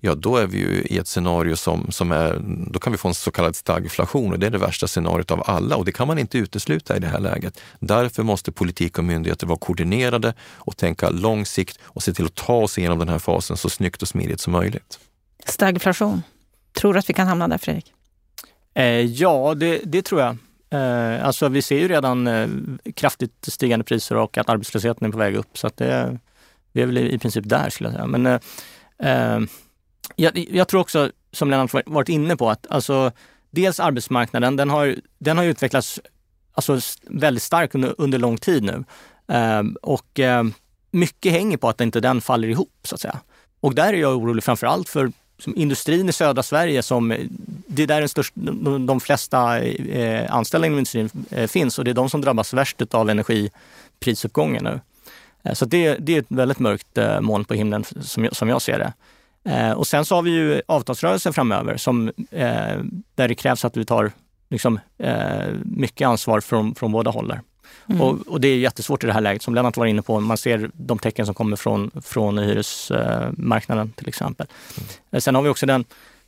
ja 0.00 0.14
då 0.14 0.36
är 0.36 0.46
vi 0.46 0.58
ju 0.58 0.82
i 0.82 0.98
ett 0.98 1.08
scenario 1.08 1.56
som, 1.56 1.92
som 1.92 2.12
är, 2.12 2.40
då 2.70 2.78
kan 2.78 2.92
vi 2.92 2.98
få 2.98 3.08
en 3.08 3.14
så 3.14 3.30
kallad 3.30 3.56
stagflation 3.56 4.32
och 4.32 4.38
det 4.38 4.46
är 4.46 4.50
det 4.50 4.58
värsta 4.58 4.86
scenariot 4.86 5.30
av 5.30 5.42
alla 5.46 5.76
och 5.76 5.84
det 5.84 5.92
kan 5.92 6.06
man 6.06 6.18
inte 6.18 6.38
utesluta 6.38 6.96
i 6.96 7.00
det 7.00 7.06
här 7.06 7.20
läget. 7.20 7.60
Därför 7.80 8.22
måste 8.22 8.52
politik 8.52 8.98
och 8.98 9.04
myndigheter 9.04 9.46
vara 9.46 9.58
koordinerade 9.58 10.34
och 10.40 10.76
tänka 10.76 11.10
lång 11.10 11.46
sikt 11.46 11.78
och 11.82 12.02
se 12.02 12.12
till 12.14 12.24
att 12.24 12.34
ta 12.34 12.54
oss 12.54 12.78
igenom 12.78 12.98
den 12.98 13.08
här 13.08 13.18
fasen 13.18 13.56
så 13.56 13.68
snyggt 13.68 14.02
och 14.02 14.08
smidigt 14.08 14.40
som 14.40 14.52
möjligt. 14.52 14.98
Stagflation. 15.50 16.22
Tror 16.72 16.92
du 16.92 16.98
att 16.98 17.10
vi 17.10 17.14
kan 17.14 17.26
hamna 17.26 17.48
där, 17.48 17.58
Fredrik? 17.58 17.92
Eh, 18.74 18.84
ja, 18.84 19.54
det, 19.54 19.80
det, 19.84 20.02
tror 20.02 20.20
jag. 20.20 20.36
Eh, 20.70 21.26
alltså, 21.26 21.48
vi 21.48 21.62
ser 21.62 21.78
ju 21.78 21.88
redan 21.88 22.26
eh, 22.26 22.48
kraftigt 22.94 23.32
stigande 23.48 23.84
priser 23.84 24.16
och 24.16 24.38
att 24.38 24.48
arbetslösheten 24.48 25.06
är 25.06 25.12
på 25.12 25.18
väg 25.18 25.36
upp. 25.36 25.58
Så 25.58 25.66
att 25.66 25.76
det, 25.76 26.18
vi 26.72 26.82
är 26.82 26.86
väl 26.86 26.98
i, 26.98 27.18
princip 27.18 27.48
där, 27.48 27.70
skulle 27.70 27.88
jag 27.88 27.94
säga. 27.94 28.06
Men 28.06 28.26
eh, 28.26 28.40
eh 28.98 29.40
jag, 30.16 30.38
jag, 30.38 30.68
tror 30.68 30.80
också, 30.80 31.10
som 31.32 31.50
Lennart 31.50 31.74
varit 31.86 32.08
inne 32.08 32.36
på, 32.36 32.50
att 32.50 32.66
alltså, 32.70 33.12
dels 33.50 33.80
arbetsmarknaden, 33.80 34.56
den 34.56 34.70
har, 34.70 34.96
den 35.18 35.38
har 35.38 35.44
utvecklats 35.44 36.00
alltså, 36.52 36.80
väldigt 37.02 37.42
starkt 37.42 37.74
under, 37.74 37.94
under 37.98 38.18
lång 38.18 38.36
tid 38.36 38.62
nu. 38.62 38.84
Eh, 39.34 39.62
och 39.82 40.20
eh, 40.20 40.44
mycket 40.90 41.32
hänger 41.32 41.56
på 41.56 41.68
att 41.68 41.80
inte 41.80 42.00
den 42.00 42.20
faller 42.20 42.48
ihop, 42.48 42.80
så 42.82 42.94
att 42.94 43.00
säga. 43.00 43.20
Och 43.60 43.74
där 43.74 43.92
är 43.92 43.98
jag 43.98 44.16
orolig 44.16 44.44
framför 44.44 44.66
allt 44.66 44.88
för 44.88 45.12
som 45.38 45.56
industrin 45.56 46.08
i 46.08 46.12
södra 46.12 46.42
Sverige, 46.42 46.82
som, 46.82 47.10
eh, 47.10 47.26
det 47.66 47.82
är 47.82 47.86
där 47.86 48.00
den 48.00 48.08
största, 48.08 48.40
de, 48.40 48.86
de 48.86 49.00
flesta 49.00 49.60
eh, 49.60 50.34
anställda 50.34 50.66
inom 50.66 50.78
industrin 50.78 51.10
eh, 51.30 51.46
finns 51.46 51.78
och 51.78 51.84
det 51.84 51.90
är 51.90 51.94
de 51.94 52.10
som 52.10 52.20
drabbas 52.20 52.54
värst 52.54 52.94
av 52.94 53.10
energiprisuppgången 53.10 54.64
nu. 54.64 54.80
Eh, 55.42 55.54
så 55.54 55.64
det, 55.64 55.94
det, 55.94 56.14
är 56.14 56.18
ett 56.18 56.26
väldigt 56.28 56.58
mörkt 56.58 56.98
eh, 56.98 57.20
moln 57.20 57.44
på 57.44 57.54
himlen 57.54 57.84
som 58.00 58.24
jag, 58.24 58.36
som 58.36 58.48
jag 58.48 58.62
ser 58.62 58.78
det. 58.78 58.92
Eh, 59.50 59.72
och 59.72 59.86
sen 59.86 60.04
så 60.04 60.14
har 60.14 60.22
vi 60.22 60.30
ju 60.30 60.62
avtalsrörelsen 60.66 61.32
framöver 61.32 61.76
som, 61.76 62.08
eh, 62.30 62.78
där 63.14 63.28
det 63.28 63.34
krävs 63.34 63.64
att 63.64 63.76
vi 63.76 63.84
tar 63.84 64.12
liksom, 64.48 64.80
eh, 64.98 65.48
mycket 65.64 66.08
ansvar 66.08 66.40
från, 66.40 66.74
från 66.74 66.92
båda 66.92 67.10
håll. 67.10 67.34
Mm. 67.88 68.02
Och, 68.02 68.26
och, 68.26 68.40
det 68.40 68.48
är 68.48 68.56
jättesvårt 68.56 69.04
i 69.04 69.06
det 69.06 69.12
här 69.12 69.20
läget, 69.20 69.42
som 69.42 69.54
Lennart 69.54 69.76
var 69.76 69.86
inne 69.86 70.02
på. 70.02 70.20
Man 70.20 70.36
ser 70.36 70.70
de 70.74 70.98
tecken 70.98 71.26
som 71.26 71.34
kommer 71.34 71.56
från, 71.56 71.90
från 72.02 72.38
hyresmarknaden 72.38 73.92
till 73.92 74.08
exempel. 74.08 74.46
Mm. 75.10 75.20
Sen 75.20 75.34
har 75.34 75.42
vi 75.42 75.48
också 75.48 75.66
den 75.66 75.84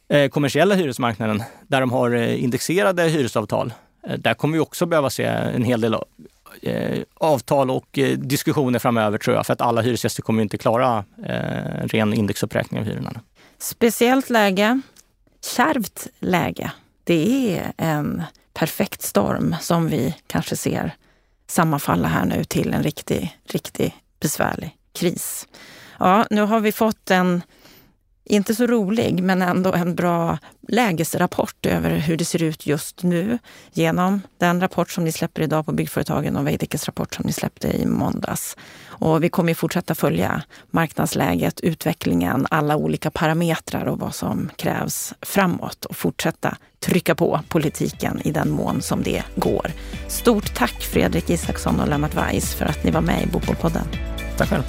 eh, 0.08 0.28
kommersiella 0.28 0.74
hyresmarknaden 0.74 1.42
där 1.66 1.80
de 1.80 1.92
har 1.92 2.10
eh, 2.10 2.44
indexerade 2.44 3.02
hyresavtal. 3.02 3.72
Eh, 4.06 4.18
där 4.18 4.34
kommer 4.34 4.52
vi 4.52 4.60
också 4.60 4.86
behöva 4.86 5.10
se 5.10 5.24
en 5.24 5.64
hel 5.64 5.80
del 5.80 5.96
eh, 6.62 7.02
avtal 7.14 7.70
och 7.70 7.98
eh, 7.98 8.18
diskussioner 8.18 8.78
framöver 8.78 9.18
tror 9.18 9.36
jag, 9.36 9.46
för 9.46 9.52
att 9.52 9.60
alla 9.60 9.80
hyresgäster 9.80 10.22
kommer 10.22 10.42
inte 10.42 10.58
klara 10.58 11.04
eh, 11.26 11.86
ren 11.86 12.14
indexuppräkning 12.14 12.80
av 12.80 12.86
hyrorna. 12.86 13.20
Speciellt 13.58 14.30
läge, 14.30 14.80
kärvt 15.56 16.06
läge. 16.18 16.72
Det 17.04 17.58
är 17.58 17.72
en 17.76 18.22
perfekt 18.54 19.02
storm 19.02 19.56
som 19.60 19.88
vi 19.88 20.14
kanske 20.26 20.56
ser 20.56 20.94
sammanfalla 21.50 22.08
här 22.08 22.24
nu 22.24 22.44
till 22.44 22.72
en 22.74 22.82
riktig, 22.82 23.38
riktig 23.44 23.96
besvärlig 24.20 24.76
kris. 24.92 25.48
Ja, 25.98 26.26
nu 26.30 26.42
har 26.42 26.60
vi 26.60 26.72
fått 26.72 27.10
en 27.10 27.42
inte 28.24 28.54
så 28.54 28.66
rolig, 28.66 29.22
men 29.22 29.42
ändå 29.42 29.72
en 29.72 29.94
bra 29.94 30.38
lägesrapport 30.68 31.66
över 31.66 31.90
hur 31.90 32.16
det 32.16 32.24
ser 32.24 32.42
ut 32.42 32.66
just 32.66 33.02
nu 33.02 33.38
genom 33.72 34.20
den 34.38 34.60
rapport 34.60 34.90
som 34.90 35.04
ni 35.04 35.12
släpper 35.12 35.42
idag 35.42 35.66
på 35.66 35.72
Byggföretagen 35.72 36.36
och 36.36 36.46
Veidekkes 36.46 36.86
rapport 36.86 37.14
som 37.14 37.26
ni 37.26 37.32
släppte 37.32 37.68
i 37.68 37.86
måndags. 37.86 38.56
Och 39.00 39.24
vi 39.24 39.28
kommer 39.28 39.54
fortsätta 39.54 39.94
följa 39.94 40.42
marknadsläget, 40.70 41.60
utvecklingen, 41.60 42.46
alla 42.50 42.76
olika 42.76 43.10
parametrar 43.10 43.86
och 43.86 43.98
vad 43.98 44.14
som 44.14 44.50
krävs 44.56 45.14
framåt 45.22 45.84
och 45.84 45.96
fortsätta 45.96 46.56
trycka 46.80 47.14
på 47.14 47.40
politiken 47.48 48.20
i 48.24 48.30
den 48.30 48.50
mån 48.50 48.82
som 48.82 49.02
det 49.02 49.22
går. 49.36 49.70
Stort 50.08 50.54
tack 50.54 50.82
Fredrik 50.82 51.30
Isaksson 51.30 51.80
och 51.80 51.88
Lennart 51.88 52.14
Weiss 52.14 52.54
för 52.54 52.64
att 52.64 52.84
ni 52.84 52.90
var 52.90 53.00
med 53.00 53.22
i 53.22 53.26
Bopolpodden. 53.26 53.84
Tack 54.36 54.48
själv. 54.48 54.62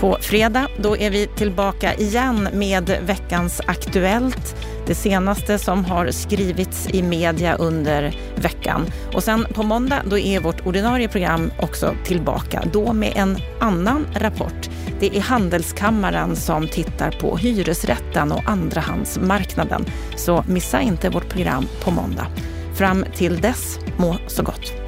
På 0.00 0.18
fredag 0.20 0.68
då 0.78 0.96
är 0.96 1.10
vi 1.10 1.26
tillbaka 1.26 1.94
igen 1.94 2.48
med 2.52 2.98
veckans 3.06 3.60
Aktuellt. 3.66 4.56
Det 4.86 4.94
senaste 4.94 5.58
som 5.58 5.84
har 5.84 6.10
skrivits 6.10 6.88
i 6.90 7.02
media 7.02 7.54
under 7.54 8.16
veckan. 8.36 8.86
Och 9.14 9.22
sen 9.22 9.46
på 9.54 9.62
måndag 9.62 10.02
då 10.10 10.18
är 10.18 10.40
vårt 10.40 10.66
ordinarie 10.66 11.08
program 11.08 11.50
också 11.60 11.94
tillbaka. 12.04 12.64
Då 12.72 12.92
med 12.92 13.12
en 13.16 13.36
annan 13.60 14.06
rapport. 14.14 14.70
Det 15.00 15.16
är 15.16 15.20
Handelskammaren 15.20 16.36
som 16.36 16.68
tittar 16.68 17.10
på 17.10 17.36
hyresrätten 17.36 18.32
och 18.32 18.48
andrahandsmarknaden. 18.48 19.84
Så 20.16 20.44
missa 20.48 20.80
inte 20.80 21.10
vårt 21.10 21.28
program 21.28 21.66
på 21.84 21.90
måndag. 21.90 22.26
Fram 22.74 23.04
till 23.16 23.40
dess, 23.40 23.78
må 23.96 24.16
så 24.26 24.42
gott. 24.42 24.83